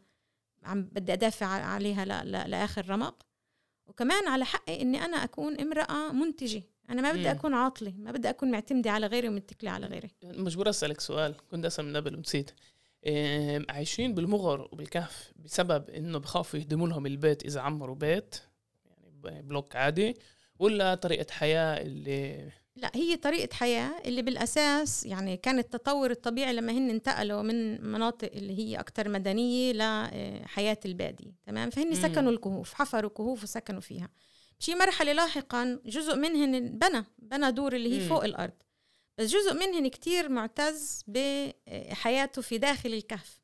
عم 0.62 0.82
بدي 0.82 1.12
أدافع 1.12 1.46
عليها 1.46 2.04
لآخر 2.24 2.90
رمق. 2.90 3.26
وكمان 3.86 4.28
على 4.28 4.44
حقي 4.44 4.82
إني 4.82 5.04
أنا 5.04 5.16
أكون 5.16 5.60
امرأة 5.60 6.12
منتجة. 6.12 6.62
أنا 6.90 7.02
ما 7.02 7.12
بدي 7.12 7.30
أكون 7.30 7.54
عاطلة 7.54 7.92
ما 7.98 8.12
بدي 8.12 8.30
أكون 8.30 8.50
معتمدة 8.50 8.90
على 8.90 9.06
غيري 9.06 9.28
ومتكلة 9.28 9.70
على 9.70 9.86
غيري. 9.86 10.10
مجبور 10.24 10.68
أسألك 10.68 11.00
سؤال 11.00 11.34
كنت 11.50 11.64
أسأل 11.64 11.84
من 11.84 11.96
قبل 11.96 12.16
ونسيت. 12.16 12.50
عايشين 13.68 14.14
بالمغر 14.14 14.68
وبالكهف 14.72 15.32
بسبب 15.36 15.90
إنه 15.90 16.18
بخافوا 16.18 16.60
يهدموا 16.60 16.88
لهم 16.88 17.06
البيت 17.06 17.44
إذا 17.44 17.60
عمروا 17.60 17.94
بيت 17.94 18.36
يعني 19.24 19.42
بلوك 19.42 19.76
عادي 19.76 20.14
ولا 20.58 20.94
طريقة 20.94 21.32
حياة 21.32 21.82
اللي 21.82 22.50
لا 22.76 22.90
هي 22.94 23.16
طريقة 23.16 23.54
حياة 23.54 23.92
اللي 24.04 24.22
بالأساس 24.22 25.06
يعني 25.06 25.36
كان 25.36 25.58
التطور 25.58 26.10
الطبيعي 26.10 26.52
لما 26.52 26.72
هن 26.72 26.90
انتقلوا 26.90 27.42
من 27.42 27.90
مناطق 27.90 28.30
اللي 28.34 28.58
هي 28.58 28.80
أكثر 28.80 29.08
مدنية 29.08 29.72
لحياة 29.72 30.78
البادية 30.84 31.32
تمام؟ 31.46 31.70
فهن 31.70 31.94
سكنوا 31.94 32.32
الكهوف 32.32 32.74
حفروا 32.74 33.10
كهوف 33.10 33.42
وسكنوا 33.42 33.80
فيها. 33.80 34.08
شي 34.58 34.74
مرحلة 34.74 35.12
لاحقا 35.12 35.80
جزء 35.86 36.16
منهن 36.16 36.78
بنى 36.78 37.04
بنى 37.18 37.52
دور 37.52 37.76
اللي 37.76 37.96
هي 37.96 38.08
فوق 38.08 38.24
الأرض. 38.24 38.52
بس 39.18 39.30
جزء 39.30 39.54
منهن 39.54 39.88
كتير 39.88 40.28
معتز 40.28 41.04
بحياته 41.06 42.42
في 42.42 42.58
داخل 42.58 42.92
الكهف. 42.92 43.40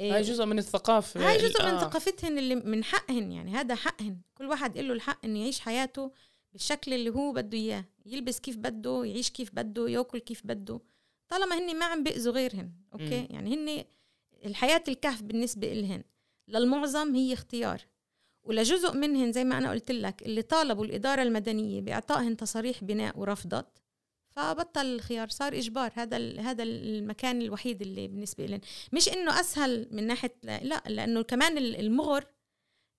هاي 0.00 0.22
جزء 0.22 0.44
من 0.44 0.58
الثقافة. 0.58 1.28
هاي 1.30 1.38
جزء 1.38 1.62
من 1.62 1.74
آه. 1.74 1.80
ثقافتهن 1.80 2.38
اللي 2.38 2.54
من 2.54 2.84
حقهن 2.84 3.32
يعني 3.32 3.50
هذا 3.50 3.74
حقهن. 3.74 4.20
كل 4.34 4.46
واحد 4.46 4.78
له 4.78 4.92
الحق 4.92 5.24
إنه 5.24 5.38
يعيش 5.38 5.60
حياته 5.60 6.12
بالشكل 6.52 6.94
اللي 6.94 7.10
هو 7.10 7.32
بده 7.32 7.58
إياه. 7.58 7.84
يلبس 8.06 8.40
كيف 8.40 8.56
بده 8.56 9.04
يعيش 9.04 9.30
كيف 9.30 9.50
بده 9.54 9.88
يأكل 9.88 10.18
كيف 10.18 10.46
بده. 10.46 10.80
طالما 11.28 11.58
هن 11.58 11.78
ما 11.78 11.84
عم 11.84 12.02
بيأذوا 12.02 12.32
غيرهن 12.32 12.72
أوكي؟ 12.92 13.20
م. 13.20 13.26
يعني 13.30 13.54
هن 13.54 13.84
الحياة 14.44 14.84
الكهف 14.88 15.22
بالنسبة 15.22 15.72
إلهن. 15.72 16.04
للمعظم 16.48 17.14
هي 17.14 17.32
اختيار. 17.32 17.82
ولجزء 18.48 18.94
منهن 18.94 19.32
زي 19.32 19.44
ما 19.44 19.58
أنا 19.58 19.70
قلت 19.70 19.90
لك 19.90 20.22
اللي 20.22 20.42
طالبوا 20.42 20.84
الإدارة 20.84 21.22
المدنية 21.22 21.80
بإعطائهن 21.80 22.36
تصاريح 22.36 22.84
بناء 22.84 23.18
ورفضت 23.18 23.66
فبطل 24.30 24.86
الخيار 24.86 25.28
صار 25.28 25.52
إجبار. 25.52 25.92
هذا 25.94 26.40
هذا 26.40 26.62
المكان 26.62 27.42
الوحيد 27.42 27.82
اللي 27.82 28.08
بالنسبة 28.08 28.46
لنا 28.46 28.60
مش 28.92 29.08
إنه 29.08 29.40
أسهل 29.40 29.88
من 29.90 30.06
ناحية 30.06 30.34
لا 30.42 30.82
لأنه 30.86 31.22
كمان 31.22 31.58
المغر 31.58 32.24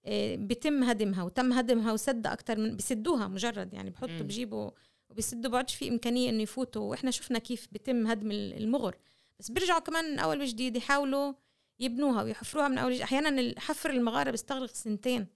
آه، 0.05 0.35
بتم 0.35 0.83
هدمها 0.83 1.23
وتم 1.23 1.53
هدمها 1.53 1.93
وسد 1.93 2.27
أكثر 2.27 2.59
من 2.59 2.75
بسدوها 2.75 3.27
مجرد 3.27 3.73
يعني 3.73 3.89
بحطوا 3.89 4.21
بجيبوا 4.21 4.71
وبيسدوا 5.09 5.51
بعدش 5.51 5.75
في 5.75 5.89
إمكانية 5.89 6.29
إنه 6.29 6.41
يفوتوا. 6.41 6.81
وإحنا 6.81 7.11
شفنا 7.11 7.39
كيف 7.39 7.67
بتم 7.71 8.07
هدم 8.07 8.31
المغر. 8.31 8.95
بس 9.39 9.51
بيرجعوا 9.51 9.79
كمان 9.79 10.11
من 10.11 10.19
أول 10.19 10.41
وجديد 10.41 10.75
يحاولوا 10.75 11.33
يبنوها 11.79 12.23
ويحفروها 12.23 12.67
من 12.67 12.77
أول 12.77 13.01
أحيانا 13.01 13.59
حفر 13.59 13.89
المغاره 13.89 14.31
بيستغرق 14.31 14.73
سنتين. 14.73 15.27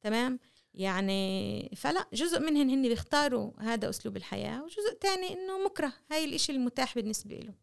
تمام؟ 0.00 0.38
يعني 0.74 1.72
فلا 1.76 2.06
جزء 2.12 2.40
منهن 2.40 2.70
هن 2.70 2.88
بيختاروا 2.88 3.52
هذا 3.58 3.88
أسلوب 3.88 4.16
الحياة 4.16 4.64
وجزء 4.64 4.94
تاني 5.00 5.32
إنه 5.32 5.64
مكره. 5.64 5.92
هاي 6.10 6.24
الإشي 6.24 6.52
المتاح 6.52 6.94
بالنسبة 6.94 7.36
له 7.36 7.54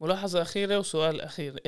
ملاحظة 0.00 0.42
أخيرة 0.42 0.78
وسؤال 0.78 1.20
أخير. 1.20 1.60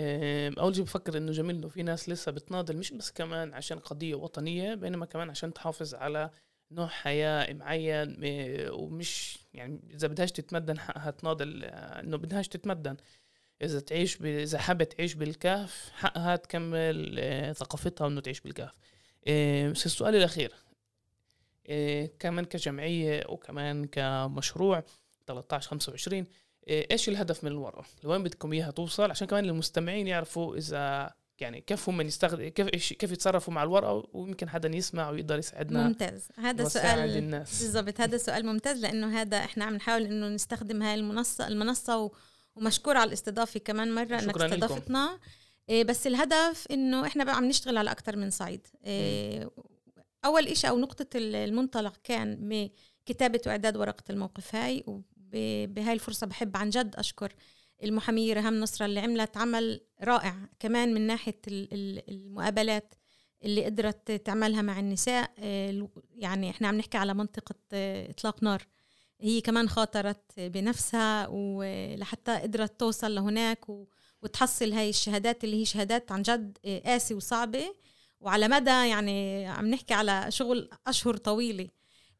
أول 0.61 0.75
شيء 0.75 0.85
بفكر 0.85 1.17
إنه 1.17 1.33
جميل 1.33 1.57
إنه 1.57 1.69
في 1.69 1.83
ناس 1.83 2.09
لسه 2.09 2.33
بتناضل 2.33 2.77
مش 2.77 2.93
بس 2.93 3.11
كمان 3.11 3.55
عشان 3.55 3.79
قضية 3.79 4.15
وطنية 4.15 4.75
بينما 4.75 5.07
كمان 5.07 5.31
عشان 5.31 5.53
تحافظ 5.53 5.95
على 5.95 6.31
نوع 6.71 6.87
حياة 6.87 7.53
معين 7.53 8.17
ومش 8.71 9.39
يعني 9.55 9.81
إذا 9.95 10.09
بدهاش 10.09 10.33
تتمدن 10.33 10.79
حقها 10.79 11.11
تناضل 11.11 11.65
إنه 11.65 12.17
بدهاش 12.17 12.49
تتمدن. 12.49 12.97
إذا 13.63 13.81
تعيش 13.81 14.17
ب... 14.17 14.25
إذا 14.25 14.59
حابة 14.59 14.85
تعيش 14.85 15.15
بالكهف 15.15 15.91
حقها 15.95 16.37
تكمل 16.37 17.17
آه، 17.19 17.53
ثقافتها 17.53 18.07
إنه 18.07 18.21
تعيش 18.21 18.41
بالكهف. 18.41 18.73
بس 19.71 19.87
السؤال 19.87 20.15
الأخير 20.17 20.53
كمان 22.19 22.45
كجمعية 22.45 23.25
وكمان 23.29 23.85
كمشروع 23.85 24.85
13 25.27 25.71
25 25.71 26.27
إيش 26.69 27.09
الهدف 27.09 27.45
من 27.45 27.51
الورقة؟ 27.51 27.85
لوين 28.05 28.23
بدكم 28.23 28.53
إياها 28.53 28.71
توصل؟ 28.71 29.11
عشان 29.11 29.27
كمان 29.27 29.45
المستمعين 29.45 30.07
يعرفوا 30.07 30.57
إذا 30.57 31.13
يعني 31.41 31.61
كيف 31.61 31.89
هم 31.89 32.01
يستخدم 32.01 32.49
كيف 32.49 32.69
كيف 32.93 33.13
يتصرفوا 33.13 33.55
مع 33.55 33.63
الورقة 33.63 34.09
ويمكن 34.13 34.49
حدا 34.49 34.69
يسمع 34.69 35.11
ويقدر 35.11 35.39
يساعدنا 35.39 35.89
ممتاز. 35.89 36.29
هذا 36.39 36.69
سؤال 36.69 37.31
بالضبط 37.31 38.01
هذا 38.01 38.17
سؤال 38.17 38.47
ممتاز 38.47 38.79
لأنه 38.79 39.21
هذا 39.21 39.37
إحنا 39.37 39.65
عم 39.65 39.75
نحاول 39.75 40.03
إنه 40.03 40.29
نستخدم 40.29 40.83
هاي 40.83 40.95
المنصه 40.95 41.49
المنصة 41.49 42.11
ومشكور 42.55 42.97
على 42.97 43.09
الاستضافة 43.09 43.61
كمان 43.61 43.95
مرة 43.95 44.19
إنك 44.19 44.35
استضفتنا. 44.53 45.19
إيه 45.69 45.85
بس 45.85 46.07
الهدف 46.07 46.67
إنه 46.71 47.07
إحنا 47.07 47.25
بقى 47.25 47.37
عم 47.37 47.45
نشتغل 47.45 47.77
على 47.77 47.91
أكثر 47.91 48.17
من 48.17 48.31
صعيد 48.31 48.67
إيه 48.85 49.51
أول 50.25 50.57
شيء 50.57 50.71
أو 50.71 50.79
نقطة 50.79 51.07
المنطلق 51.15 51.97
كان 52.05 52.71
كتابه 53.07 53.41
وإعداد 53.47 53.77
ورقة 53.77 54.05
الموقف 54.11 54.55
هاي 54.55 54.85
بهاي 55.67 55.93
الفرصة 55.93 56.27
بحب 56.27 56.57
عن 56.57 56.71
جد 56.71 56.97
أشكر 56.97 57.35
المحامية 57.83 58.35
رهام 58.35 58.61
نصرة 58.61 58.87
اللي 58.87 59.01
عملت 59.01 59.37
عمل 59.37 59.81
رائع 60.03 60.37
كمان 60.61 60.95
من 60.95 61.01
ناحية 61.01 61.41
المقابلات 61.49 62.95
اللي 63.45 63.65
قدرت 63.65 64.13
تعملها 64.13 64.63
مع 64.63 64.81
النساء. 64.81 65.31
آه، 65.39 65.89
يعني 66.15 66.51
إحنا 66.51 66.69
عم 66.69 66.75
نحكي 66.75 66.99
على 66.99 67.15
منطقة 67.15 67.55
آه، 67.73 68.11
إطلاق 68.11 68.43
نار. 68.43 68.67
هي 69.23 69.41
كمان 69.41 69.69
خاطرت 69.69 70.41
بنفسها 70.41 71.29
ولحتى 71.29 72.39
قدرت 72.39 72.81
توصل 72.81 73.15
لهناك 73.15 73.67
وتحصل 74.23 74.73
هاي 74.73 74.89
الشهادات 74.89 75.45
اللي 75.45 75.61
هي 75.61 75.65
شهادات 75.65 76.13
عن 76.13 76.23
جد 76.23 76.59
قاسي 76.85 77.15
وصعبة. 77.15 77.75
وعلى 78.21 78.49
مدى 78.49 78.71
يعني 78.71 79.47
عم 79.47 79.67
نحكي 79.67 79.95
على 79.95 80.27
شغل 80.29 80.71
أشهر 80.87 81.17
طويلة. 81.17 81.69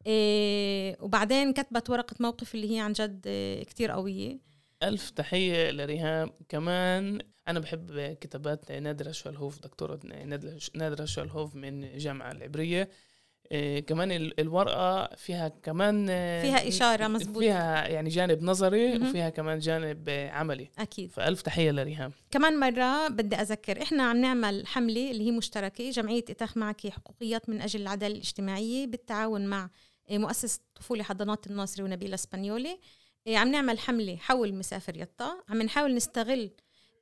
إيه 0.07 0.97
وبعدين 1.01 1.53
كتبت 1.53 1.91
ورقة 1.91 2.17
موقف 2.21 2.55
اللي 2.55 2.75
هي 2.77 2.81
عن 2.81 2.93
جد 2.93 3.29
كتير 3.69 3.91
قوية. 3.91 4.39
ألف 4.83 5.11
تحية 5.11 5.71
لريهام. 5.71 6.31
كمان 6.49 7.19
أنا 7.49 7.61
بحب 7.61 8.17
كتابات 8.21 8.73
نادرة 8.73 9.13
شوالهوف 9.13 9.59
دكتورة 9.59 10.01
نادرة 10.75 11.05
شوالهوف 11.05 11.55
من 11.55 11.85
الجامعة 11.85 12.33
العبرية. 12.33 12.81
إيه 12.83 12.91
كمان 13.87 14.13
الورقة 14.39 15.17
فيها 15.17 15.49
كمان 15.49 16.07
فيها 16.43 16.69
إشارة 16.69 17.09
مزبوط 17.09 17.39
فيها 17.39 17.89
يعني 17.89 18.09
جانب 18.09 18.43
نظري 18.43 18.99
م-م. 18.99 19.09
وفيها 19.09 19.31
كمان 19.31 19.59
جانب 19.59 20.11
عملي. 20.33 20.71
أكيد. 20.79 21.11
فألف 21.11 21.43
تحية 21.43 21.71
لريهام. 21.71 22.13
كمان 22.31 22.61
مرة 22.61 23.09
بدي 23.09 23.37
أذكر 23.37 23.83
إحنا 23.83 24.03
عم 24.03 24.17
نعمل 24.17 24.67
حملة 24.67 25.11
اللي 25.11 25.27
هي 25.27 25.31
مشتركة 25.31 25.91
جمعية 25.91 26.25
إتاخ 26.31 26.57
معك 26.57 26.89
حقوقيات 26.89 27.49
من 27.49 27.61
أجل 27.61 27.81
العدالة 27.81 28.15
الاجتماعية 28.15 28.87
بالتعاون 28.87 29.47
مع 29.47 29.71
مؤسسة 30.11 30.61
طفولة 30.75 31.03
حضانات 31.03 31.47
الناصري 31.47 31.85
ونبيلة 31.85 32.15
اسبانيولي. 32.15 32.79
عم 33.29 33.51
نعمل 33.51 33.79
حملة 33.79 34.17
حول 34.17 34.55
مسافر 34.55 34.97
يطا. 34.97 35.43
عم 35.49 35.63
نحاول 35.63 35.95
نستغل 35.95 36.51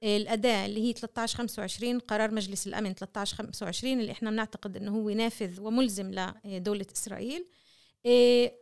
الأداة 0.03 0.67
اللي 0.67 0.81
هي 0.81 0.91
1325 0.91 1.99
قرار 1.99 2.35
مجلس 2.35 2.67
الأمن 2.67 2.91
1325 2.91 4.01
اللي 4.01 4.13
إحنا 4.13 4.31
بنعتقد 4.31 4.77
إنه 4.77 4.91
هو 4.97 5.11
نافذ 5.11 5.61
وملزم 5.61 6.31
لدولة 6.45 6.87
إسرائيل. 6.97 7.47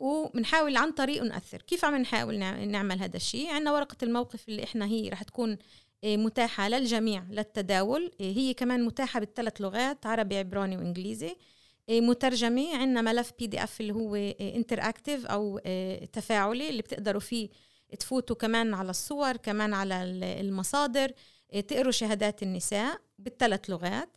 وبنحاول 0.00 0.76
عن 0.76 0.92
طريقه 0.92 1.24
نأثر 1.24 1.62
كيف 1.62 1.84
عم 1.84 1.96
نحاول 1.96 2.38
نعمل 2.38 3.00
هذا 3.00 3.16
الشيء؟ 3.16 3.50
عندنا 3.50 3.72
ورقة 3.72 3.96
الموقف 4.02 4.48
اللي 4.48 4.64
إحنا 4.64 4.86
هي 4.86 5.08
رح 5.08 5.22
تكون 5.22 5.58
متاحة 6.04 6.68
للجميع 6.68 7.24
للتداول. 7.30 8.12
هي 8.20 8.54
كمان 8.54 8.84
متاحة 8.84 9.20
بالثلاث 9.20 9.60
لغات 9.60 10.06
عربي 10.06 10.36
عبراني 10.36 10.76
وإنجليزي. 10.76 11.36
إيه، 11.88 12.00
مترجمة 12.00 12.76
عندنا 12.76 13.02
ملف 13.02 13.32
بي 13.38 13.46
دي 13.46 13.64
اف 13.64 13.80
اللي 13.80 13.92
هو 13.92 14.14
inter 14.40 14.80
إيه، 14.80 15.26
أو 15.26 15.58
إيه، 15.58 16.04
تفاعلي 16.06 16.68
اللي 16.70 16.82
بتقدروا 16.82 17.20
فيه 17.20 17.48
تفوتوا 17.98 18.36
كمان 18.36 18.74
على 18.74 18.90
الصور 18.90 19.36
كمان 19.36 19.74
على 19.74 20.02
المصادر 20.40 21.12
تقروا 21.68 21.92
شهادات 21.92 22.42
النساء 22.42 23.00
بالثلاث 23.18 23.70
لغات. 23.70 24.08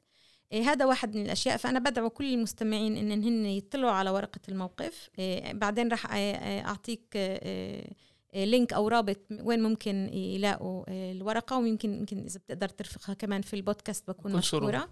إيه 0.52 0.72
هذا 0.72 0.86
واحد 0.86 1.16
من 1.16 1.26
الأشياء 1.26 1.58
فأنا 1.58 1.80
بدعو 1.80 2.10
كل 2.10 2.34
المستمعين 2.34 2.98
إن 2.98 3.24
هن 3.24 3.46
يطلعوا 3.46 3.92
على 3.92 4.10
ورقة 4.10 4.40
الموقف. 4.50 5.10
إيه 5.20 5.54
بعدين 5.54 5.88
راح 5.88 6.08
أعطيك 6.12 7.04
إيه 7.16 8.46
link 8.46 8.74
أو 8.74 8.88
رابط 8.88 9.20
وين 9.42 9.64
ممكن 9.64 10.14
يلاقوا 10.14 10.84
الورقة 10.90 11.58
ويمكن 11.58 11.94
يمكن 11.94 12.18
إذا 12.18 12.40
بتقدر 12.40 12.70
ترفقها 12.70 13.14
كمان 13.14 13.42
في 13.42 13.56
البودكاست 13.56 14.08
بكون 14.08 14.36
مشكورة. 14.36 14.90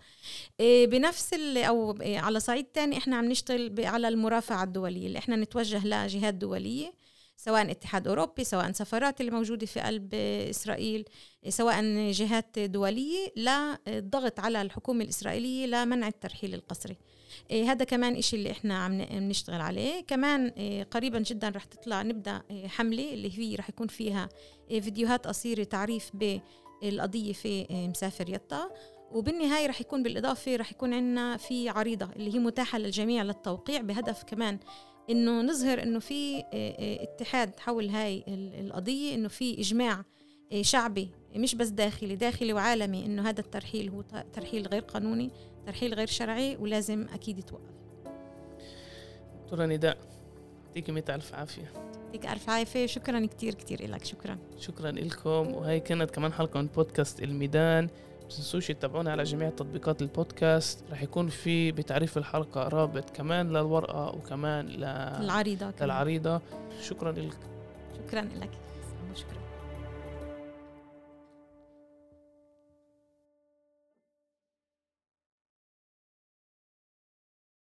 بنفس 0.59 1.33
أو 1.57 1.97
على 2.01 2.39
صعيد 2.39 2.65
تاني 2.65 2.97
إحنا 2.97 3.15
عم 3.15 3.25
نشتغل 3.25 3.85
على 3.85 4.07
المرافعة 4.07 4.63
الدولية 4.63 5.07
اللي 5.07 5.19
إحنا 5.19 5.35
نتوجه 5.35 5.85
لجهات 5.85 6.33
دولية. 6.33 6.93
سواء 7.39 7.71
اتحاد 7.71 8.07
أوروبي 8.07 8.43
سواء 8.43 8.71
سفارات 8.71 9.21
اللي 9.21 9.31
موجودة 9.31 9.65
في 9.65 9.79
قلب 9.79 10.13
إسرائيل 10.49 11.05
سواء 11.49 11.81
جهات 12.11 12.59
دولية 12.59 13.33
للضغط 13.35 14.39
على 14.39 14.61
الحكومة 14.61 15.03
الإسرائيلية 15.03 15.65
لمنع 15.65 16.07
الترحيل 16.07 16.53
القسري. 16.53 16.97
إيه 17.51 17.71
هذا 17.71 17.85
كمان 17.85 18.15
إشي 18.15 18.35
اللي 18.35 18.51
إحنا 18.51 18.77
عم 18.77 19.01
نشتغل 19.01 19.61
عليه. 19.61 20.01
كمان 20.01 20.47
إيه 20.47 20.83
قريبا 20.83 21.19
جدا 21.19 21.49
رح 21.49 21.63
تطلع 21.63 22.01
نبدأ 22.01 22.41
إيه 22.51 22.67
حملة 22.67 23.13
اللي 23.13 23.39
هي 23.39 23.55
رح 23.55 23.69
يكون 23.69 23.87
فيها 23.87 24.29
فيديوهات 24.67 25.27
قصيرة 25.27 25.63
تعريف 25.63 26.11
بالقضية 26.13 27.33
في 27.33 27.65
مسافر 27.69 28.29
يطا. 28.29 28.69
وبالنهاية 29.11 29.67
رح 29.67 29.81
يكون 29.81 30.03
بالإضافة 30.03 30.55
رح 30.55 30.71
يكون 30.71 30.93
عندنا 30.93 31.37
في 31.37 31.69
عريضة 31.69 32.09
اللي 32.15 32.33
هي 32.33 32.39
متاحة 32.39 32.77
للجميع 32.77 33.23
للتوقيع 33.23 33.81
بهدف 33.81 34.23
كمان 34.23 34.59
إنه 35.09 35.41
نظهر 35.41 35.83
إنه 35.83 35.99
في 35.99 36.43
اتحاد 37.01 37.59
حول 37.59 37.89
هاي 37.89 38.23
القضية 38.27 39.15
إنه 39.15 39.27
في 39.27 39.59
إجماع 39.59 40.03
شعبي 40.61 41.09
مش 41.35 41.55
بس 41.55 41.67
داخلي 41.67 42.15
داخلي 42.15 42.53
وعالمي 42.53 43.05
إنه 43.05 43.29
هذا 43.29 43.39
الترحيل 43.39 43.89
هو 43.89 44.03
ترحيل 44.33 44.67
غير 44.67 44.81
قانوني 44.81 45.31
ترحيل 45.65 45.93
غير 45.93 46.07
شرعي 46.07 46.55
ولازم 46.55 47.07
أكيد 47.13 47.39
يتوقف. 47.39 47.73
دكتورة 49.43 49.65
نداء 49.65 49.97
يعطيك 50.65 50.89
مئة 50.89 51.15
ألف 51.15 51.33
عافية. 51.33 51.71
يعطيك 52.05 52.25
ألف 52.25 52.49
عافية. 52.49 52.85
شكرا 52.85 53.25
كتير 53.25 53.53
كتير 53.53 53.89
لك 53.89 54.05
شكرا. 54.05 54.37
شكرا 54.57 54.91
لكم 54.91 55.53
وهي 55.53 55.79
كانت 55.79 56.11
كمان 56.11 56.33
حلقة 56.33 56.61
من 56.61 56.67
بودكاست 56.67 57.23
الميدان. 57.23 57.89
تنسوش 58.29 58.67
تتابعونا 58.67 59.11
على 59.11 59.23
جميع 59.23 59.49
تطبيقات 59.49 60.01
البودكاست. 60.01 60.83
رح 60.91 61.01
يكون 61.03 61.27
في 61.27 61.71
بتعريف 61.71 62.17
الحلقة 62.17 62.67
رابط 62.67 63.09
كمان 63.09 63.49
للورقة 63.49 64.15
وكمان 64.15 64.65
للعريضة 64.67 65.73
للعريضة. 65.81 66.41
شكرا 66.81 67.11
لك. 67.11 67.37
شكرا 68.07 68.21
لك. 68.21 68.51
شكرا. 69.15 69.38